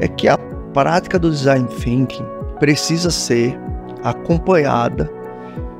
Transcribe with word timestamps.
é 0.00 0.08
que 0.08 0.28
a 0.28 0.36
prática 0.72 1.18
do 1.18 1.30
design 1.30 1.66
thinking 1.68 2.24
precisa 2.58 3.10
ser 3.10 3.58
acompanhada 4.02 5.10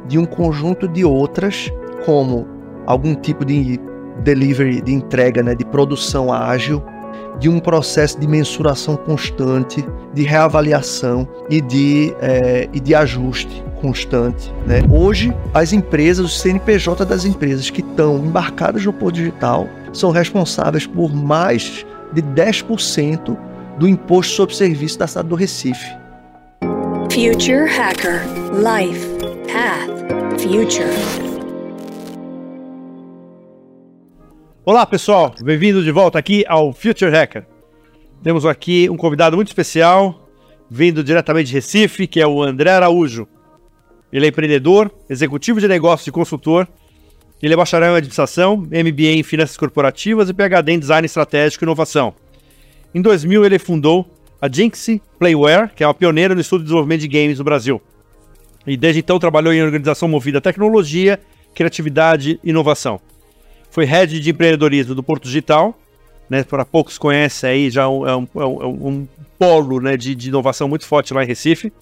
de 0.06 0.18
um 0.18 0.24
conjunto 0.24 0.88
de 0.88 1.04
outras, 1.04 1.70
como 2.04 2.46
algum 2.86 3.14
tipo 3.14 3.44
de 3.44 3.78
delivery, 4.22 4.80
de 4.80 4.92
entrega, 4.92 5.42
né, 5.42 5.54
de 5.54 5.64
produção 5.64 6.32
ágil, 6.32 6.82
de 7.38 7.48
um 7.48 7.58
processo 7.58 8.18
de 8.20 8.26
mensuração 8.26 8.96
constante, 8.96 9.84
de 10.12 10.22
reavaliação 10.22 11.26
e 11.48 11.60
de, 11.60 12.14
é, 12.20 12.68
e 12.72 12.80
de 12.80 12.94
ajuste 12.94 13.64
constante. 13.80 14.52
Né? 14.66 14.82
Hoje, 14.90 15.34
as 15.54 15.72
empresas, 15.72 16.26
os 16.26 16.40
CNPJ 16.40 17.04
das 17.06 17.24
empresas 17.24 17.70
que 17.70 17.80
estão 17.80 18.18
embarcadas 18.18 18.84
no 18.84 18.92
Porto 18.92 19.14
Digital 19.14 19.66
são 19.92 20.10
responsáveis 20.10 20.86
por 20.86 21.14
mais 21.14 21.86
de 22.12 22.22
10% 22.22 23.36
do 23.80 23.88
imposto 23.88 24.34
sobre 24.34 24.54
serviço 24.54 24.98
da 24.98 25.06
cidade 25.06 25.28
do 25.28 25.34
Recife. 25.34 25.86
Future 27.10 27.66
Hacker 27.66 28.20
Life 28.52 29.08
Path 29.50 30.38
Future. 30.38 30.84
Olá 34.66 34.84
pessoal, 34.84 35.34
bem-vindo 35.42 35.82
de 35.82 35.90
volta 35.90 36.18
aqui 36.18 36.44
ao 36.46 36.74
Future 36.74 37.10
Hacker. 37.10 37.46
Temos 38.22 38.44
aqui 38.44 38.86
um 38.90 38.98
convidado 38.98 39.34
muito 39.34 39.48
especial, 39.48 40.28
vindo 40.70 41.02
diretamente 41.02 41.48
de 41.48 41.54
Recife, 41.54 42.06
que 42.06 42.20
é 42.20 42.26
o 42.26 42.42
André 42.42 42.70
Araújo. 42.72 43.26
Ele 44.12 44.26
é 44.26 44.28
empreendedor, 44.28 44.90
executivo 45.08 45.58
de 45.58 45.66
negócios 45.66 46.06
e 46.06 46.12
consultor. 46.12 46.68
Ele 47.42 47.54
é 47.54 47.56
bacharel 47.56 47.94
em 47.94 47.96
administração, 47.96 48.58
MBA 48.58 49.16
em 49.16 49.22
finanças 49.22 49.56
corporativas 49.56 50.28
e 50.28 50.34
PhD 50.34 50.72
em 50.72 50.78
design 50.78 51.06
estratégico 51.06 51.64
e 51.64 51.66
inovação. 51.66 52.14
Em 52.94 53.00
2000, 53.00 53.44
ele 53.44 53.58
fundou 53.58 54.08
a 54.40 54.48
Jinx 54.48 54.86
Playware, 55.18 55.70
que 55.74 55.84
é 55.84 55.86
uma 55.86 55.94
pioneira 55.94 56.34
no 56.34 56.40
estudo 56.40 56.62
e 56.62 56.64
desenvolvimento 56.64 57.00
de 57.00 57.08
games 57.08 57.38
no 57.38 57.44
Brasil. 57.44 57.80
E 58.66 58.76
desde 58.76 59.00
então 59.00 59.18
trabalhou 59.18 59.52
em 59.52 59.62
organização 59.62 60.08
movida 60.08 60.38
a 60.38 60.40
tecnologia, 60.40 61.20
criatividade 61.54 62.40
e 62.42 62.50
inovação. 62.50 63.00
Foi 63.70 63.84
head 63.84 64.18
de 64.18 64.30
empreendedorismo 64.30 64.94
do 64.94 65.02
Porto 65.02 65.24
Digital, 65.24 65.78
né, 66.28 66.44
para 66.44 66.64
poucos 66.64 66.96
conhecem 66.96 67.50
aí, 67.50 67.70
já 67.70 67.82
é 67.82 67.86
um, 67.86 68.08
é 68.08 68.16
um, 68.16 68.28
é 68.36 68.44
um, 68.44 68.88
um 68.88 69.08
polo 69.38 69.80
né, 69.80 69.96
de, 69.96 70.14
de, 70.14 70.28
inovação 70.28 70.68
muito 70.68 70.86
forte 70.86 71.12
lá 71.12 71.24
em 71.24 71.26
Recife. 71.26 71.72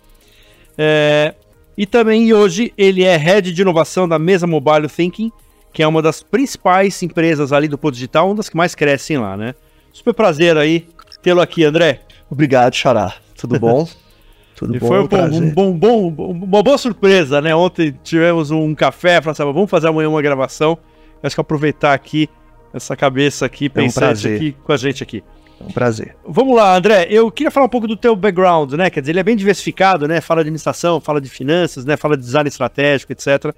É, 0.77 1.35
e 1.77 1.87
também 1.87 2.33
hoje 2.33 2.73
ele 2.77 3.05
é 3.05 3.17
head 3.17 3.53
de 3.53 3.63
inovação 3.63 4.09
da 4.09 4.19
Mesa 4.19 4.47
Mobile 4.47 4.89
Thinking, 4.89 5.31
que 5.73 5.83
é 5.83 5.87
uma 5.87 6.01
das 6.01 6.23
principais 6.23 7.03
empresas 7.03 7.53
ali 7.53 7.69
do 7.69 7.77
Porto 7.77 7.95
Digital, 7.95 8.27
uma 8.27 8.37
das 8.37 8.49
que 8.49 8.57
mais 8.57 8.75
crescem 8.75 9.19
lá, 9.19 9.37
né? 9.37 9.55
Super 9.93 10.15
prazer 10.15 10.57
aí 10.57 10.87
tê-lo 11.23 11.41
aqui, 11.41 11.65
André. 11.65 12.01
Obrigado, 12.31 12.75
Xará. 12.75 13.15
Tudo 13.37 13.59
bom? 13.59 13.89
Tudo 14.59 14.75
e 14.75 14.81
bom? 14.81 14.89
Foi 14.89 14.99
um, 14.99 15.05
um, 15.05 15.51
bom, 15.51 15.73
bom, 15.73 16.09
uma 16.31 16.63
boa 16.63 16.77
surpresa, 16.77 17.41
né? 17.41 17.55
Ontem 17.55 17.97
tivemos 18.03 18.51
um 18.51 18.75
café, 18.75 19.21
falamos 19.21 19.41
assim, 19.41 19.53
vamos 19.53 19.71
fazer 19.71 19.87
amanhã 19.87 20.09
uma 20.09 20.21
gravação. 20.21 20.77
Acho 21.23 21.37
que 21.37 21.41
aproveitar 21.41 21.95
aqui 21.95 22.29
essa 22.73 22.97
cabeça 22.97 23.47
aqui, 23.47 23.69
pensar 23.69 24.07
é 24.07 24.09
um 24.09 24.35
aqui 24.35 24.57
com 24.65 24.73
a 24.73 24.77
gente 24.77 25.03
aqui. 25.03 25.23
É 25.61 25.65
um 25.65 25.71
prazer. 25.71 26.17
Vamos 26.27 26.57
lá, 26.57 26.77
André. 26.77 27.07
Eu 27.09 27.31
queria 27.31 27.51
falar 27.51 27.67
um 27.67 27.69
pouco 27.69 27.87
do 27.87 27.97
teu 27.97 28.17
background, 28.17 28.73
né? 28.73 28.91
Quer 28.91 29.01
dizer, 29.01 29.13
ele 29.13 29.21
é 29.21 29.25
bem 29.25 29.37
diversificado, 29.37 30.09
né? 30.09 30.21
Fala 30.21 30.43
de 30.43 30.49
administração, 30.49 31.01
fala 31.01 31.21
de 31.21 31.29
finanças, 31.29 31.85
né? 31.85 31.97
Fala 31.97 32.17
de 32.17 32.25
design 32.25 32.49
estratégico, 32.49 33.13
etc. 33.13 33.55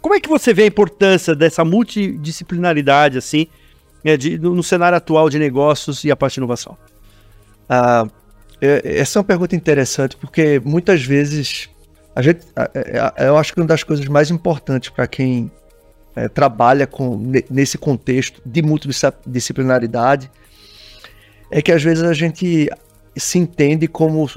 Como 0.00 0.14
é 0.14 0.20
que 0.20 0.28
você 0.28 0.54
vê 0.54 0.62
a 0.62 0.66
importância 0.66 1.34
dessa 1.34 1.64
multidisciplinaridade, 1.64 3.18
assim, 3.18 3.48
né, 4.04 4.16
de, 4.16 4.38
no 4.38 4.62
cenário 4.62 4.96
atual 4.96 5.28
de 5.28 5.38
negócios 5.38 6.04
e 6.04 6.10
a 6.10 6.16
parte 6.16 6.34
de 6.34 6.40
inovação? 6.40 6.76
Ah, 7.68 8.06
essa 8.60 9.18
é 9.18 9.20
uma 9.20 9.24
pergunta 9.24 9.56
interessante, 9.56 10.16
porque 10.16 10.60
muitas 10.64 11.02
vezes 11.02 11.68
a 12.14 12.22
gente, 12.22 12.46
eu 13.18 13.36
acho 13.36 13.52
que 13.52 13.60
uma 13.60 13.66
das 13.66 13.82
coisas 13.82 14.06
mais 14.06 14.30
importantes 14.30 14.90
para 14.90 15.06
quem 15.06 15.50
é, 16.14 16.28
trabalha 16.28 16.86
com, 16.86 17.32
nesse 17.50 17.78
contexto 17.78 18.40
de 18.44 18.62
multidisciplinaridade 18.62 20.30
é 21.50 21.60
que 21.60 21.72
às 21.72 21.82
vezes 21.82 22.04
a 22.04 22.12
gente 22.12 22.68
se 23.16 23.38
entende 23.38 23.88
como, 23.88 24.30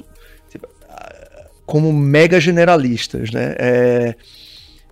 como 1.66 1.92
mega 1.92 2.40
generalistas, 2.40 3.32
né? 3.32 3.56
É, 3.58 4.16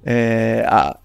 é, 0.05 0.65
a, 0.67 0.97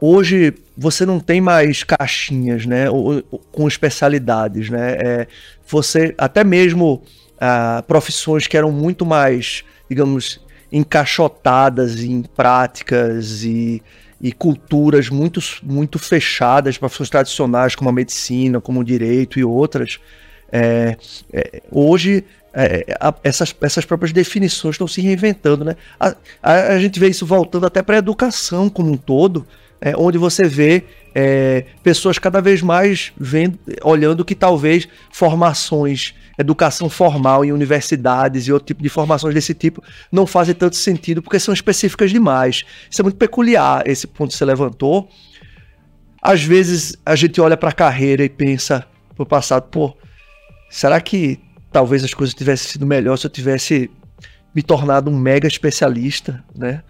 hoje 0.00 0.54
você 0.76 1.04
não 1.04 1.20
tem 1.20 1.40
mais 1.40 1.82
caixinhas, 1.82 2.66
né? 2.66 2.88
O, 2.90 3.22
com 3.52 3.66
especialidades, 3.68 4.70
né? 4.70 4.92
É, 4.92 5.26
você 5.66 6.14
até 6.16 6.44
mesmo 6.44 7.02
a, 7.40 7.82
profissões 7.86 8.46
que 8.46 8.56
eram 8.56 8.70
muito 8.70 9.04
mais, 9.04 9.64
digamos, 9.88 10.40
encaixotadas 10.72 12.00
em 12.00 12.22
práticas 12.22 13.42
e 13.44 13.82
e 14.20 14.32
culturas 14.32 15.08
muito, 15.08 15.40
muito 15.62 15.98
fechadas, 15.98 16.76
profissões 16.76 17.08
tradicionais 17.08 17.74
como 17.74 17.88
a 17.88 17.92
medicina, 17.92 18.60
como 18.60 18.80
o 18.80 18.84
direito 18.84 19.38
e 19.38 19.44
outras, 19.44 19.98
é, 20.52 20.96
é, 21.32 21.62
hoje 21.70 22.24
é, 22.52 22.96
a, 23.00 23.14
essas, 23.24 23.54
essas 23.62 23.84
próprias 23.84 24.12
definições 24.12 24.74
estão 24.74 24.86
se 24.86 25.00
reinventando, 25.00 25.64
né? 25.64 25.76
A, 25.98 26.14
a, 26.42 26.52
a 26.74 26.78
gente 26.78 26.98
vê 26.98 27.08
isso 27.08 27.24
voltando 27.24 27.64
até 27.64 27.80
para 27.80 27.96
a 27.96 27.98
educação 27.98 28.68
como 28.68 28.90
um 28.90 28.96
todo, 28.96 29.46
é, 29.80 29.96
onde 29.96 30.18
você 30.18 30.44
vê 30.44 30.84
é, 31.14 31.64
pessoas 31.82 32.18
cada 32.18 32.40
vez 32.40 32.62
mais 32.62 33.12
vendo, 33.18 33.58
olhando 33.82 34.24
que 34.24 34.34
talvez 34.34 34.86
formações, 35.10 36.14
educação 36.38 36.88
formal 36.88 37.44
em 37.44 37.52
universidades 37.52 38.46
e 38.46 38.52
outro 38.52 38.66
tipo 38.66 38.82
de 38.82 38.88
formações 38.88 39.34
desse 39.34 39.54
tipo 39.54 39.82
não 40.12 40.26
fazem 40.26 40.54
tanto 40.54 40.76
sentido 40.76 41.22
porque 41.22 41.38
são 41.38 41.52
específicas 41.52 42.10
demais. 42.10 42.64
Isso 42.90 43.00
é 43.00 43.04
muito 43.04 43.16
peculiar, 43.16 43.82
esse 43.86 44.06
ponto 44.06 44.30
que 44.30 44.36
você 44.36 44.44
levantou. 44.44 45.08
Às 46.22 46.42
vezes 46.42 46.96
a 47.04 47.16
gente 47.16 47.40
olha 47.40 47.56
para 47.56 47.70
a 47.70 47.72
carreira 47.72 48.22
e 48.22 48.28
pensa 48.28 48.86
pro 49.16 49.24
passado, 49.24 49.68
pô, 49.70 49.96
será 50.70 51.00
que 51.00 51.40
talvez 51.72 52.04
as 52.04 52.12
coisas 52.12 52.34
tivessem 52.34 52.72
sido 52.72 52.86
melhor 52.86 53.16
se 53.16 53.26
eu 53.26 53.30
tivesse 53.30 53.90
me 54.54 54.62
tornado 54.62 55.10
um 55.10 55.16
mega 55.16 55.48
especialista, 55.48 56.44
né? 56.54 56.82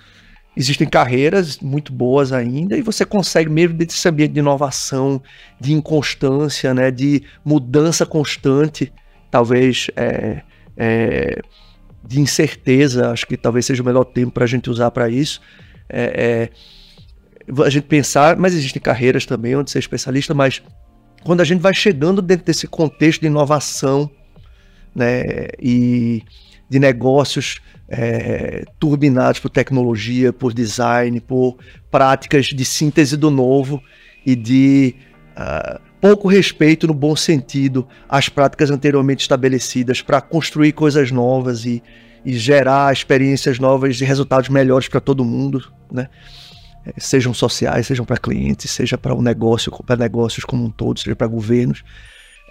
Existem 0.57 0.89
carreiras 0.89 1.59
muito 1.61 1.93
boas 1.93 2.33
ainda 2.33 2.77
e 2.77 2.83
você 2.83 3.05
consegue 3.05 3.49
mesmo 3.49 3.77
desse 3.77 4.09
ambiente 4.09 4.33
de 4.33 4.41
inovação, 4.41 5.23
de 5.61 5.73
inconstância, 5.73 6.75
né, 6.75 6.91
de 6.91 7.23
mudança 7.45 8.05
constante, 8.05 8.93
talvez 9.31 9.89
é, 9.97 10.43
é, 10.77 11.41
de 12.05 12.21
incerteza, 12.21 13.11
acho 13.11 13.27
que 13.27 13.37
talvez 13.37 13.65
seja 13.67 13.83
o 13.83 13.87
melhor 13.87 14.05
tempo 14.05 14.33
para 14.33 14.45
a 14.45 14.49
gente 14.49 14.69
usar 14.69 14.91
para 14.91 15.09
isso. 15.09 15.41
É, 15.89 16.51
é, 17.49 17.63
a 17.65 17.71
gente 17.71 17.85
pensar, 17.85 18.37
mas 18.37 18.53
existem 18.55 18.83
carreiras 18.83 19.25
também 19.25 19.57
onde 19.57 19.71
ser 19.71 19.79
especialista, 19.79 20.35
mas 20.35 20.63
quando 21.23 21.41
a 21.41 21.45
gente 21.45 21.61
vai 21.61 21.75
chegando 21.75 22.21
dentro 22.21 22.45
desse 22.45 22.67
contexto 22.67 23.21
de 23.21 23.27
inovação 23.29 24.11
né, 24.95 25.23
e 25.61 26.23
de 26.71 26.79
negócios 26.79 27.61
é, 27.89 28.65
turbinados 28.79 29.41
por 29.41 29.51
tecnologia, 29.51 30.33
por 30.33 30.55
design, 30.55 31.21
por 31.21 31.59
práticas 31.91 32.47
de 32.47 32.65
síntese 32.65 33.17
do 33.17 33.29
novo 33.29 33.83
e 34.25 34.37
de 34.37 34.95
uh, 35.37 35.81
pouco 36.01 36.29
respeito, 36.29 36.87
no 36.87 36.95
bom 36.95 37.17
sentido, 37.17 37.89
às 38.09 38.29
práticas 38.29 38.71
anteriormente 38.71 39.23
estabelecidas 39.23 40.01
para 40.01 40.21
construir 40.21 40.73
coisas 40.73 41.11
novas 41.11 41.67
e, 41.67 41.83
e, 42.25 42.33
gerar 42.35 42.93
experiências 42.93 43.59
novas 43.59 44.01
e 44.01 44.05
resultados 44.05 44.49
melhores 44.49 44.87
para 44.87 45.01
todo 45.01 45.25
mundo, 45.25 45.69
né? 45.91 46.09
É, 46.87 46.95
sejam 46.99 47.35
sociais, 47.35 47.89
sejam 47.89 48.07
para 48.07 48.17
clientes, 48.17 48.71
seja 48.71 48.97
para 48.97 49.13
o 49.15 49.21
negócio, 49.21 49.73
para 49.85 49.97
negócios 49.97 50.45
como 50.45 50.65
um 50.65 50.71
todo, 50.71 51.01
seja 51.01 51.17
para 51.17 51.27
governos. 51.27 51.83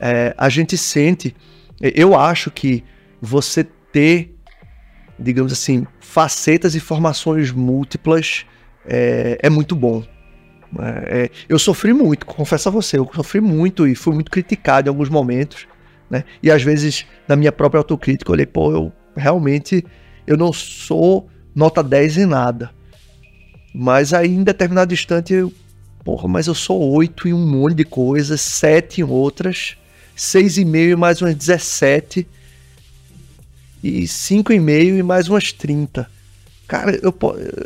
É, 0.01 0.35
a 0.37 0.49
gente 0.49 0.77
sente, 0.77 1.35
eu 1.81 2.15
acho 2.15 2.51
que 2.51 2.83
você 3.21 3.65
ter 3.91 4.39
digamos 5.19 5.51
assim, 5.51 5.85
facetas 5.99 6.75
e 6.75 6.79
formações 6.79 7.51
múltiplas 7.51 8.45
é, 8.85 9.37
é 9.41 9.49
muito 9.49 9.75
bom. 9.75 10.03
É, 10.79 11.23
é, 11.23 11.29
eu 11.47 11.59
sofri 11.59 11.93
muito, 11.93 12.25
confesso 12.25 12.69
a 12.69 12.71
você, 12.71 12.97
eu 12.97 13.09
sofri 13.13 13.41
muito 13.41 13.87
e 13.87 13.95
fui 13.95 14.13
muito 14.13 14.31
criticado 14.31 14.87
em 14.87 14.89
alguns 14.89 15.09
momentos, 15.09 15.67
né? 16.09 16.23
E 16.41 16.49
às 16.49 16.63
vezes, 16.63 17.05
na 17.27 17.35
minha 17.35 17.51
própria 17.51 17.79
autocrítica, 17.79 18.29
eu 18.29 18.33
olhei, 18.33 18.45
pô, 18.45 18.71
eu 18.71 18.93
realmente 19.15 19.83
eu 20.25 20.37
não 20.37 20.53
sou 20.53 21.27
nota 21.53 21.83
10 21.83 22.19
em 22.19 22.25
nada. 22.25 22.71
Mas 23.73 24.13
aí, 24.13 24.29
em 24.29 24.43
determinado 24.43 24.93
instante, 24.93 25.33
eu, 25.33 25.51
porra, 26.03 26.27
mas 26.27 26.47
eu 26.47 26.55
sou 26.55 26.91
8 26.93 27.27
em 27.27 27.33
um 27.33 27.45
monte 27.45 27.75
de 27.75 27.83
coisas, 27.83 28.39
7 28.41 29.01
em 29.01 29.03
outras, 29.03 29.75
6,5 30.15 30.93
em 30.93 30.95
mais 30.95 31.21
umas 31.21 31.35
17 31.35 32.27
e 33.83 34.03
5,5 34.03 34.99
e 34.99 35.03
mais 35.03 35.27
umas 35.27 35.51
30. 35.51 36.09
Cara, 36.67 36.97
eu, 37.01 37.15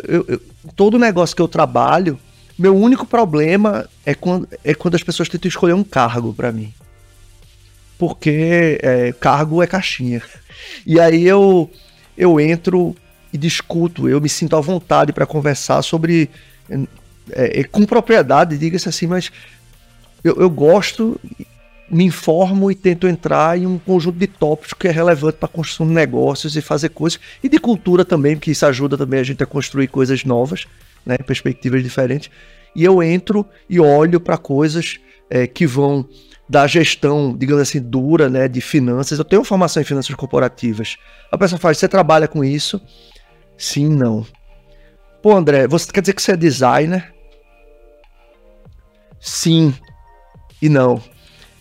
eu, 0.07 0.25
eu, 0.27 0.41
todo 0.75 0.97
negócio 0.99 1.35
que 1.35 1.41
eu 1.41 1.47
trabalho, 1.47 2.17
meu 2.57 2.75
único 2.75 3.05
problema 3.05 3.89
é 4.05 4.13
quando, 4.13 4.47
é 4.63 4.73
quando 4.73 4.95
as 4.95 5.03
pessoas 5.03 5.27
tentam 5.27 5.49
escolher 5.49 5.73
um 5.73 5.83
cargo 5.83 6.33
para 6.33 6.51
mim. 6.51 6.73
porque 7.97 8.79
é, 8.81 9.11
cargo 9.13 9.61
é 9.61 9.67
caixinha. 9.67 10.21
E 10.85 10.99
aí 10.99 11.25
eu, 11.25 11.69
eu 12.17 12.39
entro 12.39 12.95
e 13.33 13.37
discuto, 13.37 14.07
eu 14.07 14.21
me 14.21 14.29
sinto 14.29 14.55
à 14.55 14.61
vontade 14.61 15.11
para 15.11 15.25
conversar 15.25 15.81
sobre. 15.81 16.29
É, 17.31 17.61
é, 17.61 17.63
com 17.63 17.85
propriedade, 17.85 18.57
diga-se 18.57 18.87
assim, 18.87 19.07
mas 19.07 19.31
eu, 20.23 20.35
eu 20.35 20.49
gosto, 20.49 21.19
me 21.89 22.05
informo 22.05 22.71
e 22.71 22.75
tento 22.75 23.07
entrar 23.07 23.57
em 23.57 23.65
um 23.65 23.77
conjunto 23.77 24.17
de 24.17 24.27
tópicos 24.27 24.73
que 24.73 24.87
é 24.87 24.91
relevante 24.91 25.37
para 25.37 25.49
de 25.49 25.83
negócios 25.85 26.55
e 26.55 26.61
fazer 26.61 26.89
coisas, 26.89 27.19
e 27.43 27.49
de 27.49 27.59
cultura 27.59 28.03
também, 28.05 28.35
porque 28.35 28.51
isso 28.51 28.65
ajuda 28.65 28.97
também 28.97 29.19
a 29.19 29.23
gente 29.23 29.43
a 29.43 29.45
construir 29.45 29.87
coisas 29.87 30.23
novas, 30.23 30.65
né, 31.05 31.17
perspectivas 31.17 31.83
diferentes. 31.83 32.29
E 32.75 32.83
eu 32.83 33.03
entro 33.03 33.45
e 33.69 33.79
olho 33.79 34.19
para 34.19 34.37
coisas 34.37 34.99
é, 35.29 35.45
que 35.45 35.67
vão 35.67 36.07
da 36.49 36.67
gestão, 36.67 37.35
digamos 37.37 37.61
assim, 37.61 37.81
dura, 37.81 38.29
né, 38.29 38.47
de 38.47 38.61
finanças. 38.61 39.19
Eu 39.19 39.25
tenho 39.25 39.43
formação 39.43 39.81
em 39.81 39.85
finanças 39.85 40.13
corporativas. 40.15 40.97
A 41.31 41.37
pessoa 41.37 41.59
fala: 41.59 41.73
"Você 41.73 41.87
trabalha 41.87 42.27
com 42.27 42.43
isso?" 42.43 42.81
Sim, 43.57 43.89
não. 43.89 44.25
Pô, 45.21 45.35
André, 45.35 45.67
você 45.67 45.91
quer 45.91 46.01
dizer 46.01 46.13
que 46.13 46.21
você 46.21 46.33
é 46.33 46.37
designer? 46.37 47.13
Sim 49.19 49.73
e 50.63 50.69
não. 50.69 51.01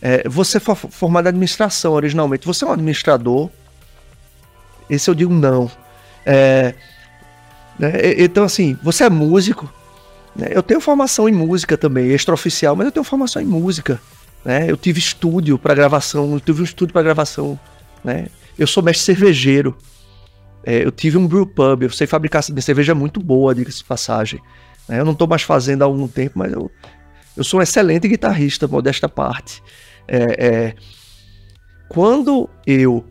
É, 0.04 0.28
você 0.28 0.58
foi 0.58 0.74
formado 0.74 1.26
em 1.26 1.28
administração 1.28 1.92
originalmente. 1.92 2.44
Você 2.44 2.64
é 2.64 2.68
um 2.68 2.72
administrador? 2.72 3.48
Esse 4.90 5.08
eu 5.08 5.14
digo 5.14 5.32
não. 5.32 5.70
É, 6.26 6.74
né, 7.78 7.92
então, 8.18 8.42
assim, 8.42 8.76
você 8.82 9.04
é 9.04 9.10
músico? 9.10 9.72
Né? 10.34 10.48
Eu 10.50 10.62
tenho 10.62 10.80
formação 10.80 11.28
em 11.28 11.32
música 11.32 11.78
também, 11.78 12.10
extraoficial, 12.10 12.74
mas 12.74 12.86
eu 12.86 12.92
tenho 12.92 13.04
formação 13.04 13.40
em 13.40 13.44
música. 13.46 14.00
Né? 14.44 14.68
Eu 14.68 14.76
tive 14.76 14.98
estúdio 14.98 15.56
para 15.56 15.72
gravação, 15.72 16.32
eu 16.32 16.40
tive 16.40 16.62
um 16.62 16.64
estúdio 16.64 16.92
para 16.92 17.02
gravação. 17.02 17.58
Né? 18.02 18.26
Eu 18.58 18.66
sou 18.66 18.82
mestre 18.82 19.04
cervejeiro. 19.04 19.76
É, 20.64 20.84
eu 20.84 20.90
tive 20.90 21.16
um 21.16 21.28
brew 21.28 21.46
pub, 21.46 21.82
eu 21.82 21.90
sei 21.90 22.08
fabricar 22.08 22.42
cerveja 22.42 22.94
muito 22.94 23.20
boa, 23.20 23.54
diga-se 23.54 23.78
de 23.78 23.84
passagem. 23.84 24.40
É, 24.88 24.98
eu 24.98 25.04
não 25.04 25.12
estou 25.12 25.28
mais 25.28 25.42
fazendo 25.42 25.82
há 25.82 25.84
algum 25.84 26.08
tempo, 26.08 26.38
mas 26.38 26.52
eu, 26.52 26.70
eu 27.36 27.44
sou 27.44 27.60
um 27.60 27.62
excelente 27.62 28.08
guitarrista, 28.08 28.66
modesta 28.66 29.08
parte. 29.08 29.62
É, 30.06 30.46
é, 30.46 30.74
quando 31.88 32.48
eu 32.66 33.04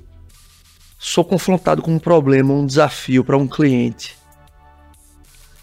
sou 0.98 1.24
confrontado 1.24 1.82
com 1.82 1.94
um 1.94 2.00
problema, 2.00 2.54
um 2.54 2.66
desafio 2.66 3.24
para 3.24 3.38
um 3.38 3.48
cliente, 3.48 4.18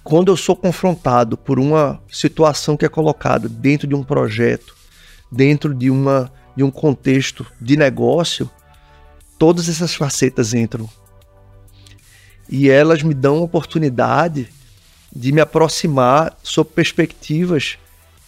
quando 0.03 0.33
eu 0.33 0.37
sou 0.37 0.57
confrontado 0.57 1.37
por 1.37 1.59
uma 1.59 2.01
situação 2.11 2.77
que 2.77 2.85
é 2.85 2.89
colocada 2.89 3.49
dentro 3.49 3.87
de 3.87 3.95
um 3.95 4.03
projeto, 4.03 4.75
dentro 5.31 5.75
de, 5.75 5.91
uma, 5.91 6.33
de 6.57 6.65
um 6.65 6.71
contexto 6.71 7.47
de 7.61 7.77
negócio, 7.77 8.51
todas 9.39 9.69
essas 9.69 9.95
facetas 9.95 10.55
entram 10.55 10.89
e 12.49 12.71
elas 12.71 13.03
me 13.03 13.13
dão 13.13 13.43
oportunidade 13.43 14.49
de 15.15 15.33
me 15.33 15.41
aproximar 15.41 16.37
sob 16.43 16.71
perspectivas 16.71 17.79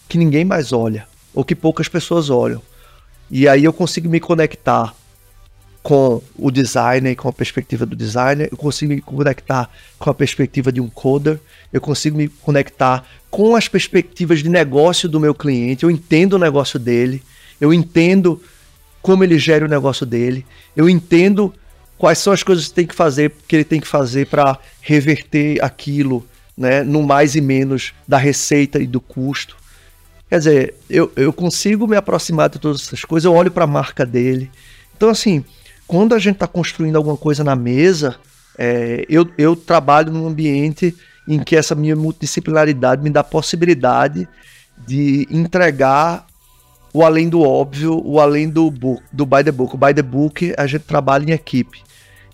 que 0.09 0.19
ninguém 0.19 0.45
mais 0.45 0.73
olha 0.73 1.09
ou 1.33 1.45
que 1.45 1.55
poucas 1.55 1.89
pessoas 1.89 2.29
olham. 2.29 2.61
E 3.31 3.47
aí 3.47 3.65
eu 3.65 3.73
consigo 3.73 4.09
me 4.09 4.19
conectar 4.19 4.95
com 5.83 6.23
o 6.37 6.51
designer, 6.51 7.17
com 7.17 7.29
a 7.29 7.33
perspectiva 7.33 7.87
do 7.87 7.97
designer, 7.97 8.49
eu 8.51 8.57
consigo 8.57 8.93
me 8.93 9.01
conectar 9.01 9.71
com 9.99 10.11
a 10.11 10.15
perspectiva 10.15 10.71
de 10.71 10.81
um 10.81 10.89
coder, 10.89 11.41
eu 11.73 11.81
consigo 11.81 12.19
me 12.19 12.29
conectar 12.29 13.07
com 13.31 13.57
as 13.57 13.67
perspectivas 13.69 14.43
de 14.43 14.49
negócio 14.49 15.09
do 15.09 15.19
meu 15.19 15.35
cliente, 15.35 15.85
eu 15.85 15.91
entendo 15.91 16.35
o 16.35 16.39
negócio 16.39 16.79
dele, 16.79 17.23
eu 17.61 17.73
entendo 17.73 18.43
como 19.01 19.25
ele 19.25 19.39
gera 19.39 19.65
o 19.65 19.69
negócio 19.69 20.05
dele, 20.05 20.45
eu 20.77 20.89
entendo 20.89 21.55
quais 21.97 22.19
são 22.19 22.33
as 22.33 22.43
coisas 22.43 22.69
que 22.69 22.75
tem 22.75 22.87
que 22.87 22.95
fazer, 22.95 23.33
que 23.49 23.57
ele 23.57 23.65
tem 23.65 23.81
que 23.81 23.87
fazer 23.87 24.27
para 24.27 24.59
reverter 24.83 25.63
aquilo, 25.65 26.27
né, 26.57 26.83
no 26.83 27.03
mais 27.03 27.35
e 27.37 27.41
menos 27.41 27.95
da 28.07 28.19
receita 28.19 28.79
e 28.79 28.87
do 28.87 29.01
custo. 29.01 29.57
Quer 30.31 30.39
dizer, 30.39 30.75
eu, 30.89 31.11
eu 31.17 31.33
consigo 31.33 31.89
me 31.89 31.97
aproximar 31.97 32.49
de 32.49 32.61
todas 32.61 32.83
essas 32.83 33.05
coisas, 33.05 33.25
eu 33.25 33.35
olho 33.35 33.51
para 33.51 33.65
a 33.65 33.67
marca 33.67 34.07
dele. 34.07 34.49
Então, 34.97 35.09
assim, 35.09 35.45
quando 35.89 36.15
a 36.15 36.21
gente 36.21 36.37
está 36.37 36.47
construindo 36.47 36.95
alguma 36.95 37.17
coisa 37.17 37.43
na 37.43 37.57
mesa, 37.57 38.15
é, 38.57 39.05
eu, 39.09 39.29
eu 39.37 39.57
trabalho 39.57 40.13
num 40.13 40.29
ambiente 40.29 40.97
em 41.27 41.41
que 41.41 41.57
essa 41.57 41.75
minha 41.75 41.97
multidisciplinaridade 41.97 43.03
me 43.03 43.11
dá 43.11 43.25
possibilidade 43.25 44.29
de 44.87 45.27
entregar 45.33 46.27
o 46.93 47.05
além 47.05 47.29
do 47.29 47.41
óbvio, 47.41 48.01
o 48.05 48.21
além 48.21 48.49
do, 48.49 48.71
book, 48.71 49.03
do 49.13 49.27
by 49.27 49.43
the 49.43 49.51
book. 49.51 49.75
O 49.75 49.79
by 49.79 49.93
the 49.93 50.03
book 50.03 50.55
a 50.57 50.67
gente 50.67 50.83
trabalha 50.83 51.29
em 51.29 51.33
equipe. 51.33 51.83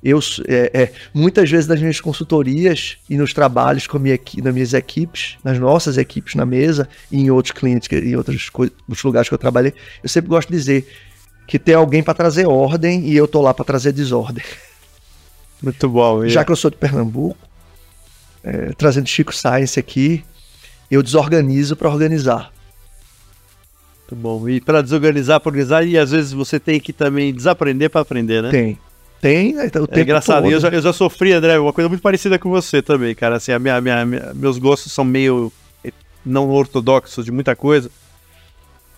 Eu, 0.02 0.20
é, 0.46 0.70
é, 0.72 0.92
muitas 1.12 1.50
vezes 1.50 1.66
nas 1.66 1.80
minhas 1.80 2.00
consultorias 2.00 2.98
e 3.08 3.16
nos 3.16 3.32
trabalhos 3.32 3.86
com 3.86 3.98
minha, 3.98 4.18
nas 4.42 4.54
minhas 4.54 4.74
equipes, 4.74 5.36
nas 5.42 5.58
nossas 5.58 5.98
equipes 5.98 6.34
na 6.34 6.46
mesa 6.46 6.88
e 7.10 7.20
em 7.20 7.30
outros 7.30 7.52
clientes, 7.52 7.88
em 7.90 8.14
outros, 8.14 8.50
outros 8.54 9.02
lugares 9.02 9.28
que 9.28 9.34
eu 9.34 9.38
trabalhei, 9.38 9.72
eu 10.02 10.08
sempre 10.08 10.28
gosto 10.28 10.48
de 10.48 10.56
dizer 10.56 10.86
que 11.46 11.58
tem 11.58 11.74
alguém 11.74 12.02
para 12.02 12.14
trazer 12.14 12.46
ordem 12.46 13.08
e 13.08 13.16
eu 13.16 13.26
tô 13.26 13.40
lá 13.40 13.54
para 13.54 13.64
trazer 13.64 13.92
desordem. 13.92 14.44
Muito 15.62 15.88
bom. 15.88 16.26
Já 16.28 16.44
que 16.44 16.52
eu 16.52 16.56
sou 16.56 16.70
de 16.70 16.76
Pernambuco, 16.76 17.38
é, 18.44 18.72
trazendo 18.76 19.08
Chico 19.08 19.34
Science 19.34 19.78
aqui, 19.78 20.24
eu 20.90 21.02
desorganizo 21.02 21.74
para 21.74 21.88
organizar. 21.88 22.52
Muito 24.00 24.22
bom. 24.22 24.48
E 24.48 24.60
para 24.60 24.82
desorganizar, 24.82 25.40
para 25.40 25.50
organizar, 25.50 25.84
e 25.84 25.98
às 25.98 26.12
vezes 26.12 26.32
você 26.32 26.60
tem 26.60 26.78
que 26.78 26.92
também 26.92 27.34
desaprender 27.34 27.90
para 27.90 28.02
aprender, 28.02 28.42
né? 28.42 28.50
Tem. 28.50 28.78
Tem, 29.26 29.54
né? 29.54 29.66
Então, 29.66 29.82
o 29.82 29.88
é 29.90 30.00
engraçado. 30.00 30.48
Eu 30.48 30.60
já, 30.60 30.68
eu 30.68 30.80
já 30.80 30.92
sofri, 30.92 31.32
André, 31.32 31.58
uma 31.58 31.72
coisa 31.72 31.88
muito 31.88 32.00
parecida 32.00 32.38
com 32.38 32.48
você 32.48 32.80
também, 32.80 33.12
cara. 33.12 33.36
Assim, 33.36 33.50
a 33.50 33.58
minha, 33.58 33.80
minha, 33.80 34.06
minha, 34.06 34.32
meus 34.34 34.56
gostos 34.56 34.92
são 34.92 35.04
meio 35.04 35.52
não 36.24 36.48
ortodoxos 36.48 37.24
de 37.24 37.32
muita 37.32 37.56
coisa. 37.56 37.90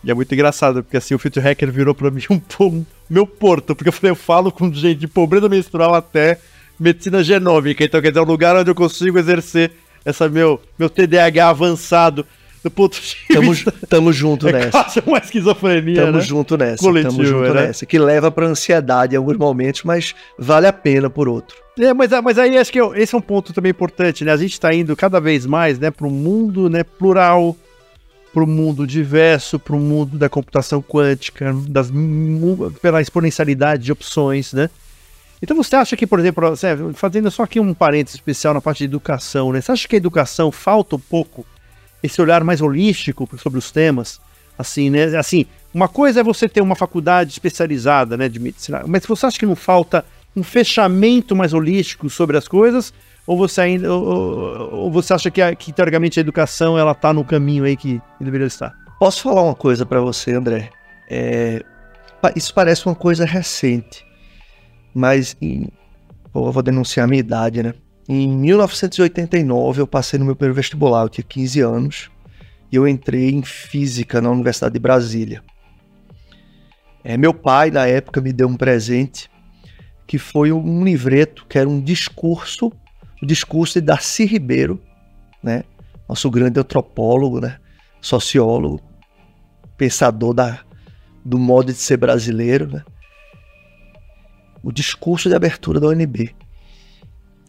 E 0.05 0.11
é 0.11 0.15
muito 0.15 0.33
engraçado, 0.33 0.83
porque 0.85 0.99
assim, 0.99 1.15
o 1.15 1.19
Future 1.19 1.45
Hacker 1.45 1.73
virou 1.73 1.95
pra 1.95 2.11
mim 2.11 2.23
um, 2.31 2.65
um 2.65 2.85
meu 3.09 3.27
porto, 3.27 3.75
porque 3.75 3.89
eu 3.89 3.93
falei, 3.93 4.11
eu 4.11 4.17
falo 4.17 4.53
com 4.53 4.73
gente 4.73 5.01
de 5.01 5.09
pobreza 5.09 5.49
menstrual 5.49 5.95
até 5.95 6.39
medicina 6.79 7.25
genômica, 7.25 7.83
então 7.83 8.01
quer 8.01 8.11
dizer, 8.11 8.21
é 8.21 8.23
um 8.23 8.27
lugar 8.27 8.55
onde 8.55 8.71
eu 8.71 8.75
consigo 8.75 9.19
exercer 9.19 9.73
essa 10.05 10.29
meu, 10.29 10.63
meu 10.79 10.89
TDAH 10.89 11.49
avançado 11.49 12.25
do 12.69 12.71
ponto 12.71 13.01
de 13.01 13.17
tamo, 13.33 13.53
vista... 13.53 13.73
Tamo 13.89 14.13
junto 14.13 14.49
é 14.49 14.53
nessa. 14.53 14.71
Quase 14.71 15.03
uma 15.07 15.19
esquizofrenia, 15.19 16.03
Tamo 16.03 16.19
né? 16.19 16.21
junto 16.25 16.57
nessa. 16.57 16.83
Coletivo, 16.83 17.17
tamo 17.17 17.25
junto 17.25 17.55
né? 17.55 17.67
nessa. 17.67 17.87
Que 17.87 17.99
leva 17.99 18.31
pra 18.31 18.47
ansiedade 18.47 19.15
em 19.15 19.19
alguns 19.19 19.37
momentos, 19.37 19.83
mas 19.83 20.15
vale 20.39 20.67
a 20.67 20.73
pena 20.73 21.09
por 21.09 21.29
outro. 21.29 21.57
É, 21.79 21.95
mas, 21.95 22.11
mas 22.23 22.39
aí 22.39 22.59
acho 22.59 22.73
que 22.73 22.79
esse 22.79 23.15
é 23.15 23.19
um 23.19 23.23
ponto 23.23 23.53
também 23.53 23.71
importante, 23.71 24.25
né? 24.25 24.33
A 24.33 24.37
gente 24.37 24.53
está 24.53 24.73
indo 24.75 24.95
cada 24.95 25.21
vez 25.21 25.47
mais, 25.47 25.79
né, 25.79 25.91
para 25.91 26.07
um 26.07 26.11
mundo, 26.11 26.69
né, 26.69 26.83
plural, 26.83 27.57
para 28.35 28.43
o 28.43 28.47
mundo 28.47 28.87
diverso, 28.87 29.59
para 29.59 29.77
o 29.77 29.79
mundo 29.79 30.19
da 30.19 30.29
computação 30.29 30.83
quântica, 30.83 31.55
das, 31.69 31.91
pela 32.83 33.01
exponencialidade 33.01 33.85
de 33.85 33.93
opções, 33.93 34.53
né? 34.53 34.69
Então 35.41 35.57
você 35.57 35.77
acha 35.77 35.97
que, 35.97 36.07
por 36.07 36.19
exemplo, 36.19 36.43
fazendo 36.95 37.31
só 37.31 37.45
aqui 37.45 37.61
um 37.61 37.73
parênteses 37.73 38.17
especial 38.17 38.53
na 38.53 38.61
parte 38.61 38.79
de 38.79 38.85
educação, 38.85 39.53
né? 39.53 39.61
Você 39.61 39.71
acha 39.71 39.87
que 39.87 39.95
a 39.95 39.99
educação 39.99 40.51
falta 40.51 40.97
um 40.97 41.01
pouco 41.01 41.47
esse 42.03 42.21
olhar 42.21 42.45
mais 42.45 42.61
holístico 42.61 43.29
sobre 43.39 43.59
os 43.59 43.71
temas? 43.71 44.21
Assim, 44.59 44.91
né? 44.91 45.17
Assim, 45.17 45.47
uma 45.73 45.89
coisa 45.89 46.21
é 46.21 46.23
você 46.23 46.49
ter 46.49 46.61
uma 46.61 46.75
faculdade 46.75 47.31
especializada, 47.31 48.17
né, 48.17 48.29
de 48.29 48.39
medicina, 48.39 48.83
mas 48.87 49.07
você 49.07 49.27
acha 49.27 49.39
que 49.39 49.47
não 49.47 49.55
falta 49.55 50.05
um 50.35 50.43
fechamento 50.43 51.37
mais 51.37 51.53
holístico 51.53 52.09
sobre 52.09 52.37
as 52.37 52.49
coisas? 52.49 52.93
Ou 53.27 53.37
você 53.37 53.61
ainda, 53.61 53.93
ou, 53.93 54.75
ou 54.75 54.91
você 54.91 55.13
acha 55.13 55.31
que, 55.31 55.57
que 55.57 55.73
teoricamente 55.73 56.19
a 56.19 56.23
educação 56.23 56.79
ela 56.79 56.93
está 56.93 57.13
no 57.13 57.25
caminho 57.25 57.65
aí 57.65 57.77
que 57.77 58.01
deveria 58.19 58.47
estar? 58.47 58.75
Posso 58.99 59.23
falar 59.23 59.43
uma 59.43 59.55
coisa 59.55 59.85
para 59.85 60.01
você, 60.01 60.33
André? 60.33 60.71
É, 61.11 61.63
isso 62.35 62.53
parece 62.55 62.87
uma 62.87 62.95
coisa 62.95 63.25
recente, 63.25 64.05
mas 64.95 65.37
em, 65.41 65.69
eu 66.35 66.51
vou 66.51 66.63
denunciar 66.63 67.05
a 67.05 67.07
minha 67.07 67.21
idade, 67.21 67.63
né? 67.63 67.75
Em 68.09 68.27
1989 68.27 69.83
eu 69.83 69.87
passei 69.87 70.19
no 70.19 70.25
meu 70.25 70.35
primeiro 70.35 70.55
vestibular, 70.55 71.03
eu 71.03 71.09
tinha 71.11 71.25
15 71.25 71.61
anos, 71.61 72.11
e 72.73 72.77
eu 72.77 72.89
entrei 72.89 73.31
em 73.31 73.43
física 73.43 74.21
na 74.21 74.31
Universidade 74.31 74.73
de 74.73 74.79
Brasília. 74.79 75.43
É, 77.05 77.17
meu 77.17 77.35
pai, 77.35 77.71
na 77.71 77.87
época, 77.87 78.21
me 78.21 78.33
deu 78.33 78.49
um 78.49 78.57
presente 78.57 79.31
que 80.07 80.19
foi 80.19 80.51
um 80.53 80.85
livreto, 80.85 81.45
que 81.47 81.59
era 81.59 81.69
um 81.69 81.81
discurso, 81.81 82.73
o 83.23 83.27
discurso 83.27 83.75
de 83.75 83.87
Darcy 83.87 84.25
Ribeiro, 84.25 84.81
né? 85.43 85.65
Nosso 86.09 86.31
grande 86.31 86.59
antropólogo, 86.59 87.41
né? 87.41 87.59
Sociólogo, 88.01 88.81
pensador 89.77 90.33
da, 90.33 90.61
do 91.23 91.39
modo 91.39 91.73
de 91.73 91.79
ser 91.79 91.99
brasileiro, 91.99 92.69
né? 92.69 92.85
O 94.63 94.73
discurso 94.73 95.29
de 95.29 95.35
abertura 95.35 95.79
da 95.79 95.89
UNB. 95.89 96.35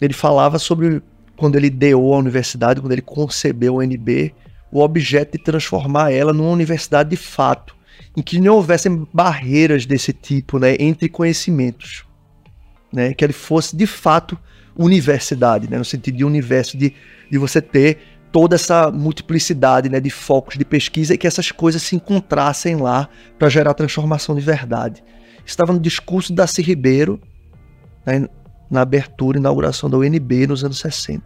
Ele 0.02 0.14
falava 0.14 0.60
sobre 0.60 1.02
quando 1.36 1.56
ele 1.56 1.70
deu 1.70 2.14
a 2.14 2.18
universidade, 2.18 2.82
quando 2.82 2.92
ele 2.92 3.02
concebeu 3.02 3.76
a 3.76 3.84
UNB, 3.84 4.34
o 4.72 4.82
objeto 4.82 5.38
de 5.38 5.44
transformar 5.44 6.12
ela 6.12 6.34
numa 6.34 6.50
universidade 6.50 7.10
de 7.10 7.18
fato 7.18 7.76
em 8.16 8.22
que 8.22 8.40
não 8.40 8.56
houvessem 8.56 9.08
barreiras 9.14 9.86
desse 9.86 10.12
tipo, 10.12 10.60
né, 10.60 10.76
entre 10.80 11.08
conhecimentos, 11.08 12.04
né, 12.92 13.14
que 13.14 13.24
ele 13.24 13.34
fosse 13.34 13.76
de 13.76 13.86
fato 13.86 14.38
universidade, 14.76 15.70
né, 15.70 15.78
no 15.78 15.86
sentido 15.86 16.18
de 16.18 16.26
universo, 16.26 16.78
de, 16.78 16.94
de 17.30 17.38
você 17.38 17.62
ter 17.62 17.98
toda 18.32 18.56
essa 18.56 18.92
multiplicidade 18.92 19.90
né, 19.90 20.00
de 20.00 20.10
focos 20.10 20.58
de 20.58 20.66
pesquisa 20.66 21.14
e 21.14 21.18
que 21.18 21.28
essas 21.28 21.52
coisas 21.52 21.82
se 21.82 21.96
encontrassem 21.96 22.76
lá 22.76 23.10
para 23.38 23.50
gerar 23.50 23.74
transformação 23.74 24.36
de 24.36 24.42
verdade. 24.42 25.04
Estava 25.46 25.74
no 25.74 25.80
discurso 25.80 26.32
da 26.32 26.44
Darcy 26.44 26.62
Ribeiro, 26.62 27.20
né, 28.06 28.28
na 28.70 28.82
abertura 28.82 29.38
e 29.38 29.40
inauguração 29.40 29.90
da 29.90 29.98
UNB 29.98 30.48
nos 30.48 30.64
anos 30.64 30.80
60. 30.80 31.24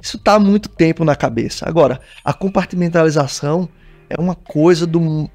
Isso 0.00 0.16
está 0.16 0.34
há 0.34 0.38
muito 0.38 0.68
tempo 0.68 1.04
na 1.04 1.16
cabeça. 1.16 1.68
Agora, 1.68 2.00
a 2.24 2.32
compartimentalização 2.32 3.68
é 4.08 4.18
uma 4.20 4.34
coisa 4.34 4.86
do. 4.86 5.28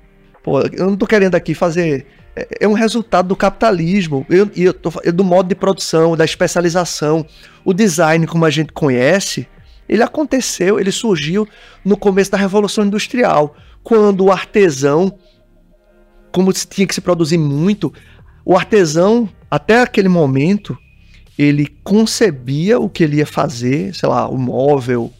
Pô, 0.43 0.61
eu 0.61 0.85
não 0.85 0.93
estou 0.93 1.07
querendo 1.07 1.35
aqui 1.35 1.53
fazer. 1.53 2.05
É, 2.35 2.47
é 2.61 2.67
um 2.67 2.73
resultado 2.73 3.27
do 3.27 3.35
capitalismo, 3.35 4.25
eu, 4.29 4.49
eu 4.55 4.73
do 5.13 5.23
modo 5.23 5.47
de 5.49 5.55
produção, 5.55 6.15
da 6.15 6.25
especialização. 6.25 7.25
O 7.63 7.73
design, 7.73 8.25
como 8.25 8.45
a 8.45 8.49
gente 8.49 8.73
conhece, 8.73 9.47
ele 9.87 10.01
aconteceu, 10.01 10.79
ele 10.79 10.91
surgiu 10.91 11.47
no 11.83 11.97
começo 11.97 12.31
da 12.31 12.37
Revolução 12.37 12.85
Industrial, 12.85 13.55
quando 13.83 14.25
o 14.25 14.31
artesão, 14.31 15.19
como 16.31 16.51
tinha 16.53 16.87
que 16.87 16.95
se 16.95 17.01
produzir 17.01 17.37
muito, 17.37 17.93
o 18.45 18.55
artesão, 18.55 19.29
até 19.53 19.83
aquele 19.83 20.09
momento, 20.09 20.75
ele 21.37 21.67
concebia 21.83 22.79
o 22.79 22.89
que 22.89 23.03
ele 23.03 23.17
ia 23.17 23.25
fazer, 23.27 23.93
sei 23.93 24.09
lá, 24.09 24.27
o 24.27 24.35
móvel, 24.35 25.13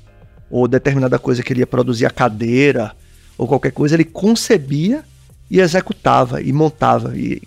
ou 0.50 0.68
determinada 0.68 1.20
coisa 1.20 1.44
que 1.44 1.54
ele 1.54 1.60
ia 1.60 1.68
produzir, 1.68 2.08
a 2.08 2.10
cadeira, 2.10 2.96
ou 3.38 3.48
qualquer 3.48 3.72
coisa, 3.72 3.94
ele 3.94 4.04
concebia 4.04 5.04
e 5.52 5.60
executava, 5.60 6.42
e 6.42 6.52
montava, 6.52 7.16
e 7.16 7.44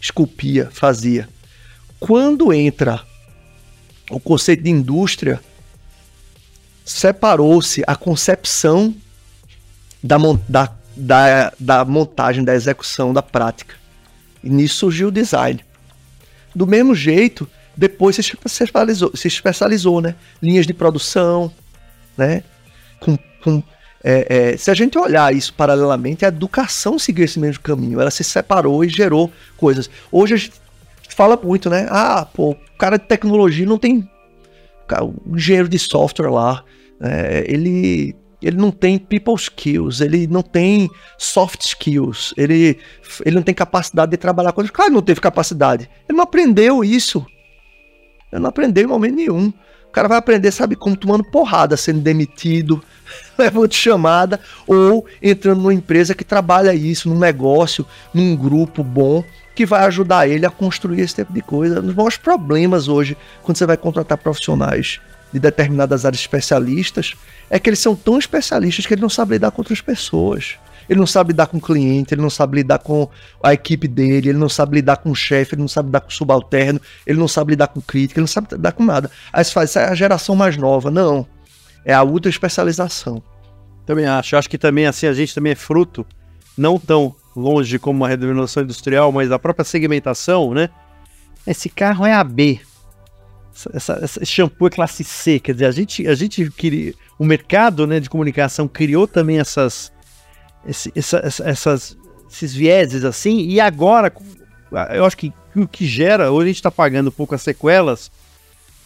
esculpia, 0.00 0.70
fazia. 0.72 1.28
Quando 2.00 2.50
entra 2.50 3.02
o 4.10 4.18
conceito 4.18 4.62
de 4.62 4.70
indústria, 4.70 5.38
separou-se 6.82 7.84
a 7.86 7.94
concepção 7.94 8.94
da, 10.02 10.16
da, 10.48 10.72
da, 10.96 11.52
da 11.60 11.84
montagem, 11.84 12.42
da 12.42 12.54
execução, 12.54 13.12
da 13.12 13.20
prática. 13.20 13.74
E 14.42 14.48
nisso 14.48 14.76
surgiu 14.76 15.08
o 15.08 15.12
design. 15.12 15.65
Do 16.56 16.66
mesmo 16.66 16.94
jeito, 16.94 17.46
depois 17.76 18.16
se 18.16 18.22
especializou, 18.22 19.12
se 19.14 19.28
especializou 19.28 20.00
né? 20.00 20.14
Linhas 20.42 20.66
de 20.66 20.72
produção, 20.72 21.52
né? 22.16 22.42
Com, 22.98 23.18
com, 23.44 23.62
é, 24.02 24.52
é, 24.52 24.56
se 24.56 24.70
a 24.70 24.74
gente 24.74 24.98
olhar 24.98 25.34
isso 25.34 25.52
paralelamente, 25.52 26.24
a 26.24 26.28
educação 26.28 26.98
seguiu 26.98 27.26
esse 27.26 27.38
mesmo 27.38 27.62
caminho. 27.62 28.00
Ela 28.00 28.10
se 28.10 28.24
separou 28.24 28.82
e 28.82 28.88
gerou 28.88 29.30
coisas. 29.54 29.90
Hoje 30.10 30.32
a 30.32 30.36
gente 30.38 30.54
fala 31.10 31.36
muito, 31.36 31.68
né? 31.68 31.86
Ah, 31.90 32.24
pô, 32.24 32.52
o 32.52 32.78
cara 32.78 32.96
de 32.96 33.04
tecnologia 33.04 33.66
não 33.66 33.76
tem. 33.76 34.08
O 35.28 35.36
engenheiro 35.36 35.68
de 35.68 35.78
software 35.78 36.30
lá, 36.30 36.64
é, 36.98 37.44
ele 37.46 38.16
ele 38.40 38.56
não 38.56 38.70
tem 38.70 38.98
people 38.98 39.34
skills, 39.34 40.00
ele 40.00 40.26
não 40.26 40.42
tem 40.42 40.90
soft 41.18 41.62
skills, 41.62 42.34
ele, 42.36 42.78
ele 43.24 43.36
não 43.36 43.42
tem 43.42 43.54
capacidade 43.54 44.10
de 44.10 44.16
trabalhar 44.16 44.52
com 44.52 44.66
Claro, 44.68 44.92
não 44.92 45.02
teve 45.02 45.20
capacidade. 45.20 45.88
Ele 46.08 46.16
não 46.16 46.24
aprendeu 46.24 46.84
isso. 46.84 47.24
Ele 48.32 48.42
não 48.42 48.50
aprendeu 48.50 48.84
em 48.84 48.86
momento 48.86 49.14
nenhum. 49.14 49.52
O 49.86 49.90
cara 49.96 50.08
vai 50.08 50.18
aprender, 50.18 50.50
sabe 50.50 50.76
como? 50.76 50.96
Tomando 50.96 51.24
porrada, 51.24 51.76
sendo 51.76 52.00
demitido, 52.00 52.82
levando 53.38 53.72
chamada, 53.72 54.38
ou 54.66 55.06
entrando 55.22 55.62
numa 55.62 55.72
empresa 55.72 56.14
que 56.14 56.24
trabalha 56.24 56.74
isso, 56.74 57.08
num 57.08 57.18
negócio, 57.18 57.86
num 58.12 58.36
grupo 58.36 58.84
bom, 58.84 59.24
que 59.54 59.64
vai 59.64 59.84
ajudar 59.86 60.28
ele 60.28 60.44
a 60.44 60.50
construir 60.50 61.00
esse 61.00 61.14
tipo 61.14 61.32
de 61.32 61.40
coisa. 61.40 61.80
Um 61.80 61.86
dos 61.86 61.94
maiores 61.94 62.18
problemas 62.18 62.88
hoje, 62.88 63.16
quando 63.42 63.56
você 63.56 63.64
vai 63.64 63.78
contratar 63.78 64.18
profissionais 64.18 65.00
de 65.36 65.40
determinadas 65.40 66.06
áreas 66.06 66.20
especialistas 66.20 67.14
é 67.50 67.58
que 67.58 67.68
eles 67.68 67.78
são 67.78 67.94
tão 67.94 68.18
especialistas 68.18 68.86
que 68.86 68.94
ele 68.94 69.02
não 69.02 69.08
sabe 69.10 69.34
lidar 69.34 69.50
com 69.50 69.60
outras 69.60 69.82
pessoas. 69.82 70.56
Ele 70.88 70.98
não 70.98 71.06
sabe 71.06 71.32
lidar 71.32 71.46
com 71.48 71.58
o 71.58 71.60
cliente, 71.60 72.14
ele 72.14 72.22
não 72.22 72.30
sabe 72.30 72.56
lidar 72.56 72.78
com 72.78 73.08
a 73.42 73.52
equipe 73.52 73.86
dele, 73.86 74.30
ele 74.30 74.38
não 74.38 74.48
sabe 74.48 74.76
lidar 74.76 74.96
com 74.96 75.10
o 75.10 75.14
chefe, 75.14 75.54
ele 75.54 75.60
não 75.60 75.68
sabe 75.68 75.88
lidar 75.88 76.00
com 76.00 76.08
o 76.08 76.12
subalterno, 76.12 76.80
ele 77.06 77.18
não 77.18 77.28
sabe 77.28 77.50
lidar 77.50 77.66
com 77.68 77.80
crítica, 77.82 78.18
ele 78.18 78.22
não 78.22 78.28
sabe 78.28 78.48
lidar 78.52 78.72
com 78.72 78.84
nada. 78.84 79.10
Aí 79.30 79.44
você 79.44 79.52
faz, 79.52 79.76
é 79.76 79.84
a 79.84 79.94
geração 79.94 80.34
mais 80.34 80.56
nova. 80.56 80.90
Não. 80.90 81.26
É 81.84 81.92
a 81.92 82.02
ultra 82.02 82.30
especialização. 82.30 83.22
Também 83.84 84.06
acho. 84.06 84.36
Acho 84.36 84.48
que 84.48 84.56
também 84.56 84.86
assim 84.86 85.06
a 85.06 85.12
gente 85.12 85.34
também 85.34 85.52
é 85.52 85.56
fruto, 85.56 86.06
não 86.56 86.78
tão 86.78 87.14
longe 87.36 87.78
como 87.78 87.98
uma 87.98 88.08
revolução 88.08 88.62
industrial, 88.62 89.12
mas 89.12 89.28
da 89.28 89.38
própria 89.38 89.64
segmentação, 89.64 90.54
né? 90.54 90.70
Esse 91.46 91.68
carro 91.68 92.06
é 92.06 92.14
AB 92.14 92.60
essa, 93.74 94.00
essa, 94.02 94.20
esse 94.22 94.26
shampoo 94.26 94.66
é 94.66 94.70
classe 94.70 95.02
C, 95.02 95.40
quer 95.40 95.52
dizer, 95.52 95.66
a 95.66 95.70
gente, 95.70 96.06
a 96.06 96.14
gente 96.14 96.50
queria, 96.50 96.94
o 97.18 97.24
mercado 97.24 97.86
né, 97.86 97.98
de 97.98 98.10
comunicação 98.10 98.68
criou 98.68 99.06
também 99.06 99.38
essas, 99.38 99.90
esse, 100.66 100.92
essa, 100.94 101.22
essas, 101.44 101.96
esses 102.30 102.54
vieses 102.54 103.04
assim, 103.04 103.46
e 103.48 103.58
agora, 103.58 104.12
eu 104.94 105.04
acho 105.04 105.16
que 105.16 105.32
o 105.54 105.66
que 105.66 105.86
gera, 105.86 106.30
hoje 106.30 106.44
a 106.44 106.48
gente 106.48 106.56
está 106.56 106.70
pagando 106.70 107.08
um 107.08 107.12
pouco 107.12 107.34
as 107.34 107.42
sequelas 107.42 108.10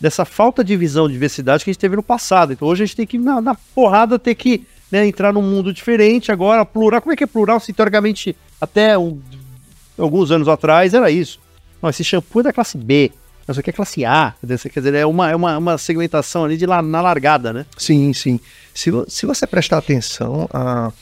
dessa 0.01 0.25
falta 0.25 0.63
de 0.63 0.77
visão 0.77 1.09
de 1.09 1.15
diversidade 1.15 1.65
que 1.65 1.71
a 1.71 1.73
gente 1.73 1.81
teve 1.81 1.97
no 1.97 2.03
passado. 2.03 2.53
Então 2.53 2.67
hoje 2.67 2.83
a 2.83 2.87
gente 2.87 2.97
tem 2.97 3.07
que, 3.07 3.19
na, 3.19 3.41
na 3.41 3.55
porrada, 3.75 4.19
ter 4.19 4.35
que 4.35 4.65
né, 4.91 5.07
entrar 5.07 5.33
num 5.33 5.43
mundo 5.43 5.73
diferente, 5.73 6.33
agora 6.33 6.65
plural, 6.65 7.03
como 7.03 7.13
é 7.13 7.17
que 7.17 7.25
é 7.25 7.27
plural? 7.27 7.61
Se 7.61 7.73
teoricamente 7.73 8.37
até 8.61 8.97
um, 8.97 9.21
alguns 9.99 10.31
anos 10.31 10.49
atrás 10.49 10.95
era 10.95 11.11
isso. 11.11 11.39
Não, 11.83 11.91
esse 11.91 12.05
shampoo 12.05 12.41
é 12.41 12.45
da 12.45 12.53
classe 12.53 12.79
B, 12.79 13.11
mas 13.51 13.59
aqui 13.59 13.71
é 13.71 13.73
classe 13.73 14.05
A, 14.05 14.33
quer 14.73 14.79
dizer, 14.79 14.95
é 14.95 15.05
uma, 15.05 15.29
é 15.29 15.35
uma, 15.35 15.59
uma 15.59 15.77
segmentação 15.77 16.45
ali 16.45 16.57
de 16.57 16.67
lá, 16.67 16.81
na 16.81 17.01
largada, 17.01 17.53
né? 17.53 17.67
Sim, 17.77 18.13
sim. 18.13 18.39
Se, 18.73 18.93
se 19.09 19.27
você 19.27 19.45
prestar 19.45 19.79
atenção, 19.79 20.49
a, 20.55 20.93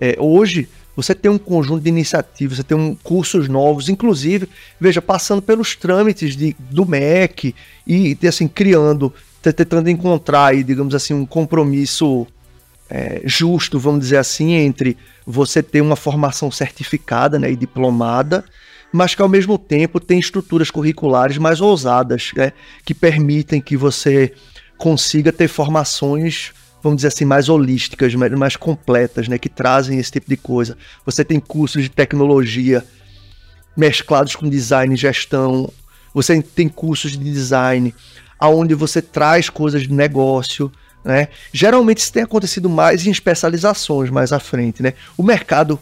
é, 0.00 0.16
hoje 0.18 0.68
você 0.96 1.14
tem 1.14 1.30
um 1.30 1.38
conjunto 1.38 1.84
de 1.84 1.88
iniciativas, 1.88 2.56
você 2.56 2.64
tem 2.64 2.76
um, 2.76 2.96
cursos 2.96 3.48
novos, 3.48 3.88
inclusive, 3.88 4.48
veja, 4.80 5.00
passando 5.00 5.40
pelos 5.40 5.76
trâmites 5.76 6.36
de, 6.36 6.56
do 6.58 6.84
MEC 6.84 7.54
e, 7.86 8.18
assim, 8.26 8.48
criando, 8.48 9.14
tentando 9.40 9.88
encontrar 9.88 10.46
aí, 10.46 10.64
digamos 10.64 10.96
assim, 10.96 11.14
um 11.14 11.24
compromisso 11.24 12.26
é, 12.90 13.22
justo, 13.24 13.78
vamos 13.78 14.00
dizer 14.00 14.16
assim, 14.16 14.50
entre 14.54 14.96
você 15.24 15.62
ter 15.62 15.80
uma 15.80 15.94
formação 15.94 16.50
certificada 16.50 17.38
né, 17.38 17.52
e 17.52 17.54
diplomada 17.54 18.44
mas 18.94 19.12
que 19.12 19.20
ao 19.20 19.28
mesmo 19.28 19.58
tempo 19.58 19.98
tem 19.98 20.20
estruturas 20.20 20.70
curriculares 20.70 21.36
mais 21.36 21.60
ousadas, 21.60 22.30
né, 22.36 22.52
que 22.84 22.94
permitem 22.94 23.60
que 23.60 23.76
você 23.76 24.32
consiga 24.78 25.32
ter 25.32 25.48
formações, 25.48 26.52
vamos 26.80 26.98
dizer 26.98 27.08
assim, 27.08 27.24
mais 27.24 27.48
holísticas, 27.48 28.14
mais, 28.14 28.54
completas, 28.54 29.26
né, 29.26 29.36
que 29.36 29.48
trazem 29.48 29.98
esse 29.98 30.12
tipo 30.12 30.28
de 30.28 30.36
coisa. 30.36 30.78
Você 31.04 31.24
tem 31.24 31.40
cursos 31.40 31.82
de 31.82 31.88
tecnologia 31.88 32.84
mesclados 33.76 34.36
com 34.36 34.48
design 34.48 34.94
e 34.94 34.96
gestão, 34.96 35.68
você 36.14 36.40
tem 36.40 36.68
cursos 36.68 37.18
de 37.18 37.18
design 37.18 37.92
aonde 38.38 38.76
você 38.76 39.02
traz 39.02 39.50
coisas 39.50 39.82
de 39.82 39.92
negócio, 39.92 40.70
né? 41.04 41.26
Geralmente 41.52 41.98
isso 41.98 42.12
tem 42.12 42.22
acontecido 42.22 42.70
mais 42.70 43.04
em 43.04 43.10
especializações 43.10 44.08
mais 44.08 44.32
à 44.32 44.38
frente, 44.38 44.84
né? 44.84 44.94
O 45.16 45.22
mercado 45.24 45.80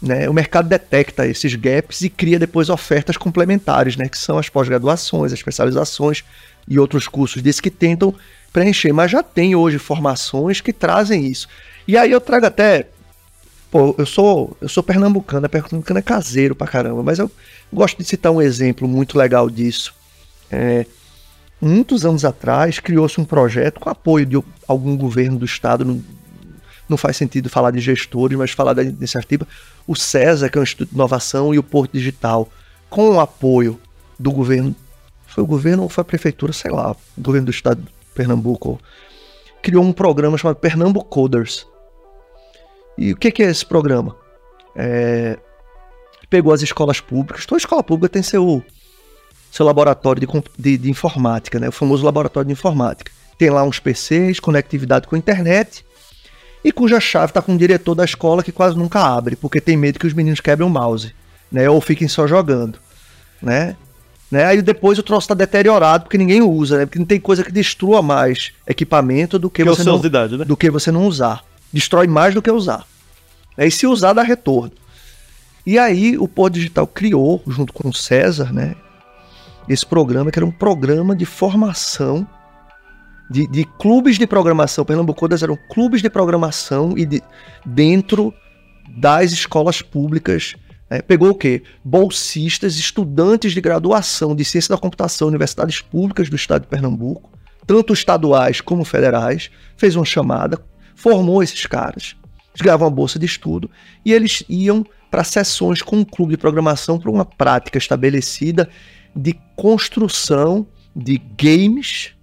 né, 0.00 0.28
o 0.28 0.32
mercado 0.32 0.68
detecta 0.68 1.26
esses 1.26 1.54
gaps 1.54 2.02
e 2.02 2.10
cria 2.10 2.38
depois 2.38 2.68
ofertas 2.68 3.16
complementares, 3.16 3.96
né, 3.96 4.08
que 4.08 4.18
são 4.18 4.38
as 4.38 4.48
pós-graduações, 4.48 5.32
as 5.32 5.38
especializações 5.38 6.22
e 6.68 6.78
outros 6.78 7.08
cursos 7.08 7.42
desses 7.42 7.60
que 7.60 7.70
tentam 7.70 8.14
preencher. 8.52 8.92
Mas 8.92 9.10
já 9.10 9.22
tem 9.22 9.54
hoje 9.54 9.78
formações 9.78 10.60
que 10.60 10.72
trazem 10.72 11.26
isso. 11.26 11.48
E 11.86 11.96
aí 11.96 12.10
eu 12.10 12.20
trago 12.20 12.46
até. 12.46 12.88
Pô, 13.70 13.94
eu 13.98 14.06
sou, 14.06 14.56
eu 14.60 14.68
sou 14.68 14.82
pernambucano, 14.82 15.48
pernambucano 15.48 15.98
é 15.98 16.02
caseiro 16.02 16.54
pra 16.54 16.66
caramba, 16.66 17.02
mas 17.02 17.18
eu 17.18 17.30
gosto 17.72 17.98
de 17.98 18.04
citar 18.04 18.32
um 18.32 18.40
exemplo 18.40 18.86
muito 18.86 19.18
legal 19.18 19.50
disso. 19.50 19.92
É, 20.50 20.86
muitos 21.60 22.04
anos 22.04 22.24
atrás 22.24 22.78
criou-se 22.78 23.20
um 23.20 23.24
projeto 23.24 23.80
com 23.80 23.90
apoio 23.90 24.24
de 24.24 24.40
algum 24.68 24.96
governo 24.96 25.38
do 25.38 25.44
estado, 25.44 25.84
não, 25.84 26.02
não 26.88 26.96
faz 26.96 27.16
sentido 27.16 27.48
falar 27.50 27.72
de 27.72 27.80
gestores, 27.80 28.38
mas 28.38 28.52
falar 28.52 28.72
da 28.72 28.82
iniciativa, 28.82 29.46
o 29.86 29.94
CESA, 29.94 30.48
que 30.48 30.58
é 30.58 30.60
o 30.60 30.64
Instituto 30.64 30.88
de 30.88 30.94
Inovação, 30.94 31.54
e 31.54 31.58
o 31.58 31.62
Porto 31.62 31.92
Digital, 31.92 32.48
com 32.90 33.10
o 33.10 33.20
apoio 33.20 33.80
do 34.18 34.32
governo, 34.32 34.74
foi 35.26 35.44
o 35.44 35.46
governo 35.46 35.84
ou 35.84 35.88
foi 35.88 36.02
a 36.02 36.04
prefeitura, 36.04 36.52
sei 36.52 36.70
lá, 36.70 36.92
o 36.92 37.20
governo 37.20 37.46
do 37.46 37.50
estado 37.50 37.82
de 37.82 37.88
Pernambuco, 38.14 38.80
criou 39.62 39.84
um 39.84 39.92
programa 39.92 40.38
chamado 40.38 40.56
Pernambuco 40.56 41.08
Coders. 41.08 41.66
E 42.96 43.12
o 43.12 43.16
que, 43.16 43.30
que 43.30 43.42
é 43.42 43.50
esse 43.50 43.64
programa? 43.64 44.16
É, 44.74 45.38
pegou 46.28 46.52
as 46.52 46.62
escolas 46.62 47.00
públicas, 47.00 47.46
toda 47.46 47.58
escola 47.58 47.82
pública 47.82 48.08
tem 48.08 48.22
seu, 48.22 48.62
seu 49.50 49.64
laboratório 49.64 50.20
de, 50.20 50.26
de, 50.58 50.78
de 50.78 50.90
informática, 50.90 51.58
né? 51.58 51.68
o 51.68 51.72
famoso 51.72 52.04
laboratório 52.04 52.46
de 52.46 52.52
informática. 52.52 53.12
Tem 53.38 53.50
lá 53.50 53.62
uns 53.62 53.78
PCs, 53.78 54.40
conectividade 54.40 55.06
com 55.06 55.14
a 55.14 55.18
internet, 55.18 55.84
e 56.66 56.72
cuja 56.72 56.98
chave 56.98 57.30
está 57.30 57.40
com 57.40 57.54
o 57.54 57.58
diretor 57.58 57.94
da 57.94 58.04
escola 58.04 58.42
que 58.42 58.50
quase 58.50 58.76
nunca 58.76 59.00
abre, 59.00 59.36
porque 59.36 59.60
tem 59.60 59.76
medo 59.76 60.00
que 60.00 60.06
os 60.06 60.12
meninos 60.12 60.40
quebrem 60.40 60.66
o 60.66 60.70
mouse, 60.70 61.14
né? 61.50 61.70
Ou 61.70 61.80
fiquem 61.80 62.08
só 62.08 62.26
jogando, 62.26 62.76
né? 63.40 63.76
né? 64.28 64.46
Aí 64.46 64.60
depois 64.60 64.98
o 64.98 65.02
troço 65.04 65.26
está 65.26 65.34
deteriorado 65.34 66.02
porque 66.02 66.18
ninguém 66.18 66.42
usa, 66.42 66.78
né? 66.78 66.86
Porque 66.86 66.98
não 66.98 67.06
tem 67.06 67.20
coisa 67.20 67.44
que 67.44 67.52
destrua 67.52 68.02
mais 68.02 68.50
equipamento 68.66 69.38
do 69.38 69.48
que, 69.48 69.62
Que 69.62 69.68
você 69.68 69.84
não, 69.84 70.00
né? 70.00 70.44
do 70.44 70.56
que 70.56 70.68
você 70.68 70.90
não 70.90 71.06
usar. 71.06 71.44
Destrói 71.72 72.08
mais 72.08 72.34
do 72.34 72.42
que 72.42 72.50
usar. 72.50 72.84
Né? 73.56 73.68
E 73.68 73.70
se 73.70 73.86
usar, 73.86 74.12
dá 74.12 74.22
retorno. 74.22 74.72
E 75.64 75.78
aí 75.78 76.18
o 76.18 76.26
Pôr 76.26 76.50
Digital 76.50 76.88
criou, 76.88 77.40
junto 77.46 77.72
com 77.72 77.88
o 77.88 77.94
César, 77.94 78.52
né? 78.52 78.74
Esse 79.68 79.86
programa, 79.86 80.32
que 80.32 80.38
era 80.40 80.46
um 80.46 80.50
programa 80.50 81.14
de 81.14 81.24
formação 81.24 82.26
de, 83.30 83.46
de 83.46 83.64
clubes 83.78 84.18
de 84.18 84.26
programação. 84.26 84.84
Pernambucodas 84.84 85.42
eram 85.42 85.58
clubes 85.70 86.02
de 86.02 86.10
programação 86.10 86.96
e 86.96 87.04
de, 87.04 87.22
dentro 87.64 88.32
das 88.88 89.32
escolas 89.32 89.82
públicas. 89.82 90.54
né? 90.90 91.02
pegou 91.02 91.30
o 91.30 91.34
quê? 91.34 91.62
Bolsistas, 91.84 92.76
estudantes 92.78 93.52
de 93.52 93.60
graduação 93.60 94.34
de 94.34 94.44
ciência 94.44 94.74
da 94.74 94.80
computação, 94.80 95.28
universidades 95.28 95.80
públicas 95.80 96.28
do 96.28 96.36
estado 96.36 96.62
de 96.62 96.68
Pernambuco, 96.68 97.30
tanto 97.66 97.92
estaduais 97.92 98.60
como 98.60 98.84
federais, 98.84 99.50
fez 99.76 99.96
uma 99.96 100.04
chamada, 100.04 100.58
formou 100.94 101.42
esses 101.42 101.66
caras. 101.66 102.16
Eles 102.54 102.62
ganhavam 102.62 102.86
uma 102.86 102.94
bolsa 102.94 103.18
de 103.18 103.26
estudo 103.26 103.70
e 104.04 104.12
eles 104.12 104.44
iam 104.48 104.86
para 105.10 105.24
sessões 105.24 105.82
com 105.82 106.00
o 106.00 106.06
clube 106.06 106.32
de 106.32 106.36
programação 106.38 106.98
para 106.98 107.10
uma 107.10 107.24
prática 107.24 107.78
estabelecida 107.78 108.68
de 109.14 109.38
construção 109.54 110.66
de 110.94 111.18
games 111.38 112.15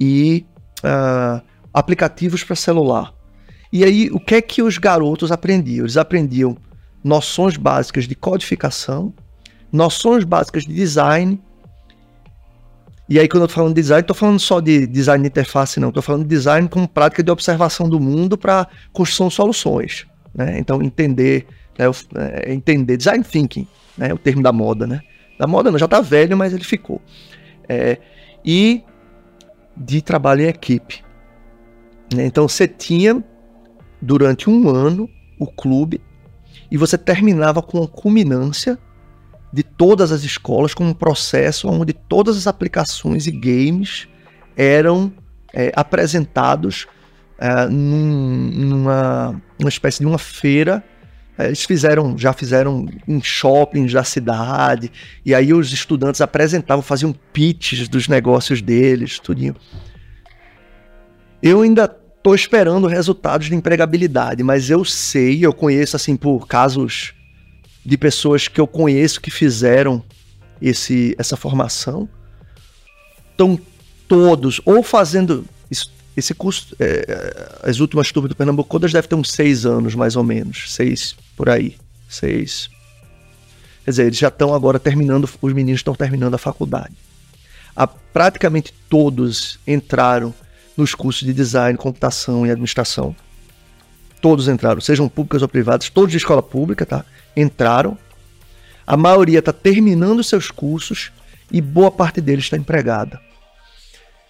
e 0.00 0.44
ah, 0.82 1.42
aplicativos 1.72 2.44
para 2.44 2.54
celular. 2.54 3.12
E 3.72 3.82
aí, 3.82 4.08
o 4.12 4.20
que 4.20 4.36
é 4.36 4.42
que 4.42 4.62
os 4.62 4.78
garotos 4.78 5.32
aprendiam? 5.32 5.84
Eles 5.84 5.96
aprendiam 5.96 6.56
noções 7.02 7.56
básicas 7.56 8.06
de 8.06 8.14
codificação, 8.14 9.12
noções 9.72 10.22
básicas 10.22 10.64
de 10.64 10.72
design. 10.72 11.42
E 13.08 13.18
aí, 13.18 13.26
quando 13.26 13.42
eu 13.42 13.48
tô 13.48 13.54
falando 13.54 13.74
de 13.74 13.80
design, 13.80 14.02
tô 14.06 14.14
falando 14.14 14.38
só 14.38 14.60
de 14.60 14.86
design 14.86 15.22
de 15.22 15.28
interface, 15.28 15.80
não. 15.80 15.90
Tô 15.90 16.00
falando 16.00 16.22
de 16.22 16.28
design 16.28 16.68
como 16.68 16.86
prática 16.86 17.22
de 17.22 17.30
observação 17.30 17.88
do 17.88 17.98
mundo 17.98 18.38
para 18.38 18.68
construção 18.92 19.28
de 19.28 19.34
soluções. 19.34 20.06
Né? 20.32 20.58
Então, 20.58 20.80
entender, 20.80 21.46
né, 21.76 21.86
é, 22.16 22.52
entender 22.52 22.96
design 22.96 23.24
thinking, 23.24 23.66
né? 23.98 24.14
o 24.14 24.18
termo 24.18 24.42
da 24.42 24.52
moda, 24.52 24.86
né? 24.86 25.00
Da 25.36 25.48
moda 25.48 25.70
não, 25.72 25.78
já 25.78 25.88
tá 25.88 26.00
velho, 26.00 26.36
mas 26.36 26.52
ele 26.52 26.62
ficou. 26.62 27.02
É, 27.68 27.98
e 28.44 28.84
de 29.76 30.00
trabalho 30.02 30.42
em 30.42 30.46
equipe. 30.48 31.02
né? 32.14 32.26
Então, 32.26 32.46
você 32.48 32.66
tinha, 32.68 33.22
durante 34.00 34.48
um 34.48 34.68
ano, 34.68 35.08
o 35.38 35.46
clube, 35.46 36.00
e 36.70 36.76
você 36.76 36.96
terminava 36.96 37.62
com 37.62 37.82
a 37.82 37.88
culminância 37.88 38.78
de 39.52 39.62
todas 39.62 40.10
as 40.10 40.24
escolas, 40.24 40.74
com 40.74 40.84
um 40.84 40.94
processo 40.94 41.68
onde 41.68 41.92
todas 41.92 42.36
as 42.36 42.46
aplicações 42.46 43.26
e 43.26 43.30
games 43.30 44.08
eram 44.56 45.12
é, 45.52 45.72
apresentados 45.76 46.86
é, 47.38 47.66
num- 47.68 48.50
numa, 48.52 49.40
uma 49.58 49.68
espécie 49.68 50.00
de 50.00 50.06
uma 50.06 50.18
feira. 50.18 50.82
É, 51.38 51.46
Eles 51.46 51.64
fizeram, 51.64 52.16
já 52.16 52.32
fizeram 52.32 52.86
em 53.06 53.20
shoppings 53.22 53.92
da 53.92 54.04
cidade, 54.04 54.90
e 55.24 55.34
aí 55.34 55.52
os 55.52 55.72
estudantes 55.72 56.20
apresentavam, 56.20 56.82
faziam 56.82 57.12
pitches 57.32 57.88
dos 57.88 58.08
negócios 58.08 58.62
deles, 58.62 59.18
tudinho. 59.18 59.56
Eu 61.42 61.62
ainda 61.62 61.88
tô 61.88 62.34
esperando 62.34 62.86
resultados 62.86 63.48
de 63.48 63.54
empregabilidade, 63.54 64.42
mas 64.42 64.70
eu 64.70 64.84
sei, 64.84 65.44
eu 65.44 65.52
conheço 65.52 65.96
assim 65.96 66.16
por 66.16 66.46
casos 66.46 67.12
de 67.84 67.98
pessoas 67.98 68.48
que 68.48 68.60
eu 68.60 68.66
conheço 68.66 69.20
que 69.20 69.30
fizeram 69.30 70.02
esse, 70.62 71.14
essa 71.18 71.36
formação, 71.36 72.08
estão 73.30 73.58
todos 74.08 74.60
ou 74.64 74.82
fazendo 74.82 75.44
esse 76.16 76.32
curso, 76.34 76.76
é, 76.78 77.60
as 77.62 77.80
últimas 77.80 78.10
turmas 78.12 78.28
do 78.28 78.36
Pernambuco 78.36 78.70
todas 78.70 78.92
devem 78.92 79.08
ter 79.08 79.16
uns 79.16 79.30
seis 79.30 79.66
anos 79.66 79.94
mais 79.94 80.14
ou 80.14 80.22
menos, 80.22 80.72
seis 80.72 81.16
por 81.36 81.48
aí, 81.48 81.76
seis. 82.08 82.70
Quer 83.84 83.90
dizer, 83.90 84.06
eles 84.06 84.18
já 84.18 84.28
estão 84.28 84.54
agora 84.54 84.78
terminando, 84.78 85.28
os 85.42 85.52
meninos 85.52 85.80
estão 85.80 85.94
terminando 85.94 86.34
a 86.34 86.38
faculdade. 86.38 86.94
A, 87.76 87.86
praticamente 87.86 88.72
todos 88.88 89.58
entraram 89.66 90.32
nos 90.76 90.94
cursos 90.94 91.26
de 91.26 91.34
design, 91.34 91.76
computação 91.76 92.46
e 92.46 92.50
administração. 92.50 93.14
Todos 94.20 94.48
entraram, 94.48 94.80
sejam 94.80 95.08
públicas 95.08 95.42
ou 95.42 95.48
privadas, 95.48 95.90
todos 95.90 96.10
de 96.10 96.16
escola 96.16 96.42
pública, 96.42 96.86
tá? 96.86 97.04
Entraram. 97.36 97.98
A 98.86 98.96
maioria 98.96 99.40
está 99.40 99.52
terminando 99.52 100.22
seus 100.22 100.50
cursos 100.50 101.10
e 101.50 101.60
boa 101.60 101.90
parte 101.90 102.20
deles 102.20 102.44
está 102.44 102.56
empregada. 102.56 103.20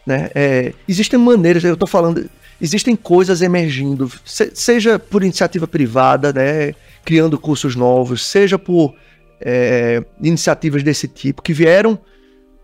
Né? 0.06 0.30
É, 0.34 0.72
existem 0.86 1.18
maneiras, 1.18 1.64
eu 1.64 1.74
estou 1.74 1.88
falando, 1.88 2.28
existem 2.60 2.94
coisas 2.94 3.40
emergindo, 3.42 4.10
se- 4.24 4.52
seja 4.54 4.98
por 4.98 5.22
iniciativa 5.22 5.66
privada, 5.66 6.32
né? 6.32 6.74
criando 7.04 7.38
cursos 7.38 7.76
novos, 7.76 8.24
seja 8.26 8.58
por 8.58 8.94
é, 9.40 10.02
iniciativas 10.22 10.82
desse 10.82 11.06
tipo 11.06 11.42
que 11.42 11.52
vieram 11.52 11.98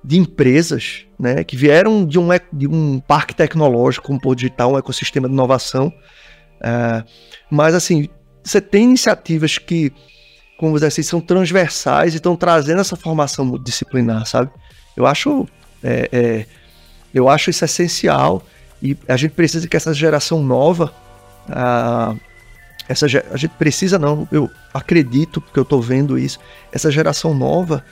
de 0.02 0.16
empresas, 0.16 1.04
né, 1.18 1.44
que 1.44 1.54
vieram 1.56 2.06
de 2.06 2.18
um, 2.18 2.28
de 2.50 2.66
um 2.66 2.98
parque 3.00 3.34
tecnológico 3.34 4.06
como 4.06 4.18
o 4.24 4.34
digital, 4.34 4.72
um 4.72 4.78
ecossistema 4.78 5.28
de 5.28 5.34
inovação. 5.34 5.92
É, 6.62 7.04
mas 7.50 7.74
assim, 7.74 8.08
você 8.42 8.62
tem 8.62 8.84
iniciativas 8.84 9.58
que, 9.58 9.92
como 10.58 10.74
dizer 10.74 10.86
assim, 10.86 11.02
são 11.02 11.20
transversais 11.20 12.14
e 12.14 12.16
estão 12.16 12.34
trazendo 12.34 12.80
essa 12.80 12.96
formação 12.96 13.44
multidisciplinar, 13.44 14.24
sabe? 14.26 14.50
Eu 14.96 15.06
acho, 15.06 15.46
é, 15.82 16.08
é, 16.10 16.46
eu 17.14 17.28
acho 17.28 17.50
isso 17.50 17.64
essencial 17.64 18.42
e 18.82 18.96
a 19.08 19.16
gente 19.16 19.32
precisa 19.32 19.66
que 19.68 19.76
essa 19.76 19.92
geração 19.92 20.42
nova, 20.42 20.92
ah, 21.48 22.14
essa, 22.88 23.06
a 23.06 23.36
gente 23.36 23.52
precisa 23.58 23.98
não, 23.98 24.26
eu 24.32 24.50
acredito 24.72 25.40
porque 25.40 25.58
eu 25.58 25.64
estou 25.64 25.80
vendo 25.80 26.18
isso, 26.18 26.38
essa 26.72 26.90
geração 26.90 27.34
nova 27.34 27.84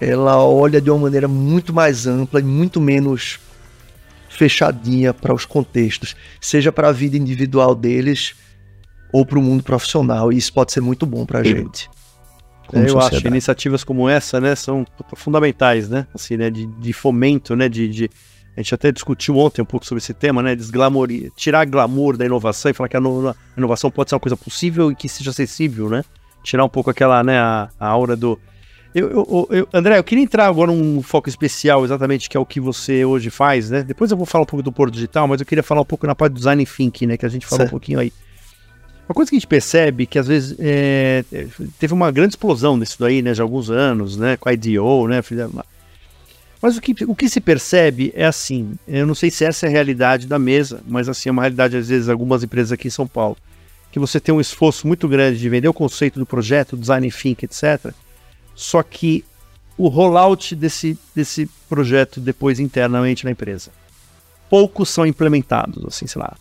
ela 0.00 0.42
olha 0.42 0.80
de 0.80 0.90
uma 0.90 0.98
maneira 1.00 1.28
muito 1.28 1.72
mais 1.74 2.06
ampla 2.06 2.40
e 2.40 2.42
muito 2.42 2.80
menos 2.80 3.38
fechadinha 4.30 5.12
para 5.12 5.34
os 5.34 5.44
contextos, 5.44 6.16
seja 6.40 6.72
para 6.72 6.88
a 6.88 6.92
vida 6.92 7.16
individual 7.16 7.74
deles 7.74 8.34
ou 9.12 9.26
para 9.26 9.38
o 9.38 9.42
mundo 9.42 9.62
profissional. 9.62 10.32
E 10.32 10.38
isso 10.38 10.52
pode 10.52 10.72
ser 10.72 10.80
muito 10.80 11.04
bom 11.04 11.26
para 11.26 11.40
a 11.40 11.42
gente. 11.44 11.90
É, 12.72 12.78
eu 12.78 12.98
acho 12.98 13.08
sociedade. 13.08 13.26
iniciativas 13.28 13.84
como 13.84 14.08
essa, 14.08 14.40
né, 14.40 14.54
são 14.54 14.86
fundamentais, 15.16 15.88
né, 15.88 16.06
assim, 16.14 16.36
né, 16.36 16.48
de, 16.48 16.66
de 16.66 16.92
fomento, 16.92 17.56
né, 17.56 17.68
de, 17.68 17.88
de- 17.88 18.10
a 18.56 18.60
gente 18.60 18.74
até 18.74 18.90
discutiu 18.92 19.36
ontem 19.38 19.62
um 19.62 19.64
pouco 19.64 19.86
sobre 19.86 20.02
esse 20.02 20.12
tema, 20.12 20.42
né, 20.42 20.54
desglamour, 20.56 21.08
tirar 21.36 21.64
glamour 21.64 22.16
da 22.16 22.24
inovação 22.26 22.70
e 22.70 22.74
falar 22.74 22.88
que 22.88 22.96
a, 22.96 23.00
no- 23.00 23.28
a 23.28 23.34
inovação 23.56 23.90
pode 23.90 24.10
ser 24.10 24.16
uma 24.16 24.20
coisa 24.20 24.36
possível 24.36 24.90
e 24.90 24.94
que 24.94 25.08
seja 25.08 25.30
acessível, 25.30 25.88
né, 25.88 26.04
tirar 26.42 26.64
um 26.64 26.68
pouco 26.68 26.90
aquela, 26.90 27.22
né, 27.22 27.38
a, 27.38 27.68
a 27.78 27.86
aura 27.86 28.16
do 28.16 28.38
eu, 28.92 29.08
eu- 29.08 29.48
eu- 29.52 29.68
André, 29.72 29.98
eu 29.98 30.02
queria 30.02 30.24
entrar 30.24 30.46
agora 30.48 30.72
num 30.72 31.00
foco 31.00 31.28
especial, 31.28 31.84
exatamente, 31.84 32.28
que 32.28 32.36
é 32.36 32.40
o 32.40 32.44
que 32.44 32.58
você 32.58 33.04
hoje 33.04 33.30
faz, 33.30 33.70
né? 33.70 33.84
Depois 33.84 34.10
eu 34.10 34.16
vou 34.16 34.26
falar 34.26 34.42
um 34.42 34.46
pouco 34.46 34.64
do 34.64 34.72
Porto 34.72 34.92
Digital, 34.92 35.28
mas 35.28 35.40
eu 35.40 35.46
queria 35.46 35.62
falar 35.62 35.82
um 35.82 35.84
pouco 35.84 36.08
na 36.08 36.14
parte 36.16 36.32
do 36.32 36.38
design 36.38 36.66
thinking, 36.66 37.06
né? 37.06 37.16
Que 37.16 37.24
a 37.24 37.28
gente 37.28 37.46
falou 37.46 37.58
Certo. 37.60 37.68
um 37.68 37.70
pouquinho 37.70 38.00
aí. 38.00 38.12
Uma 39.08 39.14
coisa 39.14 39.30
que 39.30 39.36
a 39.36 39.38
gente 39.38 39.46
percebe 39.46 40.06
que 40.06 40.18
às 40.18 40.26
vezes 40.26 40.56
é, 40.58 41.24
teve 41.78 41.94
uma 41.94 42.10
grande 42.10 42.32
explosão 42.32 42.76
nisso 42.76 42.96
daí, 42.98 43.22
né? 43.22 43.32
Já 43.32 43.44
há 43.44 43.46
alguns 43.46 43.70
anos, 43.70 44.16
né? 44.16 44.36
Com 44.36 44.48
a 44.48 44.52
IDO, 44.52 45.06
né? 45.06 45.22
fizeram. 45.22 45.52
Mas 46.60 46.76
o 46.76 46.80
que, 46.80 47.04
o 47.04 47.14
que 47.14 47.28
se 47.28 47.40
percebe 47.40 48.12
é 48.14 48.26
assim, 48.26 48.74
eu 48.86 49.06
não 49.06 49.14
sei 49.14 49.30
se 49.30 49.44
essa 49.44 49.66
é 49.66 49.68
a 49.68 49.72
realidade 49.72 50.26
da 50.26 50.38
mesa, 50.38 50.82
mas 50.86 51.08
assim, 51.08 51.30
é 51.30 51.32
uma 51.32 51.42
realidade 51.42 51.76
às 51.76 51.88
vezes 51.88 52.08
algumas 52.08 52.44
empresas 52.44 52.72
aqui 52.72 52.88
em 52.88 52.90
São 52.90 53.06
Paulo, 53.06 53.36
que 53.90 53.98
você 53.98 54.20
tem 54.20 54.34
um 54.34 54.40
esforço 54.40 54.86
muito 54.86 55.08
grande 55.08 55.38
de 55.38 55.48
vender 55.48 55.68
o 55.68 55.74
conceito 55.74 56.18
do 56.18 56.26
projeto, 56.26 56.76
design 56.76 57.10
thinking, 57.10 57.46
etc. 57.46 57.94
Só 58.54 58.82
que 58.82 59.24
o 59.76 59.88
rollout 59.88 60.54
desse, 60.54 60.98
desse 61.14 61.48
projeto 61.68 62.20
depois 62.20 62.60
internamente 62.60 63.24
na 63.24 63.30
empresa. 63.30 63.70
Poucos 64.50 64.90
são 64.90 65.06
implementados, 65.06 65.82
assim, 65.86 66.06
sei 66.06 66.20
lá, 66.20 66.36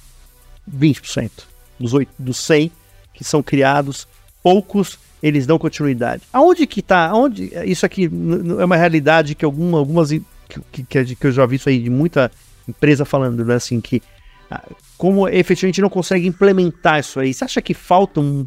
20% 0.70 1.32
dos, 1.80 1.94
oito, 1.94 2.12
dos 2.20 2.38
100 2.38 2.72
que 3.14 3.24
são 3.24 3.42
criados, 3.42 4.08
poucos 4.44 5.00
eles 5.22 5.46
dão 5.46 5.60
continuidade. 5.60 6.24
Aonde 6.32 6.66
que 6.66 6.82
tá? 6.82 7.08
Aonde, 7.08 7.52
isso 7.66 7.86
aqui 7.86 8.10
é 8.60 8.66
uma 8.66 8.76
realidade 8.76 9.36
que 9.36 9.46
alguma, 9.46 9.78
algumas 9.78 10.10
que, 10.10 10.84
que, 10.84 11.16
que 11.16 11.28
eu 11.28 11.32
já 11.32 11.46
vi 11.46 11.58
isso 11.58 11.70
aí 11.70 11.80
de 11.80 11.90
muita 11.90 12.32
empresa 12.68 13.04
falando, 13.06 13.44
né, 13.44 13.56
assim, 13.56 13.82
que 13.82 14.02
ah, 14.50 14.64
como 14.98 15.28
efetivamente 15.28 15.82
não 15.82 15.90
consegue 15.90 16.28
implementar 16.28 17.00
isso 17.00 17.20
aí. 17.20 17.34
Você 17.34 17.44
acha 17.44 17.62
que 17.62 17.74
falta 17.74 18.20
um, 18.20 18.46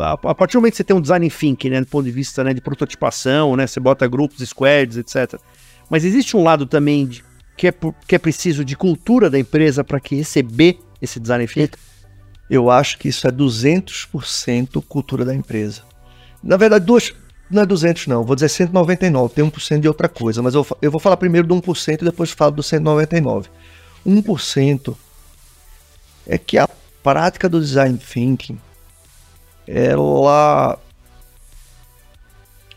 a, 0.00 0.34
partir 0.34 0.52
do 0.54 0.60
momento 0.60 0.72
que 0.72 0.76
você 0.78 0.84
tem 0.84 0.96
um 0.96 1.00
design 1.00 1.28
thinking, 1.30 1.70
né, 1.70 1.80
do 1.80 1.86
ponto 1.86 2.04
de 2.04 2.10
vista 2.10 2.44
né, 2.44 2.52
de 2.52 2.60
prototipação, 2.60 3.56
né, 3.56 3.66
você 3.66 3.80
bota 3.80 4.06
grupos, 4.06 4.46
squads, 4.48 4.96
etc. 4.96 5.40
Mas 5.88 6.04
existe 6.04 6.36
um 6.36 6.42
lado 6.42 6.66
também 6.66 7.06
de, 7.06 7.24
que, 7.56 7.68
é, 7.68 7.74
que 8.06 8.14
é 8.14 8.18
preciso 8.18 8.64
de 8.64 8.76
cultura 8.76 9.30
da 9.30 9.38
empresa 9.38 9.82
para 9.82 10.00
que 10.00 10.14
receber 10.14 10.78
esse 11.00 11.18
design 11.18 11.46
thinking? 11.46 11.78
eu 12.48 12.70
acho 12.70 12.98
que 12.98 13.08
isso 13.08 13.26
é 13.26 13.32
200% 13.32 14.82
cultura 14.86 15.24
da 15.24 15.34
empresa. 15.34 15.82
Na 16.44 16.58
verdade, 16.58 16.84
duas, 16.84 17.14
não 17.50 17.62
é 17.62 17.66
200 17.66 18.06
não, 18.06 18.22
vou 18.22 18.36
dizer 18.36 18.50
199, 18.50 19.34
tem 19.34 19.50
1% 19.50 19.80
de 19.80 19.88
outra 19.88 20.10
coisa, 20.10 20.42
mas 20.42 20.54
eu, 20.54 20.66
eu 20.82 20.90
vou 20.90 21.00
falar 21.00 21.16
primeiro 21.16 21.48
do 21.48 21.54
1% 21.54 22.02
e 22.02 22.04
depois 22.04 22.30
falo 22.30 22.52
do 22.52 22.62
199. 22.62 23.48
1% 24.06 24.94
é 26.26 26.36
que 26.36 26.58
a 26.58 26.68
prática 27.02 27.48
do 27.48 27.58
design 27.58 27.96
thinking 27.96 28.58
ela 29.66 30.78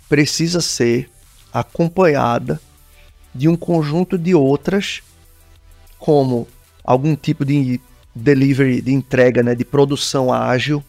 precisa 0.08 0.62
ser 0.62 1.10
acompanhada 1.52 2.62
de 3.36 3.50
um 3.50 3.58
conjunto 3.58 4.18
de 4.18 4.34
outras, 4.34 5.02
como 6.00 6.48
algum 6.84 7.18
tipo 7.18 7.44
de 7.44 7.82
delivery, 8.16 8.82
de 8.82 8.94
entrega, 8.94 9.44
né, 9.44 9.54
de 9.54 9.66
produção 9.66 10.32
ágil, 10.32 10.82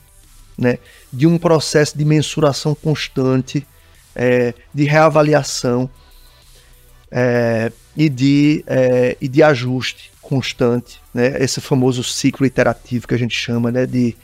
né, 0.58 0.78
de 1.12 1.26
um 1.26 1.38
processo 1.38 1.96
de 1.96 2.04
mensuração 2.04 2.74
constante, 2.74 3.64
é, 4.14 4.52
de 4.74 4.84
reavaliação 4.84 5.88
é, 7.10 7.70
e, 7.96 8.08
de, 8.08 8.64
é, 8.66 9.16
e 9.20 9.28
de 9.28 9.42
ajuste 9.42 10.10
constante, 10.20 11.00
né, 11.14 11.42
esse 11.42 11.60
famoso 11.60 12.02
ciclo 12.02 12.44
iterativo 12.44 13.06
que 13.06 13.14
a 13.14 13.18
gente 13.18 13.34
chama, 13.34 13.70
né, 13.70 13.86
de, 13.86 14.16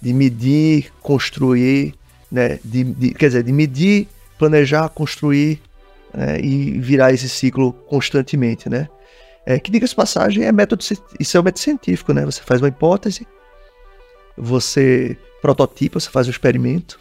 de 0.00 0.14
medir, 0.14 0.92
construir, 1.02 1.94
né, 2.30 2.60
de, 2.64 2.84
de, 2.84 3.10
quer 3.10 3.26
dizer, 3.26 3.42
de 3.42 3.52
medir, 3.52 4.08
planejar, 4.38 4.88
construir 4.88 5.60
né, 6.14 6.40
e 6.40 6.78
virar 6.78 7.12
esse 7.12 7.28
ciclo 7.28 7.72
constantemente, 7.72 8.68
né? 8.70 8.88
É, 9.44 9.58
que 9.58 9.70
diga-se 9.70 9.94
passagem, 9.94 10.44
é 10.44 10.52
método, 10.52 10.84
isso 11.18 11.36
é 11.36 11.40
um 11.40 11.42
método 11.42 11.60
científico, 11.60 12.12
né? 12.12 12.22
Você 12.26 12.42
faz 12.42 12.60
uma 12.60 12.68
hipótese, 12.68 13.26
você 14.36 15.16
prototipa, 15.40 16.00
você 16.00 16.10
faz 16.10 16.26
o 16.26 16.30
experimento, 16.30 16.98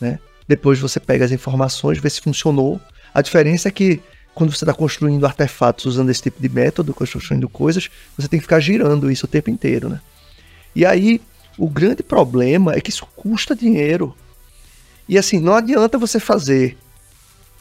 né? 0.00 0.18
Depois 0.46 0.78
você 0.78 0.98
pega 0.98 1.24
as 1.24 1.30
informações, 1.30 1.98
vê 1.98 2.08
se 2.08 2.20
funcionou. 2.20 2.80
A 3.12 3.20
diferença 3.20 3.68
é 3.68 3.70
que 3.70 4.00
quando 4.34 4.54
você 4.54 4.64
está 4.64 4.72
construindo 4.72 5.26
artefatos 5.26 5.84
usando 5.84 6.10
esse 6.10 6.22
tipo 6.22 6.40
de 6.40 6.48
método, 6.48 6.94
construindo 6.94 7.48
coisas, 7.48 7.90
você 8.16 8.28
tem 8.28 8.38
que 8.38 8.44
ficar 8.44 8.60
girando 8.60 9.10
isso 9.10 9.26
o 9.26 9.28
tempo 9.28 9.50
inteiro, 9.50 9.88
né? 9.88 10.00
E 10.74 10.86
aí, 10.86 11.20
o 11.58 11.68
grande 11.68 12.02
problema 12.02 12.72
é 12.72 12.80
que 12.80 12.90
isso 12.90 13.06
custa 13.16 13.54
dinheiro. 13.54 14.14
E 15.08 15.18
assim, 15.18 15.40
não 15.40 15.54
adianta 15.54 15.98
você 15.98 16.20
fazer 16.20 16.76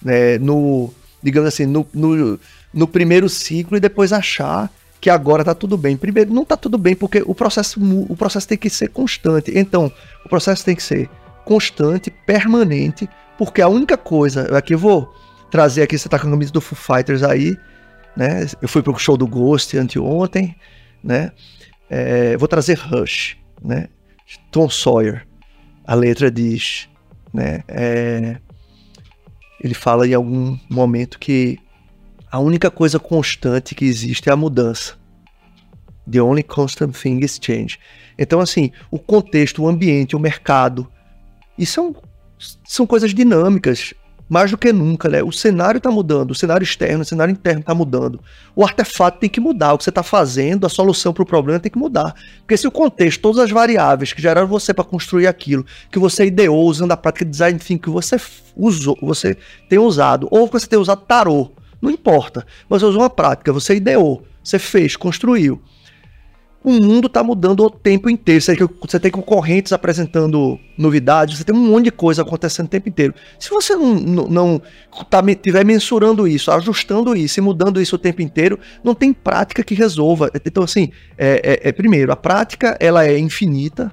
né, 0.02 0.38
no, 0.38 0.94
digamos 1.22 1.48
assim, 1.48 1.66
no, 1.66 1.88
no, 1.94 2.40
no 2.74 2.88
primeiro 2.88 3.28
ciclo 3.28 3.78
e 3.78 3.80
depois 3.80 4.14
achar 4.14 4.72
que 5.00 5.10
agora 5.10 5.42
está 5.42 5.54
tudo 5.54 5.78
bem. 5.78 5.96
Primeiro, 5.96 6.34
não 6.34 6.44
está 6.44 6.58
tudo 6.58 6.78
bem 6.78 6.96
porque 6.96 7.24
o 7.26 7.36
processo, 7.36 7.80
o 8.10 8.16
processo 8.16 8.48
tem 8.48 8.58
que 8.58 8.70
ser 8.70 8.90
constante. 8.90 9.52
Então, 9.56 9.92
o 10.26 10.30
processo 10.30 10.66
tem 10.66 10.76
que 10.76 10.84
ser 10.84 11.10
constante, 11.46 12.12
permanente, 12.26 13.08
porque 13.38 13.62
a 13.62 13.68
única 13.68 13.96
coisa, 13.98 14.58
aqui 14.58 14.74
eu 14.74 14.80
vou 14.80 15.14
trazer 15.50 15.82
aqui, 15.82 15.98
você 15.98 16.08
está 16.08 16.20
com 16.20 16.28
a 16.28 16.32
camisa 16.32 16.52
do 16.52 16.60
Foo 16.60 16.78
Fighters 16.78 17.24
aí, 17.24 17.58
né? 18.16 18.46
Eu 18.62 18.68
fui 18.68 18.82
pro 18.82 18.98
show 18.98 19.16
do 19.16 19.28
Ghost 19.28 19.78
anteontem, 19.78 20.56
né? 21.04 21.32
É, 21.90 22.36
vou 22.36 22.48
trazer 22.48 22.78
Rush, 22.78 23.38
né? 23.62 23.88
Tom 24.52 24.70
Sawyer. 24.70 25.26
A 25.86 25.96
letra 25.96 26.30
diz, 26.30 26.90
né? 27.34 27.64
É, 27.68 28.38
ele 29.62 29.74
fala 29.74 30.06
em 30.08 30.14
algum 30.14 30.58
momento 30.70 31.18
que 31.18 31.60
a 32.32 32.40
única 32.40 32.70
coisa 32.70 33.00
constante 33.00 33.74
que 33.74 33.86
existe 33.86 34.30
é 34.30 34.32
a 34.32 34.38
mudança. 34.38 34.96
The 36.10 36.22
only 36.22 36.44
constant 36.44 36.96
thing 36.96 37.20
is 37.24 37.40
change. 37.42 37.80
Então, 38.18 38.40
assim, 38.40 38.72
o 38.90 39.00
contexto, 39.00 39.64
o 39.64 39.68
ambiente, 39.68 40.16
o 40.16 40.20
mercado, 40.20 40.88
isso 41.58 41.74
são, 41.74 41.96
são 42.66 42.88
coisas 42.88 43.14
dinâmicas 43.14 43.94
mais 44.30 44.52
do 44.52 44.58
que 44.58 44.74
nunca, 44.74 45.08
né? 45.08 45.24
O 45.24 45.32
cenário 45.32 45.78
está 45.78 45.90
mudando, 45.90 46.32
o 46.32 46.36
cenário 46.36 46.64
externo, 46.64 47.02
o 47.02 47.06
cenário 47.06 47.32
interno 47.32 47.62
está 47.62 47.74
mudando. 47.74 48.20
O 48.56 48.64
artefato 48.64 49.20
tem 49.20 49.30
que 49.30 49.40
mudar, 49.40 49.74
o 49.74 49.78
que 49.78 49.86
você 49.86 49.90
está 49.90 50.04
fazendo, 50.04 50.66
a 50.66 50.70
solução 50.70 51.14
para 51.14 51.24
o 51.24 51.26
problema 51.26 51.60
tem 51.60 51.72
que 51.72 51.78
mudar. 51.78 52.14
Porque 52.40 52.58
se 52.58 52.68
o 52.68 52.72
contexto, 52.72 53.22
todas 53.22 53.40
as 53.40 53.52
variáveis 53.52 54.12
que 54.12 54.22
geraram 54.22 54.48
você 54.48 54.74
para 54.74 54.84
construir 54.84 55.28
aquilo, 55.28 55.66
que 55.90 56.00
você 56.00 56.26
ideou 56.26 56.66
usando 56.66 56.92
a 56.92 56.98
prática 56.98 57.24
de 57.24 57.32
design 57.32 57.56
enfim, 57.56 57.78
que 57.78 57.90
você 57.90 58.18
usou, 58.56 58.98
você 59.02 59.38
tem 59.70 59.80
usado, 59.80 60.28
ou 60.30 60.48
que 60.48 60.60
você 60.60 60.68
tem 60.68 60.78
usado 60.80 61.02
tarô, 61.02 61.52
não 61.82 61.92
importa. 61.92 62.46
Você 62.70 62.86
usou 62.86 63.02
uma 63.02 63.10
prática, 63.10 63.54
você 63.54 63.76
ideou, 63.76 64.24
você 64.44 64.60
fez, 64.60 64.96
construiu 64.96 65.62
o 66.68 66.72
mundo 66.72 67.08
está 67.08 67.24
mudando 67.24 67.64
o 67.64 67.70
tempo 67.70 68.10
inteiro. 68.10 68.42
Você 68.82 69.00
tem 69.00 69.10
concorrentes 69.10 69.72
apresentando 69.72 70.60
novidades, 70.78 71.38
você 71.38 71.44
tem 71.46 71.56
um 71.56 71.66
monte 71.66 71.86
de 71.86 71.92
coisa 71.92 72.24
acontecendo 72.24 72.66
o 72.66 72.70
tempo 72.70 72.90
inteiro. 72.90 73.14
Se 73.40 73.50
você 73.50 73.74
não, 73.74 73.96
não, 73.96 74.28
não 74.28 74.62
tá, 75.10 75.24
tiver 75.42 75.64
mensurando 75.64 76.28
isso, 76.28 76.52
ajustando 76.52 77.16
isso 77.16 77.40
e 77.40 77.42
mudando 77.42 77.82
isso 77.82 77.96
o 77.96 78.00
tempo 78.00 78.22
inteiro, 78.22 78.60
não 78.84 78.94
tem 78.94 79.14
prática 79.14 79.64
que 79.64 79.74
resolva. 79.74 80.30
Então, 80.46 80.64
assim, 80.64 80.92
é, 81.18 81.62
é, 81.64 81.70
é 81.70 81.72
primeiro, 81.72 82.12
a 82.12 82.18
prática 82.18 82.76
ela 82.82 83.06
é 83.06 83.18
infinita, 83.18 83.90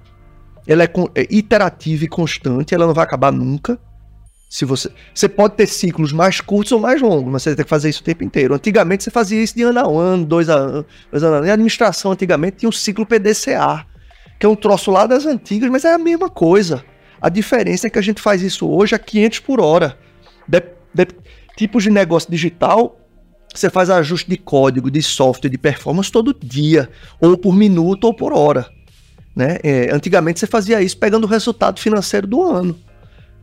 ela 0.66 0.82
é, 0.82 0.90
é 1.14 1.26
iterativa 1.30 2.04
e 2.04 2.08
constante, 2.08 2.74
ela 2.74 2.86
não 2.86 2.94
vai 2.94 3.04
acabar 3.04 3.30
nunca. 3.30 3.78
Se 4.54 4.64
você, 4.64 4.88
você 5.12 5.28
pode 5.28 5.56
ter 5.56 5.66
ciclos 5.66 6.12
mais 6.12 6.40
curtos 6.40 6.70
ou 6.70 6.78
mais 6.78 7.02
longos, 7.02 7.32
mas 7.32 7.42
você 7.42 7.56
tem 7.56 7.64
que 7.64 7.68
fazer 7.68 7.88
isso 7.88 8.02
o 8.02 8.04
tempo 8.04 8.22
inteiro. 8.22 8.54
Antigamente 8.54 9.02
você 9.02 9.10
fazia 9.10 9.42
isso 9.42 9.56
de 9.56 9.64
ano 9.64 9.80
a 9.80 9.82
ano, 9.82 10.24
dois 10.24 10.48
a 10.48 10.84
dois 11.10 11.24
a 11.24 11.26
ano. 11.26 11.44
Em 11.44 11.50
administração, 11.50 12.12
antigamente 12.12 12.58
tinha 12.58 12.68
um 12.68 12.72
ciclo 12.72 13.04
PDCA, 13.04 13.84
que 14.38 14.46
é 14.46 14.48
um 14.48 14.54
troço 14.54 14.92
lá 14.92 15.08
das 15.08 15.26
antigas, 15.26 15.68
mas 15.68 15.84
é 15.84 15.92
a 15.92 15.98
mesma 15.98 16.30
coisa. 16.30 16.84
A 17.20 17.28
diferença 17.28 17.88
é 17.88 17.90
que 17.90 17.98
a 17.98 18.02
gente 18.02 18.22
faz 18.22 18.42
isso 18.42 18.68
hoje 18.68 18.94
a 18.94 18.98
500 19.00 19.40
por 19.40 19.60
hora. 19.60 19.98
De, 20.46 20.62
de, 20.94 21.08
tipos 21.56 21.82
de 21.82 21.90
negócio 21.90 22.30
digital, 22.30 22.96
você 23.52 23.68
faz 23.68 23.90
ajuste 23.90 24.30
de 24.30 24.36
código, 24.36 24.88
de 24.88 25.02
software, 25.02 25.50
de 25.50 25.58
performance 25.58 26.12
todo 26.12 26.32
dia, 26.32 26.88
ou 27.20 27.36
por 27.36 27.52
minuto 27.52 28.04
ou 28.04 28.14
por 28.14 28.32
hora. 28.32 28.70
Né? 29.34 29.58
É, 29.64 29.92
antigamente 29.92 30.38
você 30.38 30.46
fazia 30.46 30.80
isso 30.80 30.96
pegando 30.96 31.24
o 31.24 31.28
resultado 31.28 31.80
financeiro 31.80 32.28
do 32.28 32.40
ano. 32.40 32.78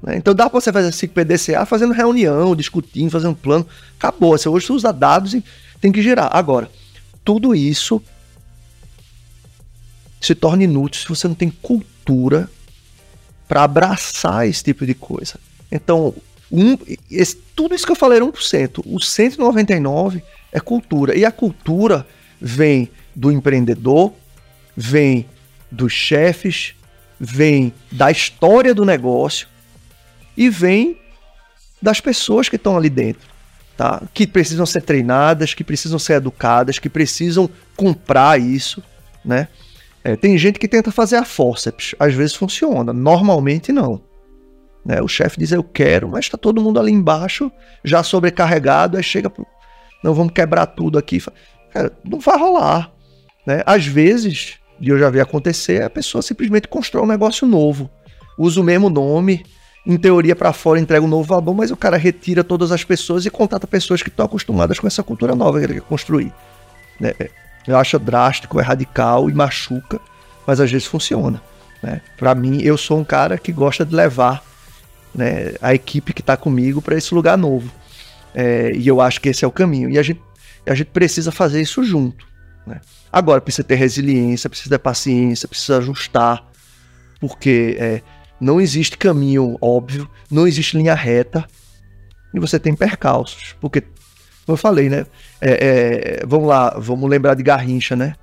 Né? 0.02 0.18
Então 0.18 0.34
dá 0.34 0.50
para 0.50 0.60
você 0.60 0.72
fazer 0.72 0.92
5 0.92 1.14
PDCA 1.14 1.66
fazendo 1.66 1.94
reunião, 1.94 2.56
discutindo, 2.56 3.12
fazendo 3.12 3.36
plano. 3.36 3.66
Acabou. 3.98 4.38
Você 4.38 4.50
hoje 4.50 4.72
usa 4.72 4.92
dados 4.92 5.34
e 5.34 5.44
tem 5.80 5.92
que 5.92 6.02
girar. 6.02 6.30
Agora, 6.32 6.70
tudo 7.24 7.56
isso 7.56 8.02
se 10.20 10.36
torna 10.36 10.64
inútil 10.64 11.02
se 11.02 11.10
você 11.10 11.28
não 11.28 11.36
tem 11.36 11.50
cultura 11.50 12.50
para 13.48 13.64
abraçar 13.64 14.48
esse 14.48 14.64
tipo 14.64 14.86
de 14.86 14.94
coisa. 14.94 15.36
Então, 15.72 16.14
um, 16.52 16.78
esse, 17.10 17.36
tudo 17.56 17.74
isso 17.76 17.86
que 17.86 17.92
eu 17.92 17.96
falei 17.96 18.18
era 18.18 18.26
1%. 18.26 18.84
O 18.86 19.00
199 19.00 20.24
é 20.52 20.60
cultura. 20.60 21.18
E 21.18 21.26
a 21.26 21.32
cultura 21.32 22.06
vem 22.40 22.90
do 23.16 23.32
empreendedor, 23.32 24.14
vem 24.76 25.26
dos 25.70 25.94
chefes, 25.94 26.76
vem 27.20 27.74
da 27.92 28.12
história 28.12 28.74
do 28.74 28.86
negócio, 28.86 29.48
e 30.42 30.50
vem 30.50 30.98
das 31.80 32.02
pessoas 32.02 32.50
que 32.50 32.56
estão 32.56 32.76
ali 32.76 32.90
dentro, 32.90 33.30
tá? 33.78 34.02
Que 34.12 34.26
precisam 34.26 34.66
ser 34.66 34.82
treinadas, 34.82 35.54
que 35.54 35.64
precisam 35.64 36.00
ser 36.00 36.14
educadas, 36.14 36.80
que 36.80 36.90
precisam 36.90 37.48
comprar 37.78 38.42
isso, 38.42 38.84
né? 39.24 39.48
É, 40.04 40.16
tem 40.16 40.36
gente 40.40 40.58
que 40.58 40.68
tenta 40.68 40.92
fazer 40.92 41.18
a 41.18 41.24
forceps, 41.24 41.94
às 42.00 42.16
vezes 42.16 42.36
funciona, 42.36 42.92
normalmente 42.92 43.72
não. 43.72 44.02
Né? 44.84 45.00
O 45.00 45.08
chefe 45.08 45.40
diz 45.40 45.52
eu 45.52 45.64
quero, 45.64 46.10
mas 46.10 46.26
está 46.26 46.40
todo 46.40 46.60
mundo 46.60 46.80
ali 46.80 46.92
embaixo 46.92 47.52
já 47.84 48.02
sobrecarregado, 48.02 48.98
aí 48.98 49.04
chega 49.04 49.30
pro... 49.30 49.46
não 50.04 50.16
vamos 50.16 50.34
quebrar 50.34 50.66
tudo 50.66 50.98
aqui, 50.98 51.22
Cara, 51.72 51.96
não 52.04 52.20
vai 52.20 52.38
rolar, 52.38 52.92
né? 53.46 53.62
Às 53.64 53.86
vezes, 53.86 54.58
e 54.80 54.90
eu 54.90 54.98
já 54.98 55.12
vi 55.12 55.20
acontecer, 55.20 55.84
a 55.84 55.90
pessoa 55.90 56.24
simplesmente 56.24 56.68
constrói 56.68 57.04
um 57.04 57.08
negócio 57.08 57.46
novo, 57.46 57.92
usa 58.40 58.60
o 58.60 58.64
mesmo 58.64 58.90
nome, 58.90 59.46
em 59.86 59.98
teoria 59.98 60.36
para 60.36 60.54
fora 60.54 60.80
entrega 60.80 61.04
um 61.04 61.10
novo 61.10 61.24
valor, 61.24 61.54
mas 61.54 61.72
o 61.72 61.78
cara 61.78 61.98
retira 61.98 62.44
todas 62.44 62.72
as 62.72 62.84
pessoas 62.84 63.26
e 63.26 63.30
contrata 63.30 63.66
pessoas 63.66 64.04
que 64.04 64.10
estão 64.10 64.26
acostumadas 64.26 64.80
com 64.80 64.88
essa 64.88 65.02
cultura 65.02 65.36
nova 65.36 65.60
que 65.60 65.66
ele 65.66 65.74
quer 65.76 65.82
construir. 65.82 66.32
Né? 67.00 67.14
Eu 67.68 67.78
acho 67.78 67.98
drástico, 67.98 68.60
é 68.60 68.64
radical 68.64 69.30
e 69.30 69.34
machuca, 69.34 70.00
mas 70.46 70.60
às 70.60 70.72
vezes 70.72 70.88
funciona. 70.88 71.42
Né? 71.82 72.02
Para 72.18 72.36
mim, 72.36 72.62
eu 72.62 72.78
sou 72.78 73.00
um 73.00 73.04
cara 73.04 73.38
que 73.38 73.52
gosta 73.52 73.84
de 73.84 73.96
levar 73.96 74.44
né, 75.14 75.54
a 75.62 75.74
equipe 75.74 76.14
que 76.14 76.22
está 76.22 76.38
comigo 76.38 76.82
para 76.82 76.96
esse 76.96 77.14
lugar 77.14 77.38
novo. 77.38 77.72
É, 78.34 78.72
e 78.76 78.88
eu 78.88 79.02
acho 79.02 79.20
que 79.20 79.30
esse 79.30 79.44
é 79.44 79.48
o 79.48 79.52
caminho. 79.52 79.90
E 79.90 79.98
a 79.98 80.04
gente, 80.04 80.22
a 80.66 80.76
gente 80.76 80.88
precisa 80.88 81.32
fazer 81.32 81.62
isso 81.62 81.84
junto. 81.84 82.26
Né? 82.66 82.80
Agora, 83.12 83.42
precisa 83.42 83.64
ter 83.68 83.76
resiliência, 83.76 84.50
precisa 84.50 84.70
ter 84.70 84.80
paciência, 84.80 85.48
precisa 85.48 85.80
ajustar, 85.80 86.44
porque 87.20 87.76
é, 87.80 88.02
não 88.42 88.60
existe 88.60 88.98
caminho 88.98 89.58
óbvio, 89.62 90.10
não 90.30 90.48
existe 90.48 90.76
linha 90.76 90.96
reta 90.96 91.48
e 92.34 92.40
você 92.40 92.60
tem 92.60 92.76
percalços. 92.76 93.56
Porque, 93.62 93.82
como 93.82 94.54
eu 94.54 94.58
falei, 94.58 94.90
né? 94.90 95.06
É, 95.40 96.20
é, 96.22 96.26
vamos 96.26 96.50
lá, 96.50 96.76
vamos 96.78 97.10
lembrar 97.10 97.36
de 97.36 97.44
Garrincha, 97.44 97.96
né? 97.96 98.16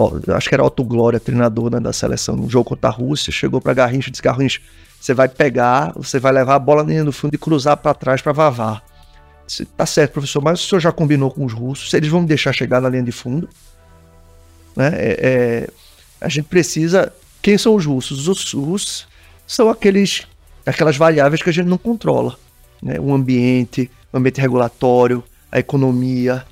ó, 0.00 0.12
acho 0.34 0.48
que 0.48 0.54
era 0.54 0.64
Otto 0.64 0.82
Glória, 0.82 1.20
treinador 1.20 1.70
né, 1.70 1.78
da 1.78 1.92
seleção, 1.92 2.34
no 2.34 2.48
jogo 2.48 2.70
contra 2.70 2.88
a 2.88 2.92
Rússia, 2.92 3.30
chegou 3.30 3.60
para 3.60 3.74
Garrincha 3.74 4.08
e 4.08 4.10
disse: 4.10 4.22
Garrincha, 4.22 4.60
você 4.98 5.12
vai 5.12 5.28
pegar, 5.28 5.92
você 5.94 6.18
vai 6.18 6.32
levar 6.32 6.54
a 6.54 6.58
bola 6.58 6.82
do 6.84 7.12
fundo 7.12 7.34
e 7.34 7.38
cruzar 7.38 7.76
para 7.76 7.94
trás 7.94 8.22
para 8.22 8.32
Vavar. 8.32 8.82
Disse, 9.46 9.66
tá 9.66 9.84
certo, 9.84 10.12
professor, 10.12 10.42
mas 10.42 10.64
o 10.64 10.66
senhor 10.66 10.80
já 10.80 10.92
combinou 10.92 11.30
com 11.30 11.44
os 11.44 11.52
russos, 11.52 11.92
eles 11.92 12.08
vão 12.08 12.22
me 12.22 12.26
deixar 12.26 12.52
chegar 12.52 12.80
na 12.80 12.88
linha 12.88 13.02
de 13.02 13.12
fundo? 13.12 13.48
Né? 14.76 14.90
É, 14.94 15.18
é, 15.20 15.68
a 16.20 16.28
gente 16.28 16.46
precisa. 16.46 17.12
Quem 17.42 17.56
são 17.56 17.74
os 17.74 17.86
russos? 17.86 18.28
Os 18.28 18.54
russos 18.54 19.06
são 19.50 19.68
aqueles, 19.68 20.28
aquelas 20.64 20.96
variáveis 20.96 21.42
que 21.42 21.50
a 21.50 21.52
gente 21.52 21.66
não 21.66 21.76
controla. 21.76 22.38
Né? 22.80 23.00
O 23.00 23.12
ambiente, 23.12 23.90
o 24.12 24.16
ambiente 24.16 24.40
regulatório, 24.40 25.24
a 25.50 25.58
economia, 25.58 26.44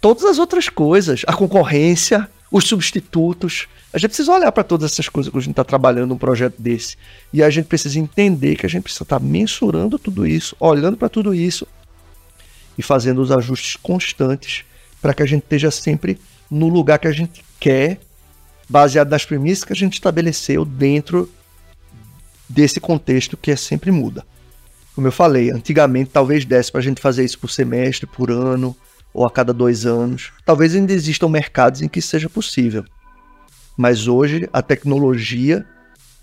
todas 0.00 0.24
as 0.24 0.38
outras 0.38 0.68
coisas, 0.68 1.24
a 1.26 1.32
concorrência, 1.32 2.30
os 2.48 2.68
substitutos. 2.68 3.66
A 3.92 3.98
gente 3.98 4.10
precisa 4.10 4.30
olhar 4.30 4.52
para 4.52 4.62
todas 4.62 4.92
essas 4.92 5.08
coisas 5.08 5.28
quando 5.28 5.40
a 5.40 5.44
gente 5.44 5.54
está 5.54 5.64
trabalhando 5.64 6.14
um 6.14 6.16
projeto 6.18 6.54
desse. 6.56 6.96
E 7.32 7.42
a 7.42 7.50
gente 7.50 7.66
precisa 7.66 7.98
entender 7.98 8.54
que 8.54 8.64
a 8.64 8.68
gente 8.68 8.84
precisa 8.84 9.02
estar 9.02 9.18
tá 9.18 9.24
mensurando 9.24 9.98
tudo 9.98 10.24
isso, 10.24 10.54
olhando 10.60 10.96
para 10.96 11.08
tudo 11.08 11.34
isso 11.34 11.66
e 12.78 12.82
fazendo 12.82 13.20
os 13.20 13.32
ajustes 13.32 13.74
constantes 13.74 14.64
para 15.02 15.12
que 15.12 15.22
a 15.24 15.26
gente 15.26 15.42
esteja 15.42 15.72
sempre 15.72 16.16
no 16.48 16.68
lugar 16.68 17.00
que 17.00 17.08
a 17.08 17.12
gente 17.12 17.44
quer, 17.58 17.98
baseado 18.68 19.10
nas 19.10 19.24
premissas 19.24 19.64
que 19.64 19.72
a 19.72 19.76
gente 19.76 19.94
estabeleceu 19.94 20.64
dentro 20.64 21.28
desse 22.48 22.80
contexto 22.80 23.36
que 23.36 23.50
é 23.50 23.56
sempre 23.56 23.90
muda. 23.90 24.24
Como 24.94 25.06
eu 25.06 25.12
falei, 25.12 25.50
antigamente 25.50 26.10
talvez 26.10 26.44
desse 26.44 26.72
para 26.72 26.80
a 26.80 26.84
gente 26.84 27.00
fazer 27.00 27.24
isso 27.24 27.38
por 27.38 27.50
semestre, 27.50 28.06
por 28.06 28.30
ano, 28.30 28.74
ou 29.12 29.24
a 29.24 29.30
cada 29.30 29.52
dois 29.52 29.86
anos. 29.86 30.32
Talvez 30.44 30.74
ainda 30.74 30.92
existam 30.92 31.28
mercados 31.28 31.82
em 31.82 31.88
que 31.88 31.98
isso 31.98 32.08
seja 32.08 32.28
possível. 32.28 32.84
Mas 33.76 34.08
hoje 34.08 34.48
a 34.52 34.62
tecnologia 34.62 35.66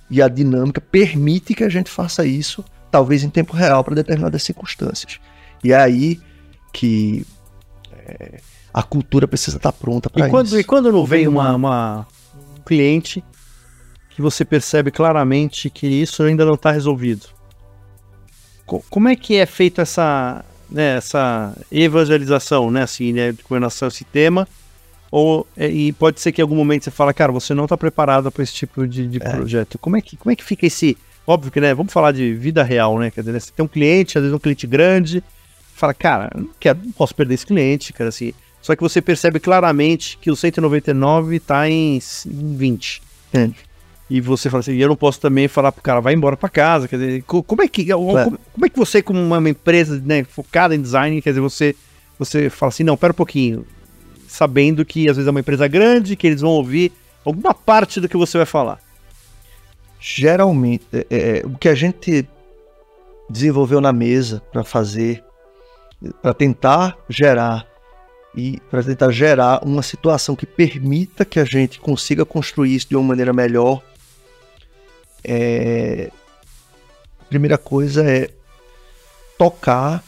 e 0.10 0.22
a 0.22 0.28
dinâmica 0.28 0.82
permite 0.82 1.54
que 1.54 1.64
a 1.64 1.70
gente 1.70 1.90
faça 1.90 2.26
isso, 2.26 2.64
talvez 2.92 3.24
em 3.24 3.30
tempo 3.30 3.56
real, 3.56 3.84
para 3.84 3.96
determinadas 3.96 4.44
circunstâncias. 4.44 5.20
E 5.64 5.72
é 5.72 5.76
aí 5.76 6.20
que 6.72 7.26
é, 7.92 8.42
a 8.74 8.84
cultura 8.84 9.28
precisa 9.28 9.58
estar 9.58 9.72
pronta 9.72 10.10
para 10.10 10.28
isso. 10.28 10.60
E 10.60 10.64
quando 10.64 10.92
não 10.92 11.06
vem 11.06 11.28
uma, 11.28 11.56
uma, 11.56 12.08
um 12.58 12.62
cliente 12.62 13.24
que 14.14 14.22
você 14.22 14.46
percebe 14.46 14.92
claramente 14.92 15.70
que 15.70 15.88
isso 15.88 16.24
ainda 16.24 16.46
não 16.46 16.54
está 16.54 16.72
resolvido? 16.72 17.28
Como 18.66 19.10
é 19.10 19.16
que 19.16 19.36
é 19.36 19.46
feito 19.46 19.82
essa, 19.82 20.44
né, 20.70 20.98
essa 20.98 21.56
evangelização, 21.72 22.72
né, 22.72 22.84
assim, 22.84 23.12
né, 23.12 23.36
com 23.44 23.54
relação 23.54 23.88
a 23.88 23.90
esse 23.90 24.04
tema, 24.06 24.48
ou 25.12 25.46
é, 25.56 25.68
e 25.68 25.92
pode 25.92 26.20
ser 26.20 26.32
que 26.32 26.42
em 26.42 26.44
algum 26.44 26.56
momento 26.56 26.86
você 26.86 26.92
fala, 26.92 27.14
cara, 27.14 27.32
você 27.32 27.54
não 27.54 27.66
está 27.66 27.78
preparado 27.78 28.32
para 28.32 28.42
esse 28.42 28.54
tipo 28.54 28.88
de, 28.88 29.08
de 29.08 29.18
é. 29.22 29.30
projeto. 29.30 29.78
Como 29.78 29.98
é 29.98 30.02
que 30.02 30.16
como 30.18 30.32
é 30.32 30.36
que 30.36 30.44
fica 30.44 30.66
esse, 30.66 30.98
óbvio 31.28 31.52
que, 31.52 31.60
né, 31.60 31.74
vamos 31.74 31.92
falar 31.92 32.12
de 32.14 32.34
vida 32.34 32.64
real, 32.64 32.98
né, 32.98 33.12
quer 33.12 33.22
dizer, 33.22 33.34
né, 33.34 33.40
você 33.40 33.52
tem 33.52 33.66
um 33.66 33.68
cliente, 33.68 34.18
às 34.18 34.24
vezes 34.24 34.36
um 34.36 34.40
cliente 34.40 34.66
grande, 34.66 35.24
fala, 35.76 35.94
cara, 35.94 36.32
não 36.36 36.50
quero, 36.60 36.80
não 36.84 36.92
posso 36.94 37.14
perder 37.14 37.34
esse 37.36 37.46
cliente, 37.46 37.92
cara, 37.94 38.10
assim. 38.10 38.34
Só 38.62 38.76
que 38.78 38.82
você 38.82 39.02
percebe 39.02 39.42
claramente 39.42 40.18
que 40.22 40.32
o 40.32 40.36
199 40.38 41.36
está 41.36 41.70
em, 41.70 42.00
em 42.26 42.56
20. 42.56 43.02
Entende? 43.28 43.58
E 44.14 44.22
você 44.22 44.48
fala 44.48 44.60
assim, 44.60 44.76
eu 44.76 44.88
não 44.88 44.96
posso 44.96 45.20
também 45.20 45.48
falar 45.48 45.72
pro 45.72 45.82
cara, 45.82 46.00
vai 46.00 46.14
embora 46.14 46.38
para 46.38 46.48
casa, 46.48 46.88
quer 46.88 47.00
dizer, 47.00 47.24
como 47.24 47.64
é 47.64 47.68
que, 47.68 47.88
como, 47.88 48.38
como, 48.54 48.66
é 48.68 48.70
que 48.70 48.78
você, 48.78 49.02
como 49.02 49.20
uma 49.20 49.50
empresa 49.50 50.00
né, 50.06 50.24
focada 50.24 50.76
em 50.76 50.80
design, 50.80 51.20
quer 51.20 51.32
dizer, 51.32 51.42
você, 51.42 51.76
você 52.20 52.48
fala 52.48 52.70
assim, 52.70 52.84
não, 52.84 52.96
pera 52.96 53.12
um 53.12 53.16
pouquinho, 53.16 53.66
sabendo 54.28 54.86
que 54.86 55.10
às 55.10 55.18
vezes 55.18 55.28
é 55.28 55.32
uma 55.32 55.40
empresa 55.40 55.68
grande, 55.68 56.16
que 56.16 56.28
eles 56.28 56.42
vão 56.42 56.52
ouvir 56.52 56.92
alguma 57.26 57.56
parte 57.56 58.00
do 58.00 58.08
que 58.08 58.16
você 58.16 58.38
vai 58.38 58.46
falar? 58.46 58.80
Geralmente, 60.00 60.86
é, 60.94 61.08
é, 61.10 61.42
o 61.44 61.58
que 61.58 61.68
a 61.68 61.74
gente 61.74 62.24
desenvolveu 63.28 63.82
na 63.82 63.92
mesa 63.92 64.44
para 64.52 64.64
fazer, 64.64 65.24
para 66.22 66.36
tentar 66.36 66.96
gerar 67.10 67.66
e 68.38 68.60
para 68.70 68.84
tentar 68.84 69.10
gerar 69.10 69.64
uma 69.66 69.82
situação 69.82 70.36
que 70.36 70.46
permita 70.46 71.26
que 71.26 71.40
a 71.40 71.46
gente 71.46 71.80
consiga 71.80 72.24
construir 72.24 72.76
isso 72.76 72.90
de 72.90 72.96
uma 72.96 73.08
maneira 73.08 73.34
melhor 73.34 73.82
é, 75.24 76.10
primeira 77.30 77.58
coisa 77.58 78.08
é 78.08 78.30
tocar 79.38 80.04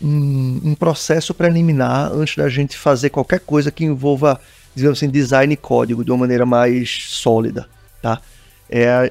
um, 0.00 0.60
um, 0.64 0.74
processo 0.74 1.34
preliminar 1.34 2.10
antes 2.12 2.36
da 2.36 2.48
gente 2.48 2.76
fazer 2.76 3.10
qualquer 3.10 3.40
coisa 3.40 3.70
que 3.70 3.84
envolva, 3.84 4.40
digamos 4.74 4.98
assim, 4.98 5.10
design 5.10 5.52
e 5.52 5.56
código 5.56 6.04
de 6.04 6.10
uma 6.10 6.18
maneira 6.18 6.46
mais 6.46 7.04
sólida, 7.08 7.68
tá? 8.00 8.20
É 8.68 8.88
a, 8.88 9.10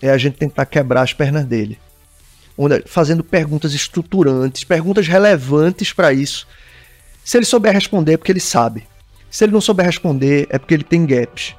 é 0.00 0.10
a 0.10 0.18
gente 0.18 0.38
tentar 0.38 0.66
quebrar 0.66 1.02
as 1.02 1.12
pernas 1.12 1.44
dele. 1.44 1.78
Onde, 2.56 2.82
fazendo 2.86 3.24
perguntas 3.24 3.74
estruturantes, 3.74 4.64
perguntas 4.64 5.06
relevantes 5.06 5.92
para 5.92 6.12
isso. 6.12 6.46
Se 7.24 7.36
ele 7.36 7.46
souber 7.46 7.72
responder, 7.72 8.14
é 8.14 8.16
porque 8.16 8.32
ele 8.32 8.40
sabe. 8.40 8.86
Se 9.30 9.44
ele 9.44 9.52
não 9.52 9.60
souber 9.60 9.86
responder, 9.86 10.46
é 10.50 10.58
porque 10.58 10.74
ele 10.74 10.84
tem 10.84 11.06
gaps. 11.06 11.54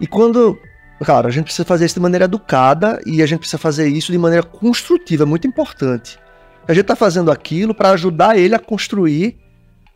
E 0.00 0.06
quando 0.06 0.58
Claro, 1.02 1.26
a 1.26 1.30
gente 1.30 1.44
precisa 1.44 1.64
fazer 1.64 1.86
isso 1.86 1.96
de 1.96 2.00
maneira 2.00 2.26
educada 2.26 3.00
e 3.04 3.22
a 3.22 3.26
gente 3.26 3.40
precisa 3.40 3.58
fazer 3.58 3.88
isso 3.88 4.12
de 4.12 4.18
maneira 4.18 4.44
construtiva, 4.44 5.24
é 5.24 5.26
muito 5.26 5.46
importante. 5.46 6.18
A 6.66 6.72
gente 6.72 6.82
está 6.82 6.96
fazendo 6.96 7.30
aquilo 7.30 7.74
para 7.74 7.90
ajudar 7.90 8.38
ele 8.38 8.54
a 8.54 8.58
construir 8.58 9.36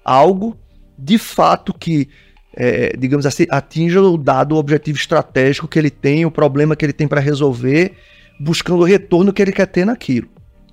algo 0.04 0.56
de 0.98 1.16
fato 1.16 1.72
que, 1.72 2.08
é, 2.54 2.94
digamos 2.96 3.24
assim, 3.24 3.46
atinja 3.48 4.02
o 4.02 4.18
dado 4.18 4.56
objetivo 4.56 4.98
estratégico 4.98 5.68
que 5.68 5.78
ele 5.78 5.90
tem, 5.90 6.26
o 6.26 6.30
problema 6.30 6.74
que 6.74 6.84
ele 6.84 6.92
tem 6.92 7.06
para 7.06 7.20
resolver, 7.20 7.94
buscando 8.38 8.80
o 8.80 8.84
retorno 8.84 9.32
que 9.32 9.40
ele 9.40 9.52
quer 9.52 9.66
ter 9.66 9.84
naquilo. 9.84 10.28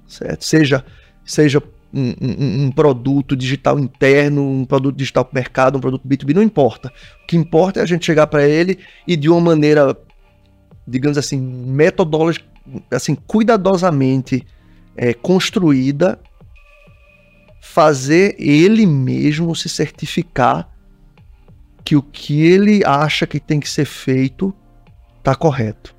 Certo? 0.08 0.44
Seja, 0.44 0.84
seja 1.24 1.62
um, 1.94 2.14
um, 2.22 2.66
um, 2.66 2.72
produto 2.72 3.36
digital 3.36 3.80
interno, 3.80 4.44
um 4.44 4.66
produto 4.66 4.98
digital 4.98 5.24
para 5.24 5.32
o 5.32 5.36
mercado, 5.36 5.78
um 5.78 5.82
produto 5.82 6.06
B2B, 6.06 6.34
não 6.34 6.44
importa. 6.44 6.92
O 7.24 7.28
que 7.28 7.38
importa 7.38 7.80
é 7.80 7.84
a 7.84 7.86
gente 7.86 8.06
chegar 8.06 8.28
para 8.28 8.46
ele 8.48 8.80
e 9.08 9.16
de 9.16 9.30
uma 9.30 9.40
maneira 9.40 9.96
digamos 10.88 11.18
assim, 11.18 11.40
metodológica, 11.40 12.46
assim, 12.92 13.16
cuidadosamente 13.16 14.46
é, 14.96 15.14
construída, 15.14 16.20
fazer 17.62 18.36
ele 18.40 18.86
mesmo 18.86 19.56
se 19.56 19.68
certificar 19.68 20.70
que 21.84 21.96
o 21.96 22.02
que 22.02 22.42
ele 22.42 22.84
acha 22.86 23.28
que 23.28 23.40
tem 23.40 23.60
que 23.60 23.70
ser 23.70 23.86
feito 23.86 24.54
está 25.18 25.36
correto. 25.36 25.96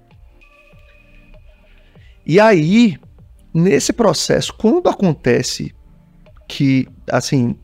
E 2.24 2.40
aí, 2.40 2.98
nesse 3.54 3.92
processo, 3.92 4.52
quando 4.54 4.88
acontece 4.88 5.74
que, 6.48 6.88
assim, 7.10 7.56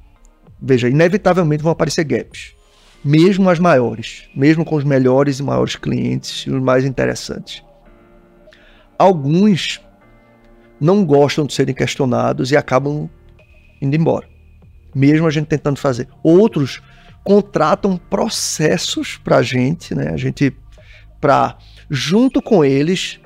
veja, 0.61 0.89
inevitavelmente 0.89 1.63
vão 1.63 1.73
aparecer 1.73 2.05
gaps 2.05 2.55
mesmo 3.05 3.49
as 3.51 3.59
maiores, 3.59 4.29
mesmo 4.35 4.65
com 4.65 4.77
os 4.77 4.85
melhores 4.85 5.39
e 5.39 5.43
maiores 5.43 5.77
clientes 5.77 6.47
e 6.47 6.51
os 6.51 6.63
mais 6.63 6.85
interessantes. 6.85 7.63
Alguns 8.99 9.81
não 10.81 11.05
gostam 11.05 11.47
de 11.47 11.55
serem 11.55 11.75
questionados 11.75 12.51
e 12.51 12.57
acabam 12.57 13.09
indo 13.81 13.97
embora, 13.97 14.29
mesmo 14.95 15.27
a 15.27 15.31
gente 15.31 15.47
tentando 15.47 15.79
fazer. 15.79 16.09
Outros 16.23 16.81
contratam 17.25 17.97
processos 17.97 19.17
para 19.17 19.39
a 19.39 19.43
gente, 19.43 19.95
né? 19.95 20.11
A 20.11 20.17
gente 20.17 20.57
para 21.21 21.57
junto 21.89 22.43
com 22.43 22.65
eles, 22.65 23.21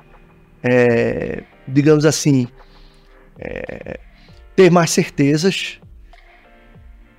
é, 0.62 1.42
digamos 1.66 2.04
assim, 2.04 2.46
é, 3.38 3.98
ter 4.54 4.70
mais 4.70 4.90
certezas. 4.90 5.80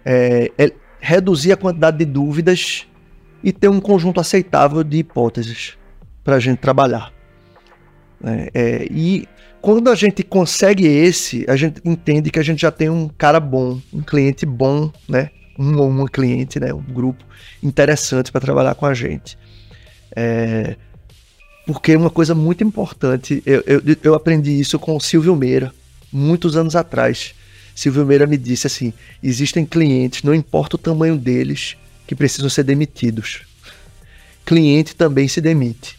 É, 0.06 0.52
é 0.58 0.72
reduzir 1.00 1.52
a 1.52 1.58
quantidade 1.58 1.98
de 1.98 2.06
dúvidas 2.06 2.86
e 3.44 3.52
ter 3.52 3.70
um 3.70 3.80
conjunto 3.80 4.20
aceitável 4.20 4.84
de 4.84 4.98
hipóteses 4.98 5.78
para 6.24 6.36
a 6.36 6.40
gente 6.40 6.60
trabalhar. 6.60 7.14
É, 8.24 8.52
é, 8.54 8.88
e 8.90 9.28
quando 9.62 9.90
a 9.90 9.96
gente 9.96 10.24
consegue 10.24 10.86
esse, 10.86 11.46
a 11.48 11.56
gente 11.56 11.82
entende 11.86 12.30
que 12.30 12.40
a 12.40 12.44
gente 12.44 12.62
já 12.62 12.72
tem 12.72 12.90
um 12.90 13.08
cara 13.08 13.40
bom, 13.40 13.80
um 13.94 14.02
cliente 14.02 14.46
bom, 14.46 14.92
né? 15.08 15.30
Um 15.58 15.78
ou 15.78 15.90
uma 15.90 16.08
cliente, 16.08 16.60
né? 16.60 16.74
Um 16.74 16.82
grupo 16.82 17.24
interessante 17.62 18.32
para 18.32 18.42
trabalhar 18.42 18.76
com 18.76 18.86
a 18.86 18.94
gente. 18.94 19.38
É, 20.16 20.76
porque 21.66 21.96
uma 21.96 22.10
coisa 22.10 22.34
muito 22.34 22.64
importante, 22.64 23.44
eu, 23.46 23.64
eu, 23.68 23.82
eu 24.02 24.14
aprendi 24.16 24.58
isso 24.58 24.80
com 24.80 24.96
o 24.96 25.02
Silvio 25.02 25.36
Meira, 25.36 25.74
muitos 26.12 26.56
anos 26.56 26.76
atrás. 26.76 27.36
Silvio 27.78 28.08
Meira 28.08 28.26
me 28.26 28.38
disse 28.38 28.66
assim: 28.66 28.92
existem 29.22 29.64
clientes, 29.64 30.24
não 30.24 30.34
importa 30.34 30.76
o 30.76 30.80
tamanho 30.80 31.16
deles, 31.16 31.78
que 32.08 32.16
precisam 32.16 32.50
ser 32.50 32.64
demitidos. 32.64 33.44
Cliente 34.44 34.96
também 34.96 35.28
se 35.28 35.40
demite. 35.40 35.96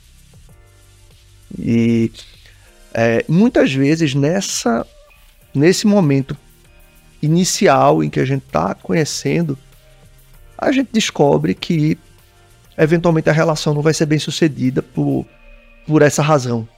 E 1.57 2.11
é, 2.93 3.25
muitas 3.29 3.73
vezes 3.73 4.13
nessa 4.13 4.85
nesse 5.55 5.87
momento 5.87 6.37
inicial 7.23 8.03
em 8.03 8.11
que 8.11 8.19
a 8.19 8.25
gente 8.25 8.43
está 8.45 8.75
conhecendo, 8.75 9.57
a 10.59 10.73
gente 10.73 10.89
descobre 10.93 11.55
que 11.55 11.97
eventualmente 12.77 13.31
a 13.31 13.33
relação 13.33 13.73
não 13.73 13.83
vai 13.83 13.95
ser 13.95 14.07
bem 14.07 14.19
sucedida 14.19 14.83
por, 14.83 15.25
por 15.87 16.03
essa 16.03 16.23
razão. 16.23 16.69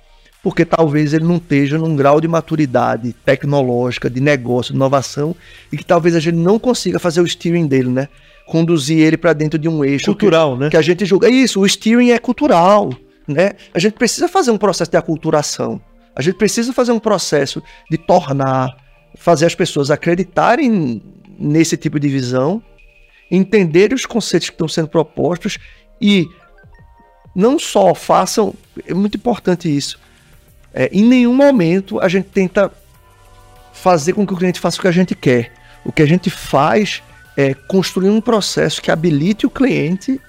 Porque 0.42 0.64
talvez 0.64 1.12
ele 1.12 1.24
não 1.24 1.36
esteja 1.36 1.76
num 1.76 1.94
grau 1.94 2.20
de 2.20 2.26
maturidade 2.26 3.12
tecnológica, 3.24 4.08
de 4.08 4.20
negócio, 4.20 4.72
de 4.72 4.76
inovação, 4.76 5.36
e 5.70 5.76
que 5.76 5.84
talvez 5.84 6.14
a 6.14 6.20
gente 6.20 6.36
não 6.36 6.58
consiga 6.58 6.98
fazer 6.98 7.20
o 7.20 7.28
steering 7.28 7.66
dele, 7.66 7.90
né? 7.90 8.08
Conduzir 8.46 8.98
ele 8.98 9.16
para 9.16 9.32
dentro 9.32 9.58
de 9.58 9.68
um 9.68 9.84
eixo 9.84 10.06
Cultural, 10.06 10.54
que, 10.54 10.64
né? 10.64 10.70
que 10.70 10.76
a 10.76 10.82
gente 10.82 11.04
julga. 11.04 11.28
Isso, 11.28 11.60
o 11.60 11.68
steering 11.68 12.10
é 12.10 12.18
cultural, 12.18 12.90
né? 13.28 13.52
A 13.74 13.78
gente 13.78 13.94
precisa 13.94 14.28
fazer 14.28 14.50
um 14.50 14.58
processo 14.58 14.90
de 14.90 14.96
aculturação. 14.96 15.80
A 16.16 16.22
gente 16.22 16.36
precisa 16.36 16.72
fazer 16.72 16.92
um 16.92 16.98
processo 16.98 17.62
de 17.90 17.98
tornar, 17.98 18.76
fazer 19.16 19.46
as 19.46 19.54
pessoas 19.54 19.90
acreditarem 19.90 21.02
nesse 21.38 21.76
tipo 21.76 22.00
de 22.00 22.08
visão, 22.08 22.62
entender 23.30 23.92
os 23.92 24.04
conceitos 24.04 24.48
que 24.48 24.54
estão 24.54 24.68
sendo 24.68 24.88
propostos 24.88 25.58
e 26.00 26.26
não 27.34 27.58
só 27.58 27.94
façam, 27.94 28.54
é 28.86 28.92
muito 28.92 29.16
importante 29.16 29.74
isso. 29.74 29.98
É, 30.72 30.88
em 30.92 31.04
nenhum 31.04 31.34
momento 31.34 32.00
a 32.00 32.08
gente 32.08 32.28
tenta 32.28 32.70
fazer 33.72 34.12
com 34.12 34.26
que 34.26 34.32
o 34.32 34.36
cliente 34.36 34.60
faça 34.60 34.78
o 34.78 34.80
que 34.80 34.88
a 34.88 34.92
gente 34.92 35.14
quer. 35.14 35.52
O 35.84 35.92
que 35.92 36.02
a 36.02 36.06
gente 36.06 36.30
faz 36.30 37.02
é 37.36 37.54
construir 37.54 38.10
um 38.10 38.20
processo 38.20 38.82
que 38.82 38.90
habilite 38.90 39.46
o 39.46 39.50
cliente 39.50 40.20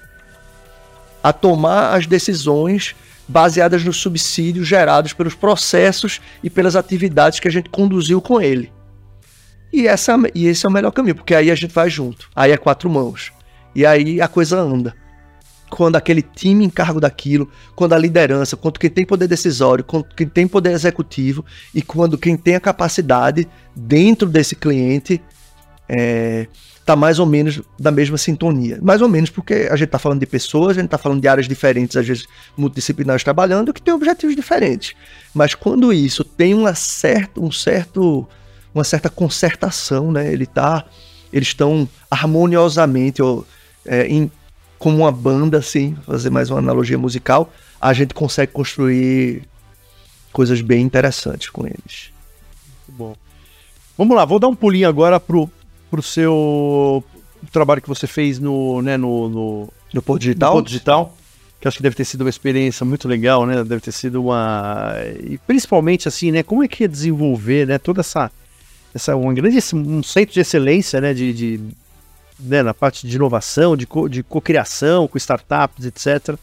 a 1.24 1.32
tomar 1.32 1.94
as 1.96 2.08
decisões 2.08 2.96
baseadas 3.28 3.84
nos 3.84 3.98
subsídios 3.98 4.68
gerados 4.68 5.14
pelos 5.14 5.36
processos 5.36 6.20
e 6.44 6.50
pelas 6.50 6.76
atividades 6.76 7.40
que 7.40 7.48
a 7.48 7.52
gente 7.52 7.70
conduziu 7.70 8.22
com 8.22 8.42
ele. 8.42 8.72
E, 9.72 9.88
essa, 9.88 10.18
e 10.36 10.48
esse 10.48 10.66
é 10.66 10.70
o 10.70 10.72
melhor 10.72 10.92
caminho, 10.92 11.16
porque 11.16 11.34
aí 11.34 11.50
a 11.50 11.56
gente 11.56 11.74
vai 11.74 11.90
junto. 11.90 12.30
Aí 12.36 12.52
é 12.52 12.58
quatro 12.58 12.90
mãos. 12.90 13.32
E 13.74 13.86
aí 13.86 14.20
a 14.20 14.28
coisa 14.28 14.60
anda. 14.60 14.94
Quando 15.72 15.96
aquele 15.96 16.22
time 16.22 16.66
encargo 16.66 17.00
daquilo, 17.00 17.50
quando 17.76 17.94
a 17.94 17.98
liderança, 17.98 18.58
quando 18.58 18.78
quem 18.78 18.90
tem 18.90 19.06
poder 19.06 19.28
decisório, 19.28 19.84
quando 19.84 20.06
quem 20.16 20.28
tem 20.28 20.48
poder 20.48 20.72
executivo 20.72 21.46
e 21.74 21.82
quando 21.82 22.18
quem 22.18 22.36
tem 22.36 22.56
a 22.56 22.60
capacidade 22.60 23.48
dentro 23.76 24.28
desse 24.28 24.56
cliente 24.56 25.22
é, 25.88 26.48
tá 26.86 26.96
mais 26.96 27.20
ou 27.20 27.26
menos 27.26 27.62
da 27.80 27.90
mesma 27.90 28.18
sintonia. 28.18 28.80
Mais 28.82 29.02
ou 29.02 29.08
menos 29.08 29.30
porque 29.30 29.68
a 29.72 29.76
gente 29.76 29.90
tá 29.90 30.00
falando 30.00 30.20
de 30.20 30.26
pessoas, 30.26 30.78
a 30.78 30.82
gente 30.82 30.90
tá 30.90 30.98
falando 30.98 31.22
de 31.22 31.28
áreas 31.28 31.48
diferentes, 31.48 31.96
às 31.96 32.06
vezes 32.06 32.26
multidisciplinares 32.58 33.24
trabalhando, 33.24 33.74
que 33.74 33.82
tem 33.82 33.94
objetivos 33.94 34.36
diferentes. 34.36 34.94
Mas 35.34 35.56
quando 35.56 35.94
isso 35.94 36.24
tem 36.24 36.54
uma 36.54 36.76
certa, 36.76 37.40
um 37.40 37.52
certo, 37.52 38.28
uma 38.74 38.84
certa 38.84 39.10
concertação, 39.10 40.12
né? 40.12 40.32
Ele 40.32 40.46
tá, 40.46 40.86
eles 41.32 41.50
estão 41.50 41.88
harmoniosamente 42.10 43.22
ou, 43.22 43.46
é, 43.86 44.08
em, 44.08 44.30
como 44.82 44.98
uma 44.98 45.12
banda, 45.12 45.60
assim, 45.60 45.96
fazer 46.08 46.32
mais 46.32 46.50
uma 46.50 46.58
analogia 46.58 46.98
musical, 46.98 47.54
a 47.80 47.94
gente 47.94 48.16
consegue 48.16 48.52
construir 48.52 49.44
coisas 50.34 50.60
bem 50.60 50.82
interessantes 50.82 51.52
com 51.52 51.68
eles. 51.68 52.12
Muito 52.88 52.98
bom. 52.98 53.16
Vamos 53.96 54.18
lá, 54.18 54.26
vou 54.26 54.40
dar 54.40 54.48
um 54.48 54.56
pulinho 54.56 54.90
agora 54.90 55.20
pro, 55.20 55.48
pro 55.92 56.02
seu 56.02 57.04
trabalho 57.52 57.80
que 57.80 57.88
você 57.88 58.08
fez 58.08 58.40
no, 58.40 58.82
né, 58.82 58.98
no, 58.98 59.30
no, 59.30 59.70
No 59.94 60.02
Porto 60.02 60.22
no 60.22 60.26
Digital, 60.26 60.54
Ponto 60.54 60.68
Digital, 60.68 61.18
que 61.60 61.68
acho 61.68 61.78
que 61.78 61.84
deve 61.84 61.96
ter 61.96 62.06
sido 62.06 62.22
uma 62.22 62.30
experiência 62.32 62.84
muito 62.84 63.08
legal, 63.08 63.46
né? 63.46 63.64
Deve 63.64 63.82
ter 63.82 63.92
sido 63.92 64.20
uma 64.24 64.96
e 65.24 65.38
principalmente 65.38 66.08
assim, 66.08 66.32
né? 66.32 66.42
Como 66.42 66.64
é 66.64 66.68
que 66.68 66.86
é 66.86 66.88
desenvolver, 66.88 67.68
né? 67.68 67.78
Toda 67.78 68.00
essa 68.00 68.32
essa 68.96 69.16
um 69.16 69.32
grande 69.32 69.60
um 69.76 70.02
centro 70.02 70.34
de 70.34 70.40
excelência, 70.40 71.00
né? 71.00 71.14
De, 71.14 71.32
de 71.32 71.60
né, 72.42 72.64
na 72.64 72.74
parte 72.74 73.08
de 73.08 73.16
inovação, 73.16 73.76
de, 73.78 73.86
co, 73.86 74.10
cocriação 74.28 75.08
com 75.08 75.18
startups, 75.18 75.86
etc. 75.86 76.36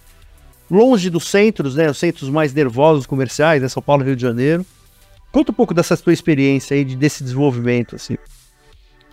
Longe 0.71 1.11
dos 1.11 1.29
centros, 1.29 1.77
né? 1.77 1.91
Os 1.91 1.99
centros 1.99 2.29
mais 2.29 2.53
nervosos 2.53 3.07
comerciais, 3.07 3.63
né? 3.63 3.69
São 3.69 3.83
Paulo, 3.83 4.05
Rio 4.05 4.17
de 4.17 4.23
Janeiro. 4.23 4.65
Conta 5.33 5.53
um 5.53 5.55
pouco 5.55 5.75
dessa 5.75 5.97
tua 5.97 6.13
experiência 6.13 6.77
aí 6.77 6.85
de, 6.85 6.97
desse 6.97 7.23
desenvolvimento, 7.23 7.97
assim. 7.97 8.17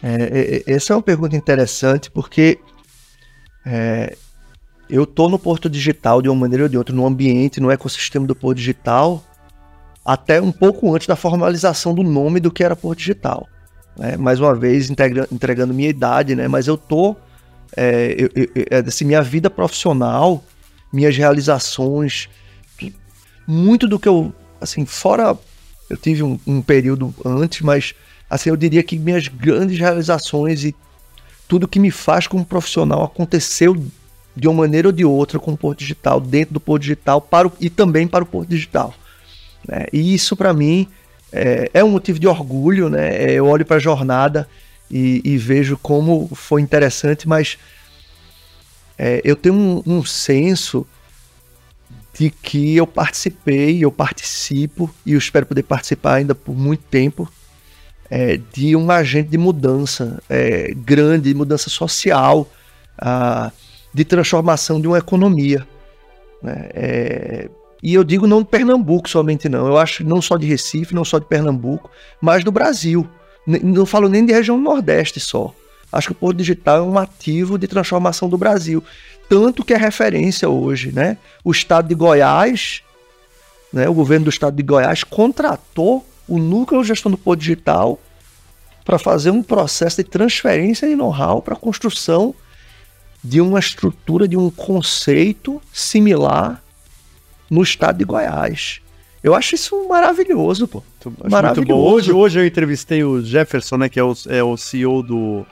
É, 0.04 0.64
é, 0.68 0.74
essa 0.74 0.94
é 0.94 0.96
uma 0.96 1.02
pergunta 1.02 1.36
interessante 1.36 2.12
porque 2.12 2.60
é, 3.66 4.16
eu 4.90 5.04
estou 5.04 5.30
no 5.30 5.40
Porto 5.40 5.70
Digital 5.70 6.22
de 6.22 6.30
uma 6.30 6.40
maneira 6.40 6.64
ou 6.64 6.70
de 6.70 6.78
outra, 6.78 6.96
no 6.96 7.06
ambiente, 7.06 7.60
no 7.60 7.72
ecossistema 7.72 8.28
do 8.28 8.36
Porto 8.36 8.58
Digital, 8.58 9.24
até 10.06 10.42
um 10.42 10.52
pouco 10.52 10.94
antes 10.94 11.08
da 11.08 11.16
formalização 11.16 11.94
do 11.94 12.04
nome 12.04 12.40
do 12.40 12.52
que 12.52 12.64
era 12.64 12.76
Porto 12.76 13.00
Digital. 13.00 13.48
Né? 13.98 14.18
Mais 14.18 14.40
uma 14.40 14.54
vez, 14.56 14.90
entregando 14.90 15.74
minha 15.74 15.90
idade, 15.90 16.36
né? 16.36 16.48
mas 16.48 16.68
eu 16.68 16.78
tô. 16.78 17.16
É, 17.76 18.16
eu- 18.18 18.30
eu- 18.36 18.50
é, 18.70 18.78
assim, 18.80 19.06
minha 19.06 19.22
vida 19.22 19.50
profissional, 19.50 20.44
minhas 20.94 21.16
realizações, 21.18 22.30
muito 23.48 23.88
do 23.88 24.00
que 24.00 24.08
eu. 24.08 24.34
Assim, 24.60 24.86
fora. 24.86 25.38
Eu 25.90 25.98
tive 25.98 26.24
um, 26.24 26.40
um 26.48 26.62
período 26.62 27.14
antes, 27.24 27.62
mas 27.62 27.94
assim, 28.28 28.50
eu 28.50 28.58
diria 28.58 28.82
que 28.82 28.98
minhas 28.98 29.28
grandes 29.28 29.78
realizações 29.78 30.64
e 30.64 30.74
tudo 31.48 31.68
que 31.68 31.80
me 31.80 31.92
faz 31.92 32.26
como 32.26 32.44
profissional 32.44 33.04
aconteceu 33.04 33.76
de 34.36 34.48
uma 34.48 34.62
maneira 34.64 34.88
ou 34.88 34.92
de 34.92 35.06
outra 35.06 35.38
com 35.38 35.54
o 35.54 35.58
Porto 35.58 35.80
Digital, 35.80 36.20
dentro 36.20 36.56
do 36.56 36.60
Porto 36.60 36.82
Digital 36.82 37.22
para 37.22 37.48
o, 37.48 37.52
e 37.62 37.70
também 37.70 38.08
para 38.08 38.24
o 38.24 38.28
Porto 38.28 38.50
Digital. 38.50 38.96
né? 39.68 39.86
E 39.94 40.16
isso 40.16 40.36
para 40.36 40.52
mim 40.54 40.88
é, 41.36 41.70
é 41.74 41.84
um 41.84 41.90
motivo 41.90 42.18
de 42.18 42.28
orgulho, 42.28 42.90
né? 42.90 43.16
É, 43.16 43.34
Eu 43.34 43.48
olho 43.48 43.66
para 43.66 43.76
a 43.76 43.80
jornada 43.80 44.48
e, 44.90 45.22
e 45.24 45.38
vejo 45.38 45.78
como 45.78 46.30
foi 46.34 46.62
interessante, 46.62 47.28
mas 47.28 47.58
é, 48.98 49.22
eu 49.24 49.36
tenho 49.36 49.56
um, 49.56 49.84
um 49.86 50.06
senso 50.06 50.88
de 52.18 52.30
que 52.30 52.78
eu 52.78 52.88
participei, 52.88 53.84
eu 53.84 53.92
participo 53.92 54.90
e 55.06 55.12
eu 55.14 55.20
espero 55.20 55.46
poder 55.46 55.64
participar 55.64 56.16
ainda 56.16 56.34
por 56.34 56.56
muito 56.56 56.84
tempo 56.84 57.30
é, 58.10 58.38
de 58.54 58.76
um 58.76 58.90
agente 58.90 59.30
de 59.30 59.38
mudança 59.38 60.22
é, 60.30 60.74
grande, 60.74 61.30
de 61.30 61.36
mudança 61.36 61.70
social, 61.70 62.50
ah, 62.98 63.52
de 63.94 64.06
transformação 64.06 64.80
de 64.80 64.88
uma 64.88 64.98
economia. 64.98 65.68
né? 66.42 66.70
É, 66.74 67.50
e 67.86 67.94
eu 67.94 68.04
digo 68.04 68.26
não 68.26 68.42
de 68.42 68.48
Pernambuco 68.48 69.08
somente 69.08 69.48
não, 69.48 69.68
eu 69.68 69.78
acho 69.78 70.04
não 70.04 70.20
só 70.20 70.38
de 70.38 70.48
Recife, 70.48 70.96
não 70.96 71.06
só 71.06 71.20
de 71.20 71.26
Pernambuco, 71.26 71.88
mas 72.20 72.44
do 72.44 72.52
Brasil. 72.52 73.08
Não 73.46 73.86
falo 73.86 74.10
nem 74.10 74.26
de 74.26 74.34
região 74.34 74.58
nordeste 74.58 75.20
só. 75.20 75.54
Acho 75.92 76.08
que 76.08 76.14
o 76.14 76.16
Porto 76.16 76.38
Digital 76.38 76.80
é 76.80 76.82
um 76.82 76.98
ativo 76.98 77.60
de 77.60 77.68
transformação 77.68 78.28
do 78.28 78.40
Brasil. 78.40 78.84
Tanto 79.30 79.64
que 79.64 79.72
é 79.72 79.78
referência 79.78 80.50
hoje, 80.50 80.92
né? 80.92 81.20
O 81.44 81.52
estado 81.52 81.88
de 81.88 81.94
Goiás, 81.94 82.82
né? 83.72 83.88
o 83.88 83.94
governo 83.94 84.24
do 84.24 84.32
estado 84.32 84.56
de 84.56 84.64
Goiás 84.64 85.04
contratou 85.04 86.04
o 86.28 86.40
núcleo 86.40 86.82
de 86.82 86.88
gestão 86.88 87.12
do 87.12 87.20
Porto 87.20 87.42
Digital 87.42 88.00
para 88.84 88.98
fazer 88.98 89.30
um 89.30 89.44
processo 89.44 89.98
de 89.98 90.10
transferência 90.10 90.88
de 90.88 90.96
know-how 90.96 91.40
para 91.40 91.54
a 91.54 91.58
construção 91.58 92.34
de 93.24 93.40
uma 93.40 93.60
estrutura, 93.60 94.28
de 94.28 94.36
um 94.36 94.50
conceito 94.50 95.62
similar 95.72 96.65
no 97.50 97.62
estado 97.62 97.98
de 97.98 98.06
Goiás. 98.06 98.82
Eu 99.24 99.34
acho 99.34 99.56
isso 99.56 99.88
maravilhoso, 99.88 100.68
pô. 100.68 100.84
Maravilhoso. 101.30 101.62
muito 101.62 101.68
bom. 101.68 101.92
Hoje, 101.92 102.12
hoje 102.12 102.40
eu 102.40 102.46
entrevistei 102.46 103.04
o 103.04 103.24
Jefferson, 103.24 103.78
né, 103.78 103.90
que 103.90 104.00
é 104.00 104.04
o, 104.04 104.14
é 104.28 104.44
o 104.44 104.56
CEO 104.56 105.02
do 105.02 105.46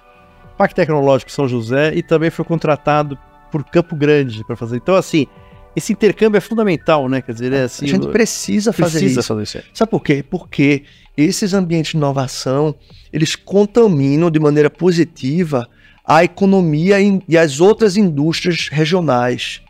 Parque 0.58 0.76
Tecnológico 0.76 1.32
São 1.32 1.48
José 1.48 1.94
e 1.96 2.04
também 2.04 2.30
foi 2.30 2.46
contratado 2.46 3.18
por 3.52 3.64
Campo 3.64 3.96
Grande 3.96 4.44
para 4.46 4.56
fazer. 4.56 4.78
Então, 4.78 4.96
assim, 4.96 5.28
esse 5.76 5.92
intercâmbio 5.92 6.38
é 6.38 6.42
fundamental, 6.42 7.10
né? 7.10 7.22
Quer 7.22 7.34
dizer, 7.34 7.54
é 7.54 7.64
assim. 7.64 7.86
a 7.86 7.90
gente 7.90 8.08
precisa 8.08 8.72
fazer 8.72 9.00
precisa 9.00 9.20
isso. 9.20 9.28
fazer 9.28 9.44
isso. 9.44 9.64
Sabe 9.74 9.90
por 9.90 10.04
quê? 10.04 10.24
Porque 10.28 10.84
esses 11.18 11.54
ambientes 11.54 11.92
de 11.92 11.98
inovação, 11.98 12.76
eles 13.12 13.36
contaminam 13.36 14.30
de 14.30 14.40
maneira 14.40 14.70
positiva 14.70 15.68
a 16.06 16.24
economia 16.24 16.98
e 17.28 17.38
as 17.38 17.60
outras 17.60 17.98
indústrias 17.98 18.68
regionais. 18.72 19.62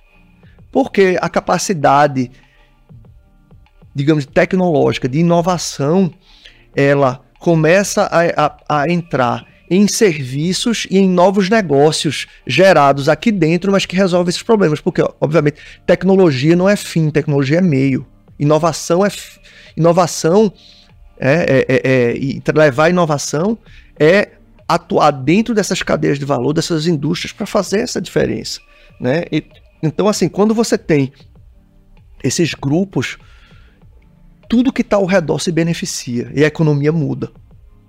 Porque 0.73 1.17
a 1.21 1.29
capacidade, 1.29 2.29
digamos, 3.95 4.25
tecnológica, 4.25 5.07
de 5.07 5.19
inovação, 5.19 6.11
ela 6.75 7.21
começa 7.39 8.03
a, 8.11 8.45
a- 8.45 8.57
a 8.81 8.89
entrar 8.89 9.45
em 9.69 9.87
serviços 9.87 10.85
e 10.89 10.97
em 10.97 11.07
novos 11.07 11.49
negócios 11.49 12.27
gerados 12.45 13.07
aqui 13.07 13.31
dentro, 13.31 13.71
mas 13.71 13.85
que 13.85 13.95
resolvem 13.95 14.29
esses 14.29 14.43
problemas. 14.43 14.81
Porque, 14.81 15.01
obviamente, 15.21 15.57
tecnologia 15.85 16.55
não 16.55 16.67
é 16.67 16.75
fim, 16.75 17.09
tecnologia 17.09 17.59
é 17.59 17.61
meio. 17.61 18.05
Inovação 18.39 19.05
é 19.05 19.09
inovação 19.77 20.51
é, 21.19 21.33
é- 21.33 21.65
é- 21.75 21.81
é- 22.11 22.17
e 22.17 22.41
levar 22.53 22.89
inovação 22.89 23.57
é 23.99 24.31
atuar 24.67 25.11
dentro 25.11 25.53
dessas 25.53 25.81
cadeias 25.83 26.17
de 26.17 26.25
valor, 26.25 26.53
dessas 26.53 26.87
indústrias 26.87 27.31
para 27.31 27.45
fazer 27.45 27.81
essa 27.81 28.01
diferença, 28.01 28.59
né? 28.99 29.23
E- 29.31 29.43
então 29.83 30.07
assim, 30.07 30.29
quando 30.29 30.53
você 30.53 30.77
tem 30.77 31.11
esses 32.23 32.53
grupos, 32.53 33.17
tudo 34.49 34.71
que 34.71 34.81
está 34.81 34.95
ao 34.95 35.05
redor 35.05 35.39
se 35.39 35.51
beneficia 35.51 36.31
e 36.33 36.43
a 36.43 36.47
economia 36.47 36.91
muda. 36.91 37.29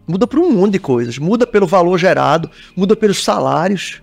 Muda 0.07 0.26
para 0.26 0.40
um 0.40 0.53
monte 0.53 0.72
de 0.72 0.78
coisas, 0.80 1.16
muda 1.16 1.47
pelo 1.47 1.66
valor 1.66 1.97
gerado, 1.97 2.51
muda 2.76 2.95
pelos 2.95 3.22
salários, 3.22 4.03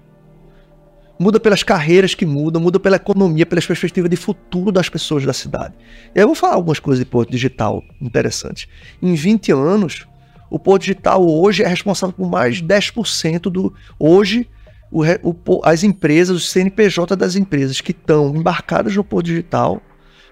muda 1.20 1.40
pelas 1.40 1.62
carreiras 1.62 2.16
que 2.16 2.26
mudam, 2.26 2.62
muda 2.62 2.80
pela 2.80 2.96
economia, 2.96 3.46
pelas 3.46 3.68
perspectivas 3.68 4.10
de 4.10 4.16
futuro 4.16 4.72
das 4.72 4.90
pessoas 4.90 5.24
da 5.26 5.34
cidade. 5.34 5.76
Eu 6.16 6.28
vou 6.28 6.36
falar 6.36 6.56
algumas 6.56 6.80
coisas 6.80 7.04
de 7.04 7.06
Porto 7.06 7.30
Digital 7.30 7.84
interessantes. 8.02 8.68
Em 9.00 9.14
20 9.14 9.52
anos, 9.52 10.08
o 10.50 10.58
Porto 10.58 10.82
Digital 10.82 11.24
hoje 11.24 11.62
é 11.62 11.68
responsável 11.68 12.16
por 12.16 12.28
mais 12.28 12.58
de 12.58 12.64
10% 12.64 13.42
do. 13.42 13.74
Hoje, 14.00 14.50
o, 14.92 15.04
o, 15.24 15.62
as 15.64 15.84
empresas, 15.84 16.36
os 16.36 16.50
CNPJ 16.52 17.16
das 17.16 17.36
empresas 17.36 17.80
que 17.80 17.92
estão 17.92 18.36
embarcadas 18.36 18.96
no 18.96 19.04
Porto 19.04 19.28
Digital 19.28 19.82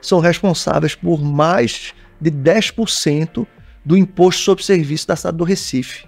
são 0.02 0.20
responsáveis 0.20 0.96
por 0.96 1.22
mais 1.22 1.94
de 2.20 2.30
10% 2.30 3.48
do 3.86 3.96
imposto 3.98 4.42
sobre 4.42 4.64
serviço 4.64 5.08
da 5.08 5.16
cidade 5.16 5.38
do 5.38 5.44
Recife. 5.44 6.06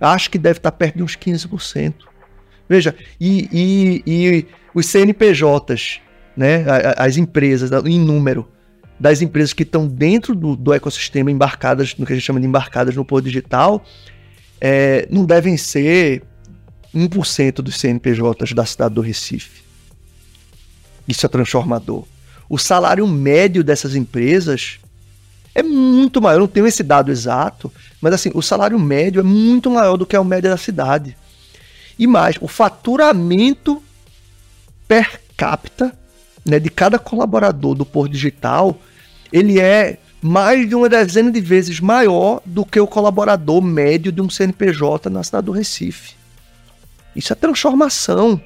Acho 0.00 0.30
que 0.30 0.38
deve 0.38 0.58
estar 0.58 0.72
perto 0.72 0.96
de 0.96 1.02
uns 1.02 1.16
15%. 1.16 1.94
Veja, 2.68 2.94
e, 3.20 3.48
e, 3.52 4.02
e 4.06 4.46
os 4.74 4.86
CNPJs, 4.86 6.00
né, 6.36 6.64
as 6.96 7.16
empresas 7.16 7.70
em 7.86 8.00
número, 8.00 8.48
das 8.98 9.22
empresas 9.22 9.52
que 9.52 9.62
estão 9.62 9.86
dentro 9.86 10.34
do, 10.34 10.56
do, 10.56 10.72
ecossistema 10.72 11.30
embarcadas, 11.30 11.96
no 11.96 12.06
que 12.06 12.12
a 12.12 12.16
gente 12.16 12.24
chama 12.24 12.40
de 12.40 12.46
embarcadas 12.46 12.94
no 12.94 13.04
Porto 13.04 13.24
Digital, 13.24 13.84
é, 14.60 15.06
não 15.10 15.24
devem 15.24 15.56
ser 15.56 16.22
1% 16.94 17.56
dos 17.56 17.78
CNPJs 17.78 18.52
da 18.54 18.64
cidade 18.64 18.94
do 18.94 19.00
Recife. 19.00 19.62
Isso 21.06 21.26
é 21.26 21.28
transformador. 21.28 22.04
O 22.48 22.58
salário 22.58 23.06
médio 23.06 23.64
dessas 23.64 23.94
empresas 23.94 24.78
é 25.54 25.62
muito 25.62 26.20
maior. 26.20 26.36
Eu 26.36 26.40
não 26.40 26.46
tenho 26.46 26.66
esse 26.66 26.82
dado 26.82 27.10
exato, 27.10 27.72
mas 28.00 28.14
assim, 28.14 28.30
o 28.34 28.42
salário 28.42 28.78
médio 28.78 29.20
é 29.20 29.22
muito 29.22 29.70
maior 29.70 29.96
do 29.96 30.06
que 30.06 30.16
o 30.16 30.24
médio 30.24 30.50
da 30.50 30.56
cidade. 30.56 31.16
E 31.98 32.06
mais, 32.06 32.36
o 32.40 32.48
faturamento 32.48 33.82
per 34.88 35.20
capita 35.36 35.96
né, 36.44 36.58
de 36.58 36.68
cada 36.68 36.98
colaborador 36.98 37.74
do 37.74 37.86
Porto 37.86 38.12
Digital, 38.12 38.78
ele 39.32 39.60
é 39.60 39.98
mais 40.20 40.68
de 40.68 40.74
uma 40.74 40.88
dezena 40.88 41.30
de 41.30 41.40
vezes 41.40 41.80
maior 41.80 42.40
do 42.44 42.64
que 42.64 42.80
o 42.80 42.86
colaborador 42.86 43.60
médio 43.60 44.10
de 44.10 44.20
um 44.20 44.30
CNPJ 44.30 45.10
na 45.10 45.22
cidade 45.22 45.46
do 45.46 45.52
Recife. 45.52 46.14
Isso 47.14 47.32
é 47.32 47.36
transformação. 47.36 48.40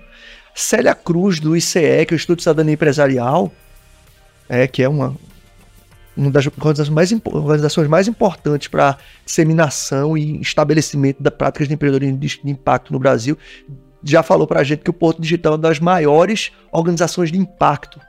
Célia 0.54 0.94
Cruz, 0.94 1.38
do 1.38 1.56
ICE, 1.56 2.04
que 2.06 2.12
é 2.12 2.14
o 2.14 2.16
Instituto 2.16 2.38
de 2.38 2.42
Cidadania 2.42 2.74
Empresarial, 2.74 3.52
é, 4.48 4.66
que 4.66 4.82
é 4.82 4.88
uma, 4.88 5.16
uma 6.16 6.30
das 6.30 6.46
organizações 6.46 6.88
mais, 6.88 7.12
organizações 7.24 7.88
mais 7.88 8.08
importantes 8.08 8.66
para 8.66 8.98
disseminação 9.24 10.18
e 10.18 10.40
estabelecimento 10.40 11.22
da 11.22 11.30
práticas 11.30 11.68
de 11.68 11.74
empreendedorismo 11.74 12.18
de, 12.18 12.40
de 12.42 12.50
impacto 12.50 12.92
no 12.92 12.98
Brasil, 12.98 13.38
já 14.02 14.22
falou 14.22 14.46
para 14.46 14.60
a 14.60 14.64
gente 14.64 14.82
que 14.82 14.90
o 14.90 14.92
Porto 14.92 15.20
Digital 15.20 15.52
é 15.52 15.56
uma 15.56 15.62
das 15.62 15.78
maiores 15.78 16.50
organizações 16.72 17.30
de 17.30 17.38
impacto 17.38 18.00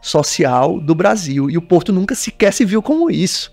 social 0.00 0.80
do 0.80 0.94
Brasil. 0.94 1.50
E 1.50 1.56
o 1.56 1.62
Porto 1.62 1.92
nunca 1.92 2.14
sequer 2.14 2.52
se 2.52 2.64
viu 2.64 2.82
como 2.82 3.10
isso. 3.10 3.50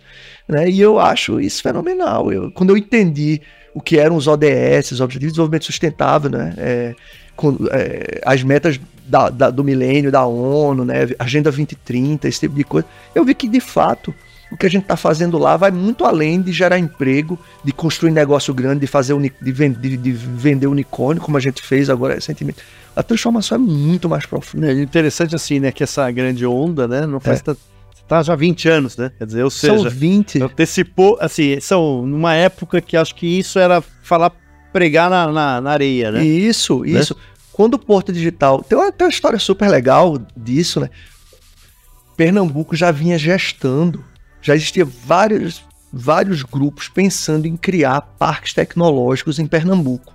Né? 0.47 0.69
E 0.69 0.81
eu 0.81 0.99
acho 0.99 1.39
isso 1.39 1.61
fenomenal. 1.61 2.31
Eu, 2.31 2.51
quando 2.51 2.71
eu 2.71 2.77
entendi 2.77 3.41
o 3.73 3.81
que 3.81 3.97
eram 3.97 4.15
os 4.15 4.27
ODS, 4.27 4.91
os 4.91 5.01
Objetivos 5.01 5.31
de 5.31 5.33
Desenvolvimento 5.33 5.65
Sustentável, 5.65 6.29
né? 6.29 6.53
É, 6.57 6.95
com, 7.35 7.57
é, 7.71 8.21
as 8.25 8.43
metas 8.43 8.79
da, 9.07 9.29
da, 9.29 9.49
do 9.49 9.63
milênio, 9.63 10.11
da 10.11 10.25
ONU, 10.25 10.85
né? 10.85 11.09
Agenda 11.17 11.49
2030, 11.51 12.27
esse 12.27 12.39
tipo 12.41 12.55
de 12.55 12.63
coisa, 12.63 12.87
eu 13.15 13.23
vi 13.23 13.33
que 13.33 13.47
de 13.47 13.59
fato 13.59 14.13
o 14.51 14.57
que 14.57 14.65
a 14.65 14.69
gente 14.69 14.83
está 14.83 14.97
fazendo 14.97 15.37
lá 15.37 15.55
vai 15.55 15.71
muito 15.71 16.03
além 16.03 16.41
de 16.41 16.51
gerar 16.51 16.77
emprego, 16.77 17.39
de 17.63 17.71
construir 17.71 18.11
negócio 18.11 18.53
grande, 18.53 18.81
de 18.81 18.87
fazer 18.87 19.17
de, 19.17 19.51
de, 19.51 19.97
de 19.97 20.11
vender 20.11 20.67
unicórnio, 20.67 21.23
como 21.23 21.37
a 21.37 21.39
gente 21.39 21.61
fez 21.61 21.89
agora 21.89 22.15
recentemente. 22.15 22.59
A 22.93 23.01
transformação 23.01 23.55
é 23.55 23.59
muito 23.59 24.09
mais 24.09 24.25
profunda. 24.25 24.69
É 24.69 24.73
interessante 24.73 25.33
assim, 25.33 25.59
né, 25.59 25.71
que 25.71 25.81
essa 25.81 26.11
grande 26.11 26.45
onda, 26.45 26.85
né, 26.85 27.05
não 27.05 27.21
faz 27.21 27.41
é. 27.47 27.55
Tá 28.11 28.21
já 28.21 28.33
há 28.33 28.35
20 28.35 28.67
anos, 28.67 28.97
né? 28.97 29.09
Quer 29.17 29.25
dizer, 29.25 29.43
ou 29.43 29.49
seja, 29.49 29.83
são 29.83 29.89
20. 29.89 30.43
Antecipou, 30.43 31.17
assim, 31.21 31.57
são 31.61 32.05
numa 32.05 32.33
época 32.33 32.81
que 32.81 32.97
acho 32.97 33.15
que 33.15 33.25
isso 33.25 33.57
era 33.57 33.81
falar 33.81 34.33
pregar 34.73 35.09
na, 35.09 35.31
na, 35.31 35.61
na 35.61 35.71
areia, 35.71 36.11
né? 36.11 36.21
Isso, 36.21 36.81
né? 36.81 36.99
isso. 36.99 37.15
Quando 37.53 37.75
o 37.75 37.79
Porto 37.79 38.11
Digital. 38.11 38.63
Tem 38.63 38.77
uma, 38.77 38.91
tem 38.91 39.05
uma 39.07 39.11
história 39.11 39.39
super 39.39 39.69
legal 39.69 40.19
disso, 40.35 40.81
né? 40.81 40.89
Pernambuco 42.17 42.75
já 42.75 42.91
vinha 42.91 43.17
gestando, 43.17 44.03
já 44.41 44.55
existia 44.55 44.83
vários, 44.83 45.63
vários 45.91 46.43
grupos 46.43 46.89
pensando 46.89 47.45
em 47.45 47.55
criar 47.55 48.01
parques 48.01 48.53
tecnológicos 48.53 49.39
em 49.39 49.47
Pernambuco. 49.47 50.13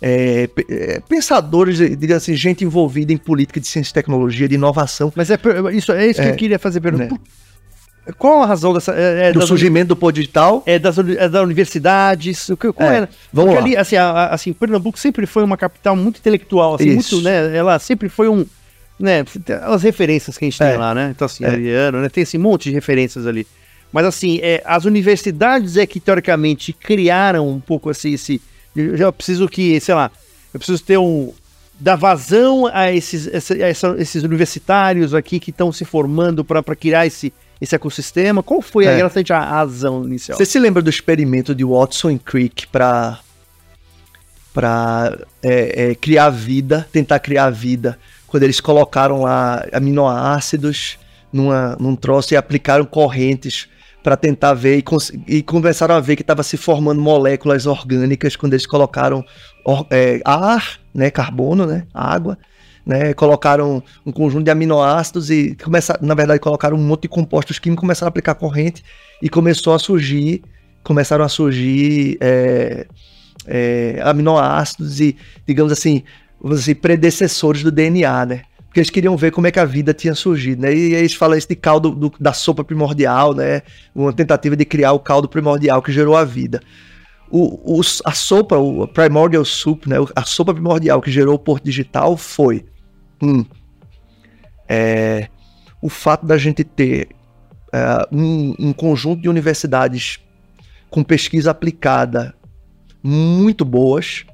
É, 0.00 0.48
é, 0.68 1.00
pensadores, 1.08 1.78
digamos 1.78 2.22
assim, 2.22 2.34
gente 2.36 2.64
envolvida 2.64 3.12
em 3.12 3.16
política 3.16 3.58
de 3.58 3.66
ciência 3.66 3.90
e 3.90 3.94
tecnologia, 3.94 4.48
de 4.48 4.54
inovação. 4.54 5.12
Mas 5.16 5.30
é 5.30 5.38
isso, 5.72 5.92
é 5.92 6.06
isso 6.06 6.20
que 6.20 6.28
eu 6.28 6.32
é, 6.32 6.36
queria 6.36 6.58
fazer 6.58 6.80
pergunta. 6.80 7.14
Né? 7.14 7.20
Qual 8.16 8.42
a 8.42 8.46
razão 8.46 8.72
dessa. 8.72 8.94
É, 8.94 9.28
é 9.28 9.32
do 9.32 9.46
surgimento 9.46 9.88
do 9.88 9.96
Pô 9.96 10.10
Digital? 10.10 10.62
É 10.64 10.78
das, 10.78 10.98
é 10.98 11.28
das 11.28 11.42
universidades. 11.42 12.48
O 12.48 12.56
que, 12.56 12.72
qual 12.72 12.90
é, 12.90 12.96
era? 12.96 13.08
Vamos 13.32 13.54
Porque 13.54 13.60
lá. 13.60 13.66
ali, 13.66 13.76
assim, 13.76 13.96
a, 13.96 14.28
assim, 14.28 14.52
Pernambuco 14.52 14.98
sempre 14.98 15.26
foi 15.26 15.42
uma 15.42 15.56
capital 15.56 15.94
muito 15.94 16.18
intelectual, 16.18 16.76
assim, 16.76 16.94
muito, 16.94 17.20
né? 17.20 17.54
Ela 17.54 17.78
sempre 17.78 18.08
foi 18.08 18.28
um. 18.28 18.46
Né, 18.98 19.24
as 19.62 19.84
referências 19.84 20.36
que 20.36 20.44
a 20.44 20.48
gente 20.48 20.58
tem 20.58 20.68
é. 20.68 20.76
lá, 20.76 20.92
né? 20.92 21.12
Então, 21.14 21.26
assim, 21.26 21.44
é. 21.44 21.48
Ariano, 21.48 22.00
né? 22.00 22.08
Tem 22.08 22.22
esse 22.22 22.38
monte 22.38 22.64
de 22.64 22.72
referências 22.72 23.26
ali. 23.26 23.46
Mas, 23.92 24.06
assim, 24.06 24.40
é, 24.42 24.62
as 24.64 24.84
universidades 24.84 25.76
é 25.76 25.86
que, 25.86 26.00
teoricamente, 26.00 26.72
criaram 26.72 27.48
um 27.48 27.60
pouco 27.60 27.90
assim, 27.90 28.14
esse. 28.14 28.40
Eu 28.74 28.96
já 28.96 29.12
preciso 29.12 29.48
que, 29.48 29.80
sei 29.80 29.94
lá, 29.94 30.10
eu 30.52 30.60
preciso 30.60 30.82
ter 30.82 30.98
um. 30.98 31.32
dar 31.78 31.96
vazão 31.96 32.66
a 32.72 32.92
esses, 32.92 33.26
essa, 33.26 33.96
esses 33.98 34.22
universitários 34.22 35.14
aqui 35.14 35.40
que 35.40 35.50
estão 35.50 35.72
se 35.72 35.84
formando 35.84 36.44
para 36.44 36.62
criar 36.76 37.06
esse 37.06 37.32
esse 37.60 37.74
ecossistema? 37.74 38.42
Qual 38.42 38.62
foi 38.62 38.84
é. 38.84 39.02
a, 39.02 39.36
a 39.36 39.50
razão 39.50 40.04
inicial? 40.04 40.38
Você 40.38 40.46
se 40.46 40.58
lembra 40.58 40.80
do 40.80 40.90
experimento 40.90 41.54
de 41.54 41.64
Watson 41.64 42.10
e 42.10 42.18
Crick 42.18 42.66
para 42.68 43.18
para 44.52 45.16
é, 45.40 45.90
é, 45.90 45.94
criar 45.94 46.30
vida, 46.30 46.88
tentar 46.90 47.20
criar 47.20 47.50
vida, 47.50 47.96
quando 48.26 48.42
eles 48.42 48.60
colocaram 48.60 49.22
lá 49.22 49.64
aminoácidos 49.72 50.98
numa, 51.32 51.76
num 51.78 51.94
troço 51.94 52.34
e 52.34 52.36
aplicaram 52.36 52.84
correntes 52.84 53.68
para 54.08 54.16
tentar 54.16 54.54
ver 54.54 54.78
e, 54.78 54.84
e, 55.36 55.42
começaram 55.42 55.94
a 55.94 56.00
ver 56.00 56.16
que 56.16 56.22
estava 56.22 56.42
se 56.42 56.56
formando 56.56 56.98
moléculas 56.98 57.66
orgânicas 57.66 58.36
quando 58.36 58.54
eles 58.54 58.64
colocaram 58.64 59.22
é, 59.90 60.22
ar, 60.24 60.80
né, 60.94 61.10
carbono, 61.10 61.66
né, 61.66 61.86
água, 61.92 62.38
né, 62.86 63.12
colocaram 63.12 63.82
um 64.06 64.10
conjunto 64.10 64.44
de 64.44 64.50
aminoácidos 64.50 65.30
e 65.30 65.54
começaram, 65.62 66.00
na 66.06 66.14
verdade, 66.14 66.40
colocaram 66.40 66.78
um 66.78 66.82
monte 66.82 67.02
de 67.02 67.08
compostos 67.08 67.58
químicos, 67.58 67.82
começaram 67.82 68.06
a 68.06 68.08
aplicar 68.08 68.34
corrente 68.34 68.82
e 69.20 69.28
começou 69.28 69.74
a 69.74 69.78
surgir, 69.78 70.40
começaram 70.82 71.22
a 71.22 71.28
surgir 71.28 72.16
é, 72.18 72.86
é, 73.46 74.00
aminoácidos 74.02 75.02
e, 75.02 75.18
digamos 75.46 75.70
assim, 75.70 76.02
dizer, 76.42 76.76
predecessores 76.76 77.62
do 77.62 77.70
DNA, 77.70 78.24
né? 78.24 78.42
Eles 78.78 78.90
queriam 78.90 79.16
ver 79.16 79.32
como 79.32 79.46
é 79.46 79.50
que 79.50 79.58
a 79.60 79.64
vida 79.64 79.92
tinha 79.92 80.14
surgido, 80.14 80.62
né? 80.62 80.74
E 80.74 80.94
eles 80.94 81.14
falam 81.14 81.36
isso 81.36 81.48
de 81.48 81.56
caldo 81.56 81.90
do, 81.90 82.12
da 82.20 82.32
sopa 82.32 82.62
primordial, 82.64 83.34
né? 83.34 83.62
Uma 83.94 84.12
tentativa 84.12 84.56
de 84.56 84.64
criar 84.64 84.92
o 84.92 85.00
caldo 85.00 85.28
primordial 85.28 85.82
que 85.82 85.92
gerou 85.92 86.16
a 86.16 86.24
vida. 86.24 86.60
O, 87.30 87.78
o, 87.78 87.80
a 88.04 88.12
sopa, 88.12 88.56
o 88.56 88.86
primordial 88.86 89.44
soup, 89.44 89.86
né? 89.88 89.96
A 90.14 90.24
sopa 90.24 90.54
primordial 90.54 91.00
que 91.00 91.10
gerou 91.10 91.34
o 91.34 91.38
Porto 91.38 91.64
Digital 91.64 92.16
foi 92.16 92.64
Hum. 93.22 93.44
É, 94.68 95.28
o 95.82 95.88
fato 95.88 96.24
da 96.24 96.38
gente 96.38 96.62
ter 96.62 97.08
é, 97.72 98.06
um, 98.12 98.54
um 98.58 98.72
conjunto 98.72 99.22
de 99.22 99.28
universidades 99.28 100.20
com 100.90 101.02
pesquisa 101.02 101.50
aplicada 101.50 102.34
muito 103.02 103.64
boas, 103.64 104.24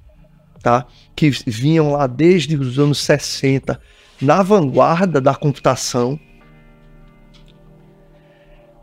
tá? 0.63 0.87
que 1.17 1.31
vinham 1.47 1.93
lá 1.93 2.07
desde 2.07 2.57
os 2.57 2.79
anos 2.79 2.99
60 2.99 3.81
na 4.21 4.43
vanguarda 4.43 5.21
da 5.21 5.35
computação. 5.35 6.19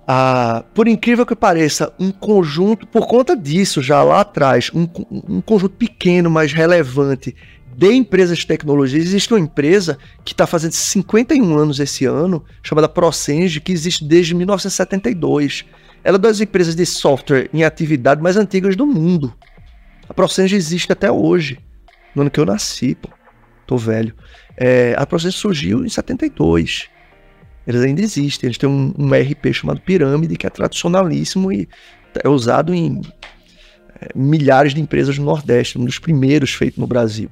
Ah, 0.07 0.65
por 0.73 0.87
incrível 0.87 1.25
que 1.25 1.35
pareça, 1.35 1.93
um 1.99 2.11
conjunto, 2.11 2.85
por 2.87 3.07
conta 3.07 3.35
disso, 3.35 3.81
já 3.81 4.03
lá 4.03 4.21
atrás, 4.21 4.69
um, 4.73 4.87
um 5.09 5.41
conjunto 5.41 5.75
pequeno, 5.75 6.29
mas 6.29 6.51
relevante 6.51 7.35
de 7.75 7.93
empresas 7.93 8.39
de 8.39 8.47
tecnologia. 8.47 8.99
Existe 8.99 9.33
uma 9.33 9.39
empresa 9.39 9.97
que 10.25 10.33
está 10.33 10.45
fazendo 10.45 10.73
51 10.73 11.57
anos 11.57 11.79
esse 11.79 12.05
ano, 12.05 12.43
chamada 12.61 12.89
Procenge, 12.89 13.61
que 13.61 13.71
existe 13.71 14.03
desde 14.03 14.35
1972. 14.35 15.65
Ela 16.03 16.15
é 16.15 16.17
uma 16.17 16.19
das 16.19 16.41
empresas 16.41 16.75
de 16.75 16.85
software 16.85 17.49
em 17.53 17.63
atividade 17.63 18.21
mais 18.21 18.35
antigas 18.35 18.75
do 18.75 18.85
mundo. 18.85 19.33
A 20.09 20.13
Procenge 20.13 20.55
existe 20.55 20.91
até 20.91 21.11
hoje, 21.11 21.59
no 22.13 22.23
ano 22.23 22.31
que 22.31 22.39
eu 22.39 22.45
nasci, 22.45 22.95
pô. 22.95 23.09
Tô 23.71 23.77
velho. 23.77 24.13
É, 24.57 24.93
a 24.97 25.05
Procenge 25.05 25.37
surgiu 25.37 25.85
em 25.85 25.87
72. 25.87 26.89
Eles 27.65 27.81
ainda 27.81 28.01
existem. 28.01 28.49
Eles 28.49 28.57
têm 28.57 28.67
um, 28.67 28.93
um 28.97 29.09
RP 29.13 29.53
chamado 29.53 29.79
Pirâmide, 29.79 30.35
que 30.35 30.45
é 30.45 30.49
tradicionalíssimo 30.49 31.53
e 31.53 31.69
é 32.21 32.27
usado 32.27 32.73
em 32.73 32.99
é, 34.01 34.09
milhares 34.13 34.73
de 34.73 34.81
empresas 34.81 35.17
no 35.17 35.23
Nordeste, 35.23 35.79
um 35.79 35.85
dos 35.85 35.99
primeiros 35.99 36.51
feito 36.53 36.81
no 36.81 36.85
Brasil. 36.85 37.31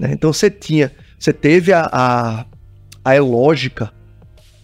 Né? 0.00 0.12
Então 0.12 0.32
você 0.32 0.48
tinha, 0.48 0.90
você 1.18 1.30
teve 1.30 1.74
a, 1.74 1.86
a, 1.92 2.46
a 3.04 3.14
Elógica, 3.14 3.92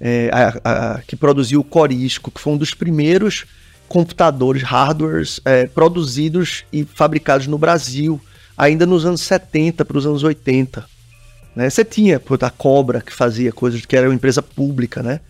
é, 0.01 0.31
a, 0.33 0.95
a, 0.95 1.03
que 1.03 1.15
produziu 1.15 1.61
o 1.61 1.65
Corisco, 1.65 2.31
que 2.31 2.41
foi 2.41 2.55
um 2.55 2.57
dos 2.57 2.73
primeiros 2.73 3.45
computadores, 3.87 4.63
hardwares 4.63 5.43
é, 5.45 5.67
produzidos 5.67 6.65
e 6.73 6.87
fabricados 6.87 7.47
no 7.47 7.59
Brasil, 7.59 8.19
ainda 8.57 8.87
nos 8.87 9.05
anos 9.05 9.21
70 9.23 9.85
para 9.85 9.99
os 9.99 10.07
anos 10.07 10.23
80. 10.23 10.85
Né? 11.55 11.71
Você 11.71 11.85
tinha 11.85 12.19
pô, 12.19 12.37
a 12.41 12.51
Cobra, 12.51 13.01
que 13.01 13.13
fazia 13.13 13.53
coisas 13.53 13.85
que 13.85 13.97
era 13.97 14.09
uma 14.09 14.15
empresa 14.15 14.43
pública, 14.43 15.03
né? 15.03 15.21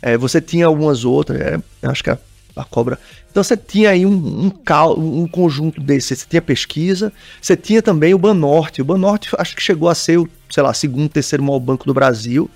É, 0.00 0.18
você 0.18 0.40
tinha 0.40 0.66
algumas 0.66 1.04
outras, 1.04 1.40
é, 1.40 1.58
acho 1.82 2.04
que 2.04 2.10
a, 2.10 2.18
a, 2.56 2.64
Cobra. 2.64 2.98
Então 3.30 3.42
você 3.42 3.56
tinha 3.56 3.90
aí 3.90 4.04
um, 4.04 4.12
um, 4.12 5.22
um 5.22 5.26
conjunto 5.26 5.80
desses. 5.80 6.18
Você 6.18 6.26
tinha 6.28 6.42
pesquisa, 6.42 7.12
você 7.40 7.56
tinha 7.56 7.80
também 7.80 8.12
o 8.12 8.18
Banorte. 8.18 8.82
O 8.82 8.84
Banorte 8.84 9.30
acho 9.38 9.56
que 9.56 9.62
chegou 9.62 9.88
a 9.88 9.94
ser 9.94 10.18
o, 10.18 10.28
sei 10.50 10.62
lá, 10.62 10.74
segundo, 10.74 11.08
terceiro 11.08 11.42
maior 11.42 11.58
banco 11.58 11.86
do 11.86 11.94
Brasil, 11.94 12.50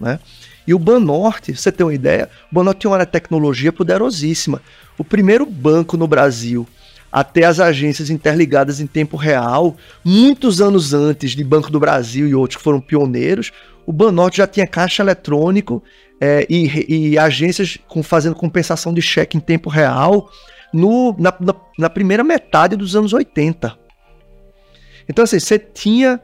né? 0.00 0.18
E 0.66 0.74
o 0.74 0.78
Banorte, 0.78 1.56
você 1.56 1.72
tem 1.72 1.86
uma 1.86 1.94
ideia, 1.94 2.28
o 2.52 2.54
Banorte 2.54 2.80
tinha 2.80 2.90
uma 2.90 3.06
tecnologia 3.06 3.72
poderosíssima. 3.72 4.60
O 4.98 5.04
primeiro 5.04 5.46
banco 5.46 5.96
no 5.96 6.06
Brasil 6.06 6.66
até 7.10 7.44
as 7.44 7.58
agências 7.58 8.10
interligadas 8.10 8.80
em 8.80 8.86
tempo 8.86 9.16
real, 9.16 9.76
muitos 10.04 10.60
anos 10.60 10.92
antes 10.92 11.32
de 11.32 11.42
Banco 11.42 11.70
do 11.70 11.80
Brasil 11.80 12.28
e 12.28 12.34
outros 12.34 12.56
que 12.56 12.62
foram 12.62 12.80
pioneiros, 12.80 13.52
o 13.86 13.92
Banorte 13.92 14.38
já 14.38 14.46
tinha 14.46 14.66
caixa 14.66 15.02
eletrônico 15.02 15.82
é, 16.20 16.46
e, 16.48 17.12
e, 17.12 17.18
agências 17.18 17.78
com, 17.88 18.02
fazendo 18.02 18.34
compensação 18.34 18.92
de 18.92 19.00
cheque 19.00 19.36
em 19.36 19.40
tempo 19.40 19.70
real 19.70 20.30
no, 20.72 21.14
na, 21.18 21.32
na, 21.40 21.54
na 21.78 21.90
primeira 21.90 22.22
metade 22.22 22.76
dos 22.76 22.94
anos 22.94 23.12
80. 23.12 23.74
Então, 25.08 25.24
assim, 25.24 25.40
você 25.40 25.58
tinha 25.58 26.20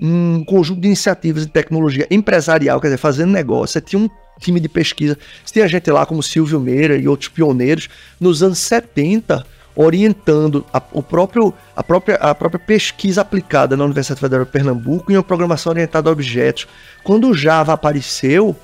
um 0.00 0.42
conjunto 0.44 0.80
de 0.80 0.88
iniciativas 0.88 1.46
de 1.46 1.52
tecnologia 1.52 2.06
empresarial, 2.10 2.80
quer 2.80 2.88
dizer, 2.88 2.96
fazendo 2.96 3.30
negócio, 3.30 3.74
você 3.74 3.80
tinha 3.80 4.00
um 4.00 4.08
time 4.40 4.58
de 4.58 4.68
pesquisa, 4.68 5.16
você 5.44 5.52
tinha 5.52 5.68
gente 5.68 5.90
lá 5.90 6.04
como 6.06 6.22
Silvio 6.22 6.58
Meira 6.58 6.96
e 6.96 7.06
outros 7.06 7.28
pioneiros, 7.28 7.88
nos 8.18 8.42
anos 8.42 8.58
70, 8.58 9.46
orientando 9.74 10.64
a, 10.72 10.82
o 10.92 11.02
próprio, 11.02 11.52
a, 11.74 11.82
própria, 11.82 12.16
a 12.16 12.34
própria 12.34 12.60
pesquisa 12.60 13.22
aplicada 13.22 13.76
na 13.76 13.84
Universidade 13.84 14.20
Federal 14.20 14.44
de 14.44 14.50
Pernambuco 14.50 15.10
em 15.10 15.16
uma 15.16 15.22
programação 15.22 15.72
orientada 15.72 16.08
a 16.08 16.12
objetos. 16.12 16.66
Quando 17.02 17.28
o 17.28 17.34
Java 17.34 17.72
apareceu, 17.72 18.54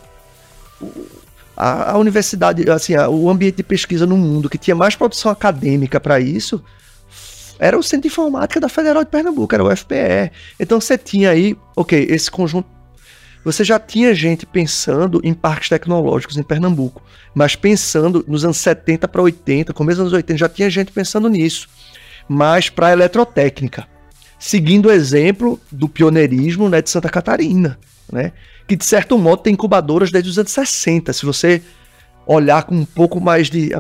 a, 1.57 1.93
a 1.93 1.99
universidade, 1.99 2.71
assim, 2.71 2.95
a, 2.95 3.09
o 3.09 3.29
ambiente 3.29 3.57
de 3.57 3.63
pesquisa 3.63 4.07
no 4.07 4.17
mundo 4.17 4.49
que 4.49 4.59
tinha 4.59 4.77
mais 4.77 4.95
produção 4.95 5.31
acadêmica 5.31 5.99
para 5.99 6.21
isso 6.21 6.63
era 7.59 7.77
o 7.77 7.83
Centro 7.83 8.03
de 8.03 8.09
Informática 8.09 8.61
da 8.61 8.69
Federal 8.69 9.03
de 9.03 9.11
Pernambuco, 9.11 9.53
era 9.53 9.65
o 9.65 9.77
FPE. 9.77 10.31
Então 10.61 10.81
você 10.81 10.97
tinha 10.97 11.31
aí, 11.31 11.57
ok, 11.75 12.07
esse 12.09 12.31
conjunto 12.31 12.78
você 13.45 13.65
já 13.65 13.79
tinha 13.79 14.15
gente 14.15 14.45
pensando 14.45 15.21
em 15.25 15.33
parques 15.33 15.69
tecnológicos 15.69 16.37
em 16.37 16.43
Pernambuco, 16.43 17.03
mas 17.35 17.57
pensando 17.57 18.25
nos 18.27 18.45
anos 18.45 18.59
70 18.59 19.07
para 19.09 19.23
80, 19.23 19.73
começo 19.73 19.97
dos 19.97 20.03
anos 20.03 20.13
80, 20.13 20.39
já 20.39 20.49
tinha 20.49 20.69
gente 20.69 20.93
pensando 20.93 21.29
nisso, 21.29 21.69
mas 22.29 22.69
para 22.69 22.93
eletrotécnica, 22.93 23.87
seguindo 24.39 24.87
o 24.87 24.93
exemplo 24.93 25.61
do 25.71 25.89
pioneirismo 25.89 26.69
né, 26.69 26.83
de 26.83 26.91
Santa 26.91 27.09
Catarina, 27.09 27.79
né, 28.13 28.33
que 28.67 28.77
de 28.77 28.85
certo 28.85 29.17
modo 29.17 29.43
tem 29.43 29.55
incubadoras 29.55 30.11
desde 30.11 30.31
os 30.31 30.39
anos 30.39 30.53
60. 30.53 31.13
Se 31.15 31.25
você 31.25 31.63
olhar 32.27 32.65
com 32.65 32.75
um 32.75 32.85
pouco 32.85 33.19
mais 33.19 33.49
de. 33.49 33.71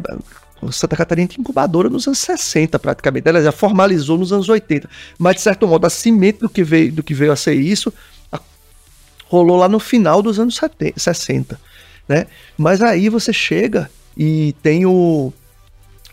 Santa 0.72 0.96
Catarina 0.96 1.28
tem 1.28 1.40
incubadora 1.40 1.88
nos 1.88 2.06
anos 2.08 2.18
60, 2.18 2.78
praticamente. 2.78 3.28
Ela 3.28 3.42
já 3.42 3.52
formalizou 3.52 4.18
nos 4.18 4.32
anos 4.32 4.48
80. 4.48 4.88
Mas, 5.16 5.36
de 5.36 5.42
certo 5.42 5.68
modo, 5.68 5.86
a 5.86 5.90
cimento 5.90 6.40
do 6.40 6.48
que 6.48 6.64
veio, 6.64 6.90
do 6.90 7.02
que 7.02 7.14
veio 7.14 7.30
a 7.30 7.36
ser 7.36 7.54
isso 7.54 7.92
rolou 9.28 9.56
lá 9.56 9.68
no 9.68 9.78
final 9.78 10.22
dos 10.22 10.40
anos 10.40 10.56
70, 10.56 10.98
60, 10.98 11.60
né? 12.08 12.26
Mas 12.56 12.82
aí 12.82 13.08
você 13.08 13.32
chega 13.32 13.90
e 14.16 14.54
tem 14.62 14.86
o... 14.86 15.32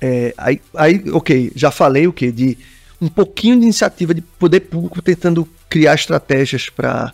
É, 0.01 0.33
aí, 0.37 0.61
aí, 0.75 1.03
ok, 1.11 1.51
já 1.55 1.71
falei 1.71 2.05
o 2.05 2.13
que? 2.13 2.31
De 2.31 2.57
um 3.01 3.07
pouquinho 3.07 3.57
de 3.57 3.63
iniciativa 3.63 4.13
de 4.13 4.21
poder 4.21 4.59
público 4.61 5.01
tentando 5.01 5.47
criar 5.69 5.95
estratégias 5.95 6.69
para 6.69 7.13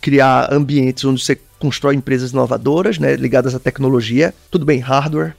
criar 0.00 0.52
ambientes 0.52 1.04
onde 1.04 1.22
você 1.22 1.38
constrói 1.58 1.94
empresas 1.94 2.32
inovadoras, 2.32 2.98
né, 2.98 3.16
ligadas 3.16 3.54
à 3.54 3.58
tecnologia. 3.58 4.34
Tudo 4.50 4.64
bem, 4.64 4.78
hardware, 4.78 5.34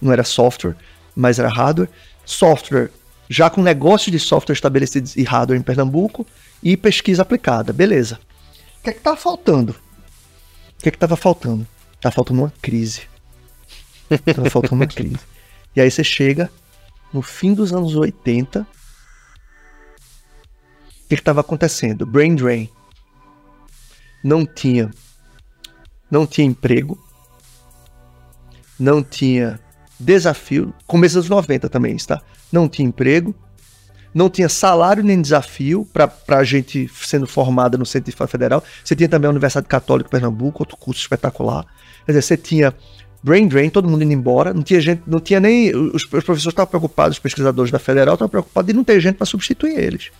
não 0.00 0.12
era 0.12 0.24
software, 0.24 0.76
mas 1.14 1.38
era 1.38 1.48
hardware. 1.48 1.88
Software, 2.24 2.90
já 3.28 3.48
com 3.48 3.62
negócio 3.62 4.12
de 4.12 4.18
software 4.18 4.54
estabelecidos 4.54 5.16
e 5.16 5.22
hardware 5.22 5.58
em 5.58 5.62
Pernambuco, 5.62 6.26
e 6.62 6.76
pesquisa 6.76 7.22
aplicada, 7.22 7.72
beleza 7.72 8.18
que 8.86 8.90
é 8.90 8.92
que 8.92 9.00
tá 9.00 9.16
faltando? 9.16 9.72
O 9.72 10.82
que 10.82 10.88
é 10.88 10.92
que 10.92 10.98
tava 10.98 11.16
faltando? 11.16 11.66
Tá 12.00 12.08
faltando 12.12 12.42
uma 12.42 12.52
crise. 12.62 13.02
Tava 14.32 14.48
faltando 14.48 14.76
uma 14.76 14.86
crise. 14.86 15.18
E 15.74 15.80
aí 15.80 15.90
você 15.90 16.04
chega 16.04 16.48
no 17.12 17.20
fim 17.20 17.52
dos 17.52 17.72
anos 17.72 17.96
80. 17.96 18.60
O 18.60 18.66
que 21.08 21.14
estava 21.16 21.40
acontecendo? 21.40 22.06
Brain 22.06 22.36
drain. 22.36 22.70
Não 24.22 24.46
tinha. 24.46 24.92
Não 26.08 26.24
tinha 26.24 26.46
emprego. 26.46 26.96
Não 28.78 29.02
tinha 29.02 29.58
desafio. 29.98 30.72
Começo 30.86 31.16
dos 31.16 31.28
90 31.28 31.68
também, 31.68 31.96
está? 31.96 32.22
Não 32.52 32.68
tinha 32.68 32.86
emprego 32.86 33.34
não 34.16 34.30
tinha 34.30 34.48
salário 34.48 35.04
nem 35.04 35.20
desafio 35.20 35.86
para 35.92 36.10
a 36.28 36.42
gente 36.42 36.90
sendo 37.04 37.26
formada 37.26 37.76
no 37.76 37.84
Centro 37.84 38.26
Federal. 38.26 38.64
Você 38.82 38.96
tinha 38.96 39.10
também 39.10 39.26
a 39.26 39.30
Universidade 39.30 39.66
Católica 39.66 40.08
de 40.08 40.10
Pernambuco, 40.10 40.62
outro 40.62 40.74
curso 40.74 41.02
espetacular. 41.02 41.66
Quer 42.06 42.12
dizer, 42.12 42.22
você 42.22 42.36
tinha 42.38 42.74
brain 43.22 43.46
drain, 43.46 43.68
todo 43.68 43.86
mundo 43.86 44.04
indo 44.04 44.14
embora, 44.14 44.54
não 44.54 44.62
tinha 44.62 44.80
gente, 44.80 45.02
não 45.06 45.20
tinha 45.20 45.38
nem. 45.38 45.68
Os, 45.76 45.96
os 45.96 46.04
professores 46.06 46.46
estavam 46.46 46.66
preocupados, 46.66 47.18
os 47.18 47.22
pesquisadores 47.22 47.70
da 47.70 47.78
Federal 47.78 48.14
estavam 48.14 48.30
preocupados 48.30 48.68
de 48.68 48.72
não 48.72 48.82
ter 48.82 48.98
gente 49.00 49.16
para 49.16 49.26
substituir 49.26 49.78
eles. 49.78 50.10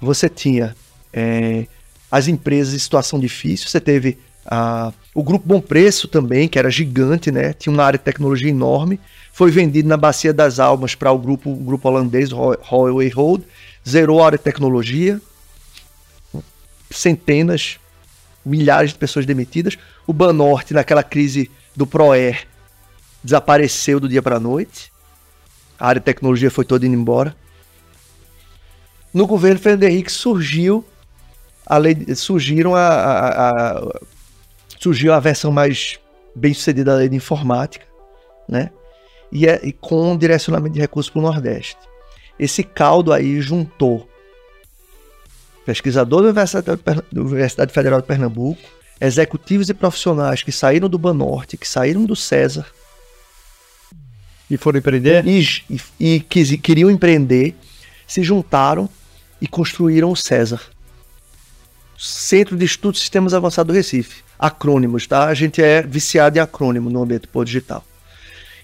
Você 0.00 0.28
tinha 0.28 0.74
é, 1.12 1.68
as 2.10 2.26
empresas 2.26 2.74
em 2.74 2.78
situação 2.80 3.20
difícil, 3.20 3.68
você 3.68 3.80
teve 3.80 4.18
a, 4.44 4.92
o 5.14 5.22
Grupo 5.22 5.46
Bom 5.46 5.60
Preço 5.60 6.08
também, 6.08 6.48
que 6.48 6.58
era 6.58 6.70
gigante, 6.72 7.30
né? 7.30 7.52
Tinha 7.52 7.72
uma 7.72 7.84
área 7.84 8.00
de 8.00 8.04
tecnologia 8.04 8.50
enorme 8.50 8.98
foi 9.34 9.50
vendido 9.50 9.88
na 9.88 9.96
Bacia 9.96 10.32
das 10.32 10.60
Almas 10.60 10.94
para 10.94 11.10
o 11.10 11.18
grupo, 11.18 11.50
o 11.50 11.56
grupo 11.56 11.88
holandês 11.88 12.30
Huawei 12.30 13.08
Road, 13.08 13.42
zerou 13.86 14.22
a 14.22 14.26
área 14.26 14.38
de 14.38 14.44
tecnologia, 14.44 15.20
centenas, 16.88 17.80
milhares 18.46 18.92
de 18.92 18.98
pessoas 18.98 19.26
demitidas. 19.26 19.76
O 20.06 20.12
Banorte, 20.12 20.72
naquela 20.72 21.02
crise 21.02 21.50
do 21.74 21.84
Proer, 21.84 22.46
desapareceu 23.24 23.98
do 23.98 24.08
dia 24.08 24.22
para 24.22 24.36
a 24.36 24.40
noite. 24.40 24.92
A 25.80 25.88
área 25.88 26.00
de 26.00 26.04
tecnologia 26.04 26.48
foi 26.48 26.64
toda 26.64 26.86
indo 26.86 26.94
embora. 26.94 27.34
No 29.12 29.26
governo 29.26 29.58
Fernando 29.58 29.82
Henrique 29.82 30.12
surgiu 30.12 30.84
a 31.66 31.76
lei, 31.76 32.14
surgiram 32.14 32.76
a, 32.76 32.86
a, 32.86 33.50
a, 33.50 34.00
surgiu 34.78 35.12
a 35.12 35.18
versão 35.18 35.50
mais 35.50 35.98
bem 36.36 36.54
sucedida 36.54 36.92
da 36.92 36.98
lei 36.98 37.08
de 37.08 37.16
informática, 37.16 37.84
né? 38.48 38.70
E, 39.30 39.46
é, 39.46 39.60
e 39.62 39.72
com 39.72 40.16
direcionamento 40.16 40.74
de 40.74 40.80
recursos 40.80 41.10
para 41.10 41.18
o 41.18 41.22
Nordeste. 41.22 41.78
Esse 42.38 42.62
caldo 42.62 43.12
aí 43.12 43.40
juntou 43.40 44.08
pesquisador 45.64 46.20
da 46.20 46.28
Universidade, 46.28 46.80
da 47.10 47.20
Universidade 47.20 47.72
Federal 47.72 48.00
de 48.00 48.06
Pernambuco, 48.06 48.60
executivos 49.00 49.68
e 49.68 49.74
profissionais 49.74 50.42
que 50.42 50.52
saíram 50.52 50.88
do 50.88 50.98
Banorte, 50.98 51.56
que 51.56 51.66
saíram 51.66 52.04
do 52.04 52.14
César. 52.14 52.66
E 54.50 54.56
foram 54.56 54.78
empreender? 54.78 55.26
E, 55.26 55.42
e, 55.70 55.80
e 55.98 56.20
quis, 56.20 56.54
queriam 56.60 56.90
empreender, 56.90 57.54
se 58.06 58.22
juntaram 58.22 58.88
e 59.40 59.48
construíram 59.48 60.10
o 60.10 60.16
César. 60.16 60.60
Centro 61.98 62.56
de 62.56 62.64
Estudos 62.64 62.98
de 62.98 63.04
Sistemas 63.04 63.32
Avançados 63.32 63.72
do 63.72 63.76
Recife. 63.76 64.22
Acrônimos, 64.38 65.06
tá? 65.06 65.26
A 65.26 65.34
gente 65.34 65.62
é 65.62 65.82
viciado 65.82 66.36
em 66.36 66.40
acrônimo 66.40 66.90
no 66.90 67.02
ambiente 67.02 67.28
digital. 67.44 67.84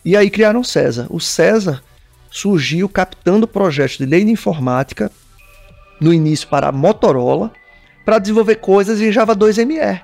E 0.05 0.17
aí 0.17 0.31
criaram 0.31 0.61
o 0.61 0.65
César. 0.65 1.07
O 1.11 1.21
César 1.21 1.83
surgiu 2.31 2.89
captando 2.89 3.47
projetos 3.47 3.99
de 3.99 4.07
lei 4.07 4.25
de 4.25 4.31
informática, 4.31 5.11
no 6.01 6.15
início 6.15 6.49
para 6.49 6.69
a 6.69 6.73
Motorola, 6.73 7.53
para 8.05 8.19
desenvolver 8.19 8.57
coisas 8.57 9.01
em 9.01 9.13
Java 9.13 9.37
2ME. 9.37 10.01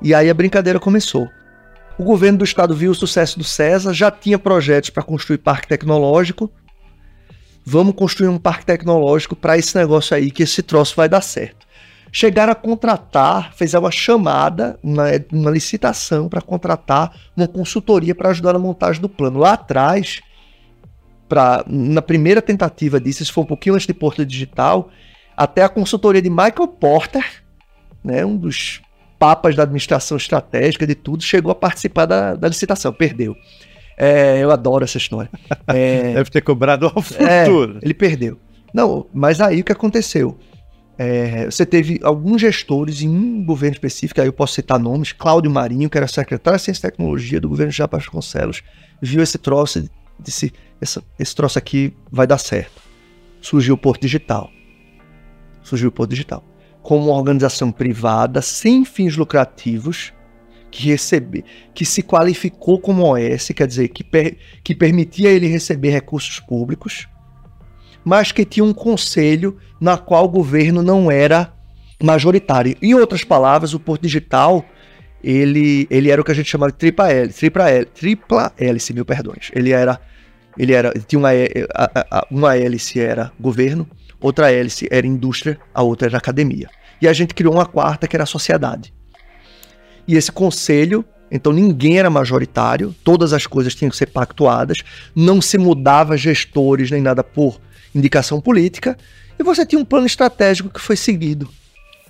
E 0.00 0.14
aí 0.14 0.30
a 0.30 0.34
brincadeira 0.34 0.78
começou. 0.78 1.28
O 1.98 2.04
governo 2.04 2.38
do 2.38 2.44
estado 2.44 2.76
viu 2.76 2.92
o 2.92 2.94
sucesso 2.94 3.38
do 3.38 3.44
César, 3.44 3.92
já 3.92 4.10
tinha 4.10 4.38
projetos 4.38 4.90
para 4.90 5.02
construir 5.02 5.38
parque 5.38 5.66
tecnológico. 5.66 6.52
Vamos 7.64 7.94
construir 7.96 8.28
um 8.28 8.38
parque 8.38 8.66
tecnológico 8.66 9.34
para 9.34 9.58
esse 9.58 9.76
negócio 9.76 10.14
aí, 10.14 10.30
que 10.30 10.44
esse 10.44 10.62
troço 10.62 10.94
vai 10.94 11.08
dar 11.08 11.22
certo 11.22 11.65
chegaram 12.16 12.50
a 12.50 12.54
contratar, 12.54 13.52
fizeram 13.52 13.84
uma 13.84 13.90
chamada, 13.90 14.78
uma, 14.82 15.04
uma 15.30 15.50
licitação 15.50 16.30
para 16.30 16.40
contratar 16.40 17.14
uma 17.36 17.46
consultoria 17.46 18.14
para 18.14 18.30
ajudar 18.30 18.54
na 18.54 18.58
montagem 18.58 19.02
do 19.02 19.08
plano. 19.08 19.38
Lá 19.38 19.52
atrás, 19.52 20.22
pra, 21.28 21.62
na 21.68 22.00
primeira 22.00 22.40
tentativa 22.40 22.98
disso, 22.98 23.22
isso 23.22 23.34
foi 23.34 23.44
um 23.44 23.46
pouquinho 23.46 23.74
antes 23.74 23.86
de 23.86 23.92
Porto 23.92 24.24
Digital, 24.24 24.88
até 25.36 25.62
a 25.62 25.68
consultoria 25.68 26.22
de 26.22 26.30
Michael 26.30 26.68
Porter, 26.80 27.44
né, 28.02 28.24
um 28.24 28.34
dos 28.34 28.80
papas 29.18 29.54
da 29.54 29.64
administração 29.64 30.16
estratégica 30.16 30.86
de 30.86 30.94
tudo, 30.94 31.22
chegou 31.22 31.52
a 31.52 31.54
participar 31.54 32.06
da, 32.06 32.34
da 32.34 32.48
licitação, 32.48 32.94
perdeu. 32.94 33.36
É, 33.94 34.38
eu 34.38 34.50
adoro 34.50 34.84
essa 34.84 34.96
história. 34.96 35.28
É, 35.68 36.14
Deve 36.14 36.30
ter 36.30 36.40
cobrado 36.40 36.86
ao 36.86 37.04
é, 37.18 37.44
futuro. 37.44 37.78
ele 37.82 37.92
perdeu. 37.92 38.38
Não, 38.72 39.06
mas 39.12 39.38
aí 39.38 39.60
o 39.60 39.64
que 39.64 39.72
aconteceu? 39.72 40.38
É, 40.98 41.44
você 41.44 41.66
teve 41.66 42.00
alguns 42.02 42.40
gestores 42.40 43.02
em 43.02 43.08
um 43.08 43.44
governo 43.44 43.74
específico, 43.74 44.20
aí 44.20 44.26
eu 44.26 44.32
posso 44.32 44.54
citar 44.54 44.78
nomes, 44.78 45.12
Cláudio 45.12 45.50
Marinho, 45.50 45.90
que 45.90 45.98
era 45.98 46.08
secretário 46.08 46.58
de 46.58 46.64
Ciência 46.64 46.86
e 46.86 46.90
Tecnologia 46.90 47.40
do 47.40 47.48
governo 47.48 47.70
de 47.70 47.76
Japa 47.76 47.98
Vasconcelos, 47.98 48.62
viu 49.00 49.22
esse 49.22 49.36
troço 49.36 49.80
e 49.80 49.90
disse, 50.18 50.52
esse, 50.80 51.00
esse 51.18 51.34
troço 51.34 51.58
aqui 51.58 51.92
vai 52.10 52.26
dar 52.26 52.38
certo. 52.38 52.82
Surgiu 53.42 53.74
o 53.74 53.78
Porto 53.78 54.00
Digital. 54.00 54.50
Surgiu 55.62 55.90
o 55.90 55.92
Porto 55.92 56.10
Digital. 56.10 56.42
Como 56.82 57.06
uma 57.06 57.16
organização 57.16 57.70
privada, 57.70 58.40
sem 58.40 58.84
fins 58.84 59.16
lucrativos, 59.16 60.14
que 60.70 60.88
recebe, 60.88 61.44
que 61.74 61.84
se 61.84 62.02
qualificou 62.02 62.80
como 62.80 63.04
OS, 63.04 63.48
quer 63.54 63.66
dizer, 63.66 63.88
que, 63.88 64.04
per, 64.04 64.36
que 64.62 64.74
permitia 64.74 65.30
ele 65.30 65.46
receber 65.46 65.90
recursos 65.90 66.40
públicos, 66.40 67.08
mas 68.06 68.30
que 68.30 68.44
tinha 68.44 68.62
um 68.62 68.72
conselho 68.72 69.56
na 69.80 69.98
qual 69.98 70.26
o 70.26 70.28
governo 70.28 70.80
não 70.80 71.10
era 71.10 71.52
majoritário. 72.00 72.76
Em 72.80 72.94
outras 72.94 73.24
palavras, 73.24 73.74
o 73.74 73.80
Porto 73.80 74.02
Digital 74.02 74.64
ele, 75.24 75.88
ele 75.90 76.08
era 76.08 76.20
o 76.20 76.24
que 76.24 76.30
a 76.30 76.34
gente 76.34 76.48
chamava 76.48 76.70
de 76.70 76.78
tripla 76.78 77.10
hélice, 77.10 77.40
tripla 77.40 77.68
hélice, 77.68 77.90
tripla 77.92 78.52
hélice, 78.56 78.94
mil 78.94 79.04
perdões. 79.04 79.50
Ele 79.52 79.72
era, 79.72 80.00
ele 80.56 80.72
era, 80.72 80.92
tinha 80.92 81.18
uma, 81.18 81.30
uma 82.30 82.56
hélice 82.56 83.00
era 83.00 83.32
governo, 83.40 83.88
outra 84.20 84.52
hélice 84.52 84.86
era 84.88 85.04
indústria, 85.04 85.58
a 85.74 85.82
outra 85.82 86.06
era 86.06 86.16
academia. 86.16 86.70
E 87.02 87.08
a 87.08 87.12
gente 87.12 87.34
criou 87.34 87.54
uma 87.54 87.66
quarta 87.66 88.06
que 88.06 88.14
era 88.14 88.22
a 88.22 88.26
sociedade. 88.26 88.94
E 90.06 90.14
esse 90.14 90.30
conselho, 90.30 91.04
então 91.28 91.52
ninguém 91.52 91.98
era 91.98 92.08
majoritário, 92.08 92.94
todas 93.02 93.32
as 93.32 93.48
coisas 93.48 93.74
tinham 93.74 93.90
que 93.90 93.96
ser 93.96 94.06
pactuadas, 94.06 94.84
não 95.12 95.42
se 95.42 95.58
mudava 95.58 96.16
gestores 96.16 96.88
nem 96.88 97.02
nada 97.02 97.24
por 97.24 97.60
indicação 97.96 98.40
política, 98.40 98.96
e 99.38 99.42
você 99.42 99.64
tinha 99.64 99.80
um 99.80 99.84
plano 99.84 100.06
estratégico 100.06 100.70
que 100.70 100.80
foi 100.80 100.96
seguido. 100.96 101.48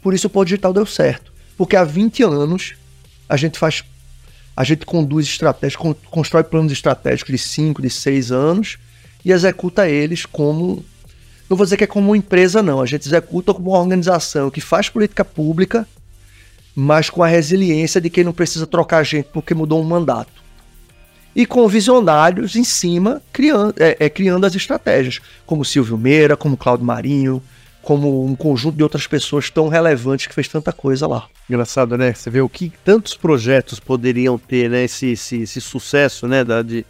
Por 0.03 0.14
isso 0.14 0.26
o 0.26 0.30
Pô 0.30 0.45
Digital 0.45 0.72
deu 0.72 0.87
certo. 0.87 1.32
Porque 1.57 1.76
há 1.76 1.84
20 1.84 2.22
anos 2.22 2.74
a 3.28 3.37
gente 3.37 3.59
faz. 3.59 3.82
A 4.57 4.64
gente 4.64 4.87
conduz 4.87 5.26
estratégias, 5.26 5.80
constrói 6.11 6.43
planos 6.45 6.72
estratégicos 6.72 7.30
de 7.32 7.39
5, 7.39 7.82
de 7.82 7.91
6 7.91 8.32
anos 8.32 8.78
e 9.24 9.32
executa 9.32 9.89
eles 9.89 10.24
como. 10.24 10.84
Não 11.49 11.57
vou 11.57 11.64
dizer 11.64 11.76
que 11.76 11.84
é 11.84 11.87
como 11.87 12.09
uma 12.09 12.16
empresa, 12.16 12.62
não. 12.62 12.80
A 12.80 12.87
gente 12.87 13.07
executa 13.07 13.53
como 13.53 13.70
uma 13.70 13.78
organização 13.78 14.51
que 14.51 14.61
faz 14.61 14.89
política 14.89 15.24
pública, 15.24 15.87
mas 16.74 17.11
com 17.11 17.22
a 17.22 17.28
resiliência 17.28 18.01
de 18.01 18.11
quem 18.11 18.24
não 18.24 18.32
precisa 18.32 18.66
trocar 18.66 19.03
gente 19.05 19.28
porque 19.32 19.55
mudou 19.55 19.80
um 19.80 19.84
mandato. 19.84 20.45
E 21.37 21.45
com 21.45 21.68
visionários 21.68 22.57
em 22.57 22.64
cima, 22.64 23.20
criando, 23.30 23.74
é, 23.78 23.95
é, 24.01 24.09
criando 24.09 24.47
as 24.47 24.55
estratégias, 24.55 25.20
como 25.45 25.66
Silvio 25.66 25.99
Meira, 25.99 26.34
como 26.34 26.57
Cláudio 26.57 26.87
Marinho, 26.87 27.43
como 27.82 28.24
um 28.24 28.34
conjunto 28.34 28.74
de 28.74 28.82
outras 28.82 29.07
pessoas 29.07 29.51
tão 29.51 29.68
relevantes 29.68 30.26
que 30.26 30.34
fez 30.34 30.49
tanta 30.49 30.72
coisa 30.72 31.07
lá. 31.07 31.26
Engraçado, 31.49 31.99
né? 31.99 32.14
Você 32.14 32.30
vê 32.30 32.41
o 32.41 32.49
que 32.49 32.72
tantos 32.82 33.14
projetos 33.14 33.78
poderiam 33.78 34.39
ter, 34.39 34.70
né? 34.70 34.84
Esse, 34.84 35.09
esse, 35.09 35.43
esse 35.43 35.61
sucesso, 35.61 36.26
né? 36.26 36.43
Da, 36.43 36.62
de, 36.62 36.87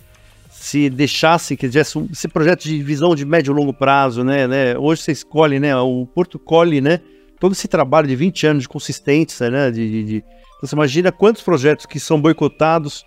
se 0.48 0.88
deixasse 0.88 1.56
que 1.56 1.68
tivesse 1.68 1.98
um, 1.98 2.08
esse 2.12 2.28
projeto 2.28 2.62
de 2.62 2.80
visão 2.84 3.16
de 3.16 3.24
médio 3.24 3.52
e 3.52 3.56
longo 3.56 3.74
prazo, 3.74 4.22
né, 4.22 4.46
né? 4.46 4.78
Hoje 4.78 5.02
você 5.02 5.10
escolhe, 5.10 5.58
né? 5.58 5.76
O 5.76 6.06
Porto 6.06 6.38
colhe, 6.38 6.80
né? 6.80 7.00
Todo 7.40 7.50
esse 7.50 7.66
trabalho 7.66 8.06
de 8.06 8.14
20 8.14 8.46
anos 8.46 8.62
de 8.62 8.68
consistência, 8.68 9.50
né? 9.50 9.72
De, 9.72 9.90
de, 9.90 10.04
de... 10.04 10.16
Então 10.18 10.68
você 10.68 10.76
imagina 10.76 11.10
quantos 11.10 11.42
projetos 11.42 11.84
que 11.84 11.98
são 11.98 12.20
boicotados 12.20 13.04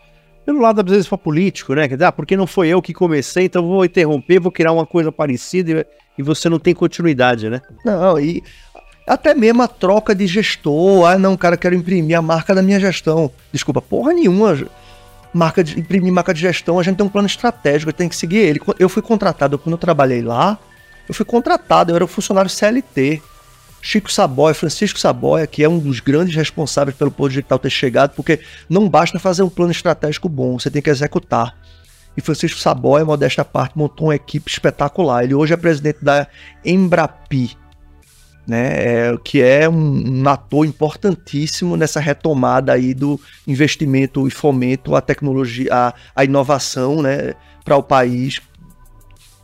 pelo 0.49 0.61
lado, 0.61 0.81
às 0.81 0.89
vezes, 0.89 1.07
para 1.07 1.15
político, 1.15 1.75
né? 1.75 1.87
Ah, 2.03 2.11
porque 2.11 2.35
não 2.35 2.47
foi 2.47 2.69
eu 2.69 2.81
que 2.81 2.91
comecei, 2.91 3.45
então 3.45 3.61
vou 3.61 3.85
interromper, 3.85 4.39
vou 4.39 4.51
criar 4.51 4.71
uma 4.71 4.83
coisa 4.83 5.11
parecida 5.11 5.85
e, 6.17 6.21
e 6.21 6.23
você 6.23 6.49
não 6.49 6.57
tem 6.57 6.73
continuidade, 6.73 7.47
né? 7.51 7.61
Não, 7.85 8.19
e 8.19 8.41
até 9.05 9.35
mesmo 9.35 9.61
a 9.61 9.67
troca 9.67 10.15
de 10.15 10.25
gestor. 10.25 11.07
Ah, 11.07 11.19
não, 11.19 11.37
cara, 11.37 11.55
quero 11.55 11.75
imprimir 11.75 12.17
a 12.17 12.21
marca 12.21 12.55
da 12.55 12.63
minha 12.63 12.79
gestão. 12.79 13.31
Desculpa, 13.53 13.79
porra 13.79 14.11
nenhuma. 14.11 14.57
Marca 15.31 15.63
de, 15.63 15.79
imprimir 15.79 16.11
marca 16.11 16.33
de 16.33 16.41
gestão, 16.41 16.79
a 16.79 16.83
gente 16.83 16.97
tem 16.97 17.05
um 17.05 17.09
plano 17.09 17.27
estratégico, 17.27 17.93
tem 17.93 18.09
que 18.09 18.15
seguir 18.15 18.37
ele. 18.37 18.59
Eu 18.79 18.89
fui 18.89 19.03
contratado, 19.03 19.59
quando 19.59 19.73
eu 19.73 19.77
trabalhei 19.77 20.23
lá, 20.23 20.57
eu 21.07 21.13
fui 21.13 21.25
contratado, 21.25 21.91
eu 21.91 21.95
era 21.95 22.03
um 22.03 22.07
funcionário 22.07 22.49
CLT. 22.49 23.21
Chico 23.81 24.11
Saboia, 24.11 24.53
Francisco 24.53 24.99
Saboia, 24.99 25.47
que 25.47 25.63
é 25.63 25.69
um 25.69 25.79
dos 25.79 25.99
grandes 25.99 26.35
responsáveis 26.35 26.95
pelo 26.95 27.11
Poder 27.11 27.29
Digital 27.29 27.59
ter 27.59 27.69
chegado, 27.69 28.11
porque 28.15 28.39
não 28.69 28.89
basta 28.89 29.19
fazer 29.19 29.43
um 29.43 29.49
plano 29.49 29.71
estratégico 29.71 30.27
bom, 30.27 30.59
você 30.59 30.69
tem 30.69 30.81
que 30.81 30.89
executar. 30.89 31.55
E 32.17 32.21
Francisco 32.21 32.59
Saboia, 32.59 33.05
modesta 33.05 33.45
parte, 33.45 33.77
montou 33.77 34.07
uma 34.07 34.15
equipe 34.15 34.49
espetacular. 34.49 35.23
Ele 35.23 35.33
hoje 35.33 35.53
é 35.53 35.57
presidente 35.57 35.99
da 36.01 36.27
Embrapi, 36.65 37.55
né, 38.45 39.11
é, 39.11 39.17
que 39.23 39.41
é 39.41 39.69
um, 39.69 40.23
um, 40.23 40.27
ator 40.27 40.65
importantíssimo 40.65 41.77
nessa 41.77 41.99
retomada 41.99 42.73
aí 42.73 42.93
do 42.95 43.19
investimento 43.47 44.27
e 44.27 44.31
fomento 44.31 44.95
à 44.95 45.01
tecnologia, 45.01 45.69
à, 45.71 45.93
à 46.15 46.25
inovação, 46.25 47.01
né, 47.01 47.35
para 47.63 47.77
o 47.77 47.83
país, 47.83 48.41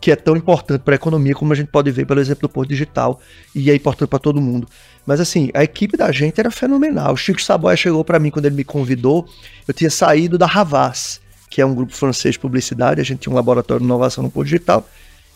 que 0.06 0.12
é 0.12 0.16
tão 0.16 0.38
importante 0.38 0.82
para 0.84 0.94
a 0.94 0.98
economia, 0.98 1.34
como 1.34 1.52
a 1.52 1.56
gente 1.56 1.70
pode 1.70 1.90
ver 1.90 2.06
pelo 2.06 2.20
exemplo 2.20 2.42
do 2.44 2.50
Porto 2.50 2.70
Digital, 2.70 3.20
e 3.56 3.72
é 3.72 3.76
importante 3.76 4.08
para 4.08 4.20
todo 4.20 4.40
mundo. 4.40 4.68
Mas 5.04 5.20
assim, 5.20 5.50
a 5.52 5.64
equipe 5.64 5.98
da 5.98 6.12
gente 6.12 6.40
era 6.40 6.52
fenomenal. 6.52 7.16
O 7.16 7.18
Chico 7.18 7.42
Saboia 7.42 7.76
chegou 7.76 8.06
para 8.06 8.20
mim 8.20 8.30
quando 8.30 8.46
ele 8.46 8.54
me 8.54 8.64
convidou, 8.64 9.28
eu 9.68 9.74
tinha 9.74 9.90
saído 9.90 10.38
da 10.38 10.46
Havas, 10.46 11.20
que 11.50 11.60
é 11.60 11.66
um 11.66 11.74
grupo 11.74 11.92
francês 11.92 12.34
de 12.36 12.40
publicidade, 12.40 13.02
a 13.02 13.04
gente 13.04 13.22
tinha 13.22 13.34
um 13.34 13.36
laboratório 13.36 13.80
de 13.80 13.86
inovação 13.88 14.24
no 14.24 14.30
Porto 14.30 14.46
Digital, 14.46 14.88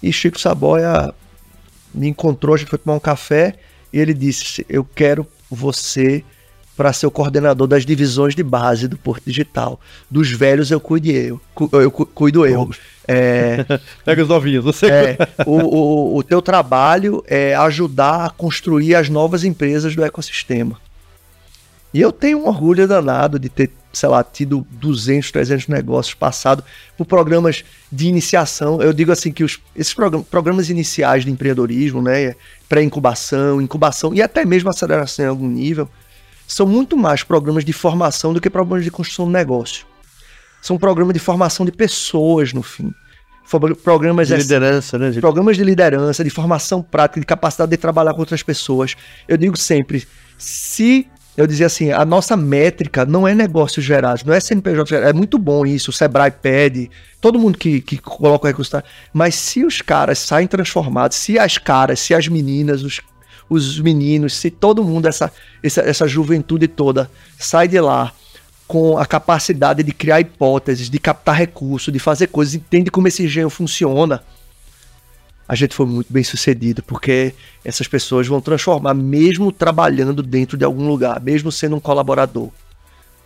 e 0.04 0.14
Chico 0.14 0.40
Saboia 0.40 1.16
me 1.92 2.08
encontrou, 2.08 2.54
a 2.54 2.58
gente 2.60 2.70
foi 2.70 2.78
tomar 2.78 2.96
um 2.96 3.00
café, 3.00 3.56
e 3.92 3.98
ele 3.98 4.14
disse: 4.14 4.64
Eu 4.70 4.86
quero 4.86 5.26
você 5.50 6.24
para 6.78 6.94
ser 6.94 7.08
o 7.08 7.12
coordenador 7.12 7.68
das 7.68 7.88
divisões 7.88 8.36
de 8.36 8.44
base 8.44 8.88
do 8.88 8.98
Porto 9.00 9.24
Digital. 9.26 9.82
Dos 10.10 10.32
velhos 10.32 10.70
eu 10.70 10.80
cuido 10.80 11.10
eu. 11.10 11.42
Eu 11.74 11.90
cuido 11.92 12.46
eu. 12.46 12.70
É, 13.12 13.66
Pega 14.06 14.22
os 14.22 14.30
novinhos, 14.30 14.64
você. 14.64 14.86
É, 14.86 15.18
o, 15.46 15.58
o, 15.58 16.18
o 16.18 16.24
teu 16.24 16.44
trabalho 16.44 17.24
é 17.28 17.56
ajudar 17.56 18.26
a 18.26 18.30
construir 18.30 18.94
as 18.94 19.10
novas 19.10 19.44
empresas 19.44 19.96
do 19.96 20.04
ecossistema. 20.04 20.78
E 21.92 22.00
eu 22.00 22.12
tenho 22.12 22.44
um 22.44 22.48
orgulho 22.48 22.88
danado 22.88 23.40
de 23.40 23.50
ter, 23.50 23.72
sei 23.92 24.10
lá, 24.10 24.24
tido 24.24 24.66
200, 24.70 25.32
300 25.32 25.68
negócios 25.68 26.14
passados 26.14 26.64
por 26.96 27.06
programas 27.06 27.66
de 27.92 28.08
iniciação. 28.08 28.80
Eu 28.80 28.94
digo 28.94 29.12
assim 29.12 29.32
que 29.32 29.44
os, 29.44 29.60
esses 29.76 29.96
programas 30.30 30.70
iniciais 30.70 31.26
de 31.26 31.32
empreendedorismo, 31.32 32.00
né, 32.00 32.36
pré-incubação, 32.68 33.60
incubação 33.60 34.14
e 34.14 34.22
até 34.22 34.46
mesmo 34.46 34.70
aceleração 34.70 35.26
em 35.26 35.30
algum 35.30 35.48
nível, 35.48 35.90
são 36.48 36.68
muito 36.68 36.96
mais 36.96 37.24
programas 37.24 37.66
de 37.66 37.74
formação 37.74 38.34
do 38.34 38.42
que 38.42 38.52
programas 38.52 38.84
de 38.84 38.92
construção 38.92 39.26
de 39.26 39.34
negócio. 39.34 39.88
São 40.62 40.78
programas 40.78 41.14
de 41.14 41.20
formação 41.20 41.66
de 41.66 41.72
pessoas, 41.72 42.54
no 42.54 42.62
fim. 42.62 42.94
Programas 43.84 44.28
de 44.28 44.36
liderança, 44.36 44.98
né? 45.00 45.10
De... 45.10 45.20
Programas 45.20 45.58
de 45.58 45.64
liderança, 45.64 46.24
de 46.24 46.30
formação 46.30 46.84
prática, 46.84 47.20
de 47.20 47.26
capacidade 47.26 47.72
de 47.72 47.78
trabalhar 47.78 48.14
com 48.14 48.20
outras 48.20 48.44
pessoas. 48.44 48.96
Eu 49.28 49.38
digo 49.38 49.58
sempre, 49.58 50.08
se 50.38 51.08
eu 51.36 51.48
dizia 51.48 51.66
assim, 51.66 51.92
a 51.92 52.06
nossa 52.06 52.36
métrica 52.38 53.06
não 53.06 53.28
é 53.28 53.34
negócios 53.34 53.84
gerados, 53.84 54.24
não 54.24 54.34
é 54.34 54.40
CNPJ 54.40 54.88
gerado. 54.88 55.10
É 55.10 55.14
muito 55.14 55.40
bom 55.40 55.66
isso, 55.66 55.90
o 55.90 55.94
Sebrae 55.94 56.30
pede, 56.30 56.92
todo 57.20 57.40
mundo 57.40 57.58
que, 57.58 57.82
que 57.82 57.98
coloca 57.98 58.46
o 58.46 58.48
recurso, 58.48 58.72
tá? 58.72 58.84
mas 59.14 59.36
se 59.36 59.66
os 59.66 59.82
caras 59.82 60.20
saem 60.20 60.48
transformados, 60.48 61.18
se 61.18 61.40
as 61.40 61.58
caras, 61.58 62.02
se 62.02 62.14
as 62.14 62.28
meninas, 62.28 62.84
os 62.84 63.02
os 63.50 63.80
meninos, 63.80 64.36
se 64.36 64.52
todo 64.52 64.84
mundo, 64.84 65.08
essa, 65.08 65.32
essa, 65.64 65.82
essa 65.82 66.08
juventude 66.08 66.68
toda, 66.68 67.10
sai 67.38 67.68
de 67.68 67.80
lá 67.80 68.14
com 68.70 69.00
a 69.00 69.06
capacidade 69.08 69.82
de 69.82 69.92
criar 69.92 70.22
hipóteses, 70.22 70.92
de 70.92 71.00
captar 71.00 71.36
recursos, 71.36 71.92
de 71.92 71.98
fazer 71.98 72.28
coisas, 72.28 72.54
entende 72.54 72.92
como 72.92 73.08
esse 73.08 73.24
engenho 73.24 73.50
funciona, 73.50 74.22
a 75.48 75.56
gente 75.56 75.74
foi 75.74 75.88
muito 75.88 76.14
bem 76.14 76.24
sucedido, 76.24 76.84
porque 76.84 77.34
essas 77.66 77.88
pessoas 77.88 78.28
vão 78.28 78.40
transformar, 78.40 78.94
mesmo 78.94 79.52
trabalhando 79.52 80.22
dentro 80.22 80.56
de 80.56 80.64
algum 80.64 80.88
lugar, 80.88 81.20
mesmo 81.20 81.52
sendo 81.52 81.78
um 81.78 81.80
colaborador. 81.80 82.52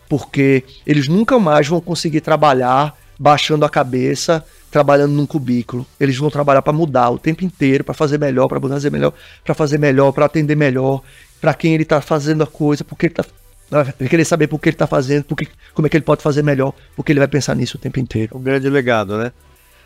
Porque 0.07 0.63
eles 0.87 1.09
nunca 1.09 1.37
mais 1.37 1.67
vão 1.67 1.81
conseguir 1.81 2.21
trabalhar 2.21 2.97
baixando 3.19 3.65
a 3.65 3.69
cabeça, 3.69 4.45
trabalhando 4.71 5.11
num 5.11 5.25
cubículo. 5.25 5.85
Eles 5.99 6.15
vão 6.15 6.29
trabalhar 6.29 6.61
para 6.61 6.71
mudar 6.71 7.09
o 7.09 7.19
tempo 7.19 7.43
inteiro, 7.43 7.83
para 7.83 7.93
fazer 7.93 8.17
melhor, 8.17 8.47
para 8.47 8.61
fazer 8.61 8.89
melhor, 8.89 9.13
para 9.43 9.53
fazer 9.53 9.77
melhor, 9.77 10.13
para 10.13 10.25
atender 10.25 10.55
melhor, 10.55 11.01
para 11.41 11.53
quem 11.53 11.73
ele 11.73 11.83
está 11.83 11.99
fazendo 11.99 12.43
a 12.43 12.47
coisa, 12.47 12.85
porque 12.85 13.07
ele 13.07 13.11
está 13.11 13.25
vai 13.81 14.07
querer 14.09 14.25
saber 14.25 14.47
por 14.47 14.59
que 14.59 14.69
ele 14.69 14.75
está 14.75 14.85
fazendo, 14.85 15.23
porque, 15.23 15.47
como 15.73 15.87
é 15.87 15.89
que 15.89 15.97
ele 15.97 16.03
pode 16.03 16.21
fazer 16.21 16.43
melhor, 16.43 16.73
porque 16.95 17.11
ele 17.11 17.19
vai 17.19 17.27
pensar 17.27 17.55
nisso 17.55 17.77
o 17.77 17.79
tempo 17.79 17.99
inteiro. 17.99 18.37
Um 18.37 18.43
grande 18.43 18.69
legado, 18.69 19.17
né? 19.17 19.31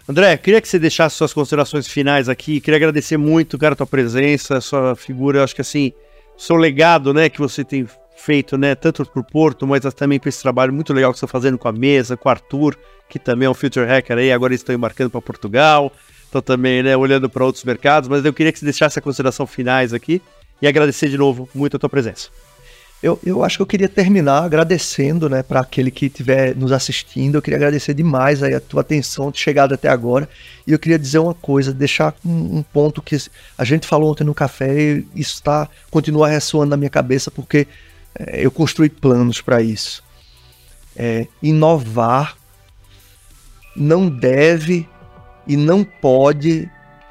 André, 0.10 0.38
queria 0.38 0.62
que 0.62 0.68
você 0.68 0.80
deixasse 0.80 1.16
suas 1.16 1.34
considerações 1.34 1.86
finais 1.86 2.30
aqui. 2.30 2.62
Queria 2.62 2.78
agradecer 2.78 3.18
muito, 3.18 3.58
cara, 3.58 3.74
a 3.74 3.76
tua 3.76 3.86
presença, 3.86 4.58
a 4.58 4.62
sua 4.62 4.96
figura. 4.96 5.40
Eu 5.40 5.44
acho 5.44 5.54
que 5.54 5.62
assim, 5.62 5.92
seu 6.38 6.56
legado, 6.56 7.14
né, 7.14 7.30
que 7.30 7.40
você 7.40 7.64
tem 7.64 7.86
feito, 8.16 8.58
né, 8.58 8.74
tanto 8.74 9.06
para 9.06 9.20
o 9.20 9.24
Porto, 9.24 9.68
mas 9.68 9.82
também 9.94 10.20
para 10.20 10.30
esse 10.30 10.42
trabalho 10.42 10.74
muito 10.74 10.94
legal 10.94 11.12
que 11.12 11.20
você 11.20 11.26
está 11.26 11.32
fazendo 11.32 11.58
com 11.58 11.68
a 11.68 11.72
mesa, 11.72 12.16
com 12.16 12.30
o 12.30 12.32
Arthur, 12.32 12.76
que 13.10 13.20
também 13.20 13.48
é 13.48 13.50
um 13.50 13.54
future 13.54 13.86
hacker 13.86 14.18
aí, 14.18 14.32
agora 14.32 14.54
estão 14.54 14.74
embarcando 14.74 15.10
para 15.10 15.22
Portugal, 15.22 15.92
estão 16.24 16.42
também, 16.42 16.82
né, 16.82 16.96
olhando 16.96 17.30
para 17.30 17.46
outros 17.46 17.64
mercados, 17.64 18.10
mas 18.10 18.24
eu 18.24 18.34
queria 18.34 18.52
que 18.52 18.60
você 18.60 18.66
deixasse 18.66 18.98
a 18.98 19.02
consideração 19.02 19.46
finais 19.46 19.94
aqui 19.94 20.22
e 20.62 20.68
agradecer 20.68 21.10
de 21.10 21.18
novo 21.18 21.48
muito 21.54 21.76
a 21.78 21.80
tua 21.80 21.90
presença. 21.90 22.30
Eu, 23.02 23.20
eu 23.24 23.44
acho 23.44 23.58
que 23.58 23.62
eu 23.62 23.68
queria 23.68 23.88
terminar 23.88 24.44
agradecendo, 24.44 25.30
né, 25.30 25.44
para 25.44 25.60
aquele 25.60 25.92
que 25.92 26.08
estiver 26.08 26.56
nos 26.56 26.72
assistindo. 26.72 27.36
Eu 27.36 27.42
queria 27.42 27.58
agradecer 27.58 27.94
demais 27.94 28.42
aí 28.42 28.56
a 28.56 28.60
tua 28.60 28.82
atenção 28.82 29.30
de 29.30 29.38
chegada 29.40 29.76
até 29.76 29.88
agora. 29.88 30.28
E 30.66 30.72
eu 30.72 30.80
queria 30.80 30.98
dizer 30.98 31.20
uma 31.20 31.34
coisa, 31.34 31.72
deixar 31.72 32.16
um, 32.26 32.58
um 32.58 32.64
ponto 32.64 33.02
que 33.02 33.16
a 33.58 33.64
gente 33.64 33.86
falou 33.86 34.12
ontem 34.12 34.24
no 34.24 34.34
café 34.34 34.76
e 34.76 35.08
isso 35.16 35.42
tá, 35.44 35.70
continua 35.92 36.28
ressoando 36.28 36.72
na 36.72 36.78
minha 36.78 36.90
cabeça 36.90 37.30
porque 37.30 37.68
é, 38.18 38.44
eu 38.44 38.50
construí 38.50 38.90
planos 38.90 39.42
para 39.42 39.62
isso. 39.62 40.04
É, 40.96 41.28
inovar 41.44 42.36
não 43.76 44.10
deve 44.10 44.90
e 45.46 45.56
não 45.56 45.84
pode, 45.84 46.70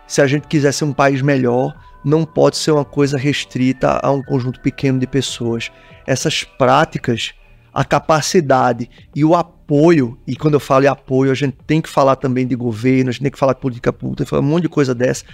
se 0.09 0.20
a 0.20 0.26
gente 0.26 0.49
quiser 0.49 0.72
ser 0.72 0.84
um 0.84 0.93
país 0.93 1.22
melhor, 1.22 1.74
não 2.07 2.24
pode 2.24 2.57
ser 2.57 2.70
uma 2.70 2.84
coisa 2.84 3.18
restrita 3.18 3.98
a 4.00 4.12
um 4.12 4.22
conjunto 4.22 4.61
pequeno 4.61 4.96
de 4.96 5.09
pessoas. 5.09 5.72
Essas 6.07 6.44
práticas, 6.44 7.34
a 7.74 7.84
capacidade 7.84 8.88
e 9.12 9.24
o 9.24 9.34
apoio, 9.34 10.16
e 10.24 10.36
quando 10.36 10.54
eu 10.54 10.61
falo 10.61 10.84
em 10.84 10.86
apoio, 10.86 11.32
a 11.32 11.34
gente 11.34 11.57
tem 11.66 11.80
que 11.80 11.88
falar 11.88 12.14
também 12.14 12.46
de 12.46 12.54
governo, 12.54 13.11
a 13.11 13.12
gente 13.12 13.22
tem 13.22 13.30
que 13.32 13.38
falar 13.38 13.54
de 13.54 13.61
política 13.61 13.92
pública, 13.92 14.24
falar 14.24 14.40
um 14.40 14.44
monte 14.44 14.62
de 14.62 14.68
coisa 14.68 14.94
dessa. 14.94 15.24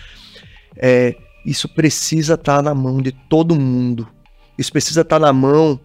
É, 0.75 1.15
isso 1.45 1.69
precisa 1.69 2.35
estar 2.35 2.57
tá 2.57 2.63
na 2.63 2.75
mão 2.75 3.03
de 3.03 3.13
todo 3.13 3.55
mundo. 3.55 4.09
Isso 4.57 4.73
precisa 4.73 5.03
estar 5.03 5.21
tá 5.21 5.27
na 5.27 5.33
mão 5.33 5.79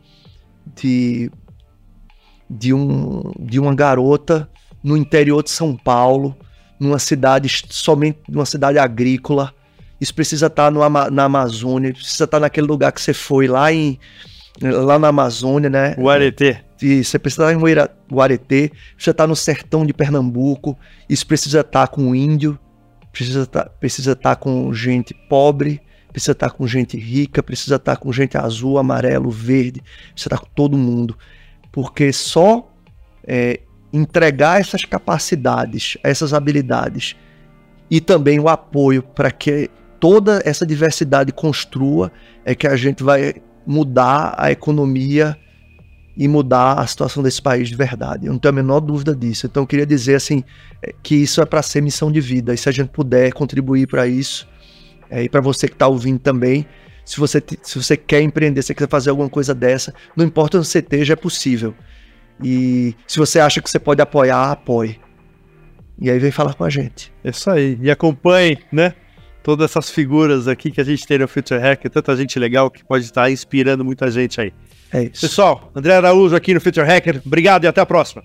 de, 0.73 1.29
de, 2.49 2.73
um, 2.73 3.33
de 3.37 3.59
uma 3.59 3.75
garota 3.75 4.49
no 4.81 4.95
interior 4.95 5.43
de 5.43 5.49
São 5.49 5.75
Paulo, 5.75 6.33
numa 6.79 6.97
cidade 6.97 7.49
somente 7.71 8.19
numa 8.29 8.45
cidade 8.45 8.79
agrícola, 8.79 9.53
isso 9.99 10.13
precisa 10.13 10.47
estar 10.47 10.65
tá 10.65 10.71
no, 10.71 11.09
na 11.09 11.23
Amazônia, 11.23 11.93
precisa 11.93 12.25
estar 12.25 12.37
tá 12.37 12.39
naquele 12.39 12.67
lugar 12.67 12.91
que 12.91 13.01
você 13.01 13.13
foi 13.13 13.47
lá 13.47 13.71
em 13.71 13.99
lá 14.61 14.97
na 14.97 15.09
Amazônia, 15.09 15.69
né? 15.69 15.93
Guaretê. 15.97 16.57
Isso, 16.81 17.11
você 17.11 17.19
precisa 17.19 17.51
estar 17.51 17.53
em 17.53 18.13
Guaretê, 18.13 18.69
precisa 18.69 19.11
estar 19.11 19.23
tá 19.23 19.27
no 19.27 19.35
sertão 19.35 19.85
de 19.85 19.93
Pernambuco, 19.93 20.77
isso 21.09 21.25
precisa 21.25 21.61
estar 21.61 21.87
com 21.87 22.15
índio, 22.15 22.57
precisa 23.11 23.43
estar, 23.43 23.69
precisa 23.69 24.11
estar 24.13 24.35
com 24.35 24.71
gente 24.73 25.13
pobre, 25.27 25.81
precisa 26.11 26.33
estar 26.33 26.51
com 26.51 26.67
gente 26.67 26.97
rica, 26.97 27.41
precisa 27.41 27.75
estar 27.75 27.97
com 27.97 28.11
gente 28.11 28.37
azul, 28.37 28.77
amarelo, 28.77 29.29
verde, 29.29 29.81
precisa 30.11 30.35
estar 30.35 30.39
com 30.39 30.47
todo 30.55 30.77
mundo. 30.77 31.17
Porque 31.71 32.11
só 32.13 32.71
é, 33.23 33.59
entregar 33.91 34.59
essas 34.59 34.85
capacidades, 34.85 35.97
essas 36.03 36.33
habilidades 36.33 37.15
e 37.89 38.01
também 38.01 38.39
o 38.39 38.49
apoio 38.49 39.01
para 39.01 39.31
que 39.31 39.69
toda 39.99 40.41
essa 40.45 40.65
diversidade 40.65 41.31
construa, 41.31 42.11
é 42.45 42.55
que 42.55 42.67
a 42.67 42.75
gente 42.75 43.03
vai 43.03 43.35
mudar 43.65 44.33
a 44.37 44.51
economia 44.51 45.37
e 46.15 46.27
mudar 46.27 46.79
a 46.79 46.87
situação 46.87 47.21
desse 47.21 47.41
país 47.41 47.69
de 47.69 47.75
verdade. 47.75 48.25
Eu 48.25 48.33
não 48.33 48.39
tenho 48.39 48.53
a 48.53 48.55
menor 48.55 48.79
dúvida 48.79 49.15
disso. 49.15 49.45
Então 49.45 49.63
eu 49.63 49.67
queria 49.67 49.85
dizer 49.85 50.15
assim 50.15 50.43
é, 50.81 50.93
que 51.03 51.15
isso 51.15 51.41
é 51.41 51.45
para 51.45 51.61
ser 51.61 51.81
missão 51.81 52.11
de 52.11 52.19
vida. 52.19 52.53
E 52.53 52.57
se 52.57 52.67
a 52.67 52.71
gente 52.71 52.89
puder 52.89 53.31
contribuir 53.33 53.87
para 53.87 54.07
isso, 54.07 54.47
é, 55.09 55.23
e 55.23 55.29
para 55.29 55.41
você 55.41 55.67
que 55.67 55.75
está 55.75 55.87
ouvindo 55.87 56.19
também, 56.19 56.65
se 57.05 57.19
você, 57.19 57.41
se 57.61 57.81
você 57.81 57.95
quer 57.95 58.21
empreender, 58.21 58.61
se 58.61 58.67
você 58.67 58.73
quer 58.73 58.89
fazer 58.89 59.11
alguma 59.11 59.29
coisa 59.29 59.53
dessa, 59.53 59.93
não 60.15 60.25
importa 60.25 60.57
onde 60.57 60.67
você 60.67 60.79
esteja, 60.79 61.13
é 61.13 61.15
possível. 61.15 61.75
E 62.43 62.95
se 63.07 63.19
você 63.19 63.39
acha 63.39 63.61
que 63.61 63.69
você 63.69 63.79
pode 63.79 64.01
apoiar, 64.01 64.51
apoie. 64.51 64.99
E 65.99 66.09
aí 66.09 66.19
vem 66.19 66.31
falar 66.31 66.53
com 66.55 66.63
a 66.63 66.69
gente. 66.69 67.13
Isso 67.23 67.49
aí. 67.49 67.77
E 67.81 67.89
acompanhe, 67.89 68.57
né? 68.71 68.93
Todas 69.47 69.71
essas 69.71 69.89
figuras 69.89 70.45
aqui 70.45 70.69
que 70.69 70.81
a 70.81 70.83
gente 70.83 71.07
tem 71.07 71.19
no 71.19 71.25
Future 71.25 71.57
Hacker, 71.57 71.89
tanta 71.89 72.13
gente 72.17 72.37
legal 72.37 72.69
que 72.69 72.83
pode 72.83 73.05
estar 73.05 73.31
inspirando 73.31 73.85
muita 73.85 74.11
gente 74.11 74.41
aí. 74.41 74.51
É 74.91 75.03
isso. 75.03 75.21
Pessoal, 75.21 75.71
André 75.73 75.95
Araújo 75.95 76.35
aqui 76.35 76.53
no 76.53 76.59
Future 76.59 76.85
Hacker. 76.85 77.21
Obrigado 77.25 77.63
e 77.63 77.67
até 77.67 77.79
a 77.79 77.85
próxima. 77.85 78.21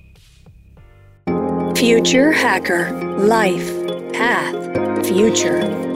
Future 1.77 2.35
Hacker 2.35 2.93
Life 3.21 3.73
Path 4.13 5.07
Future 5.07 5.92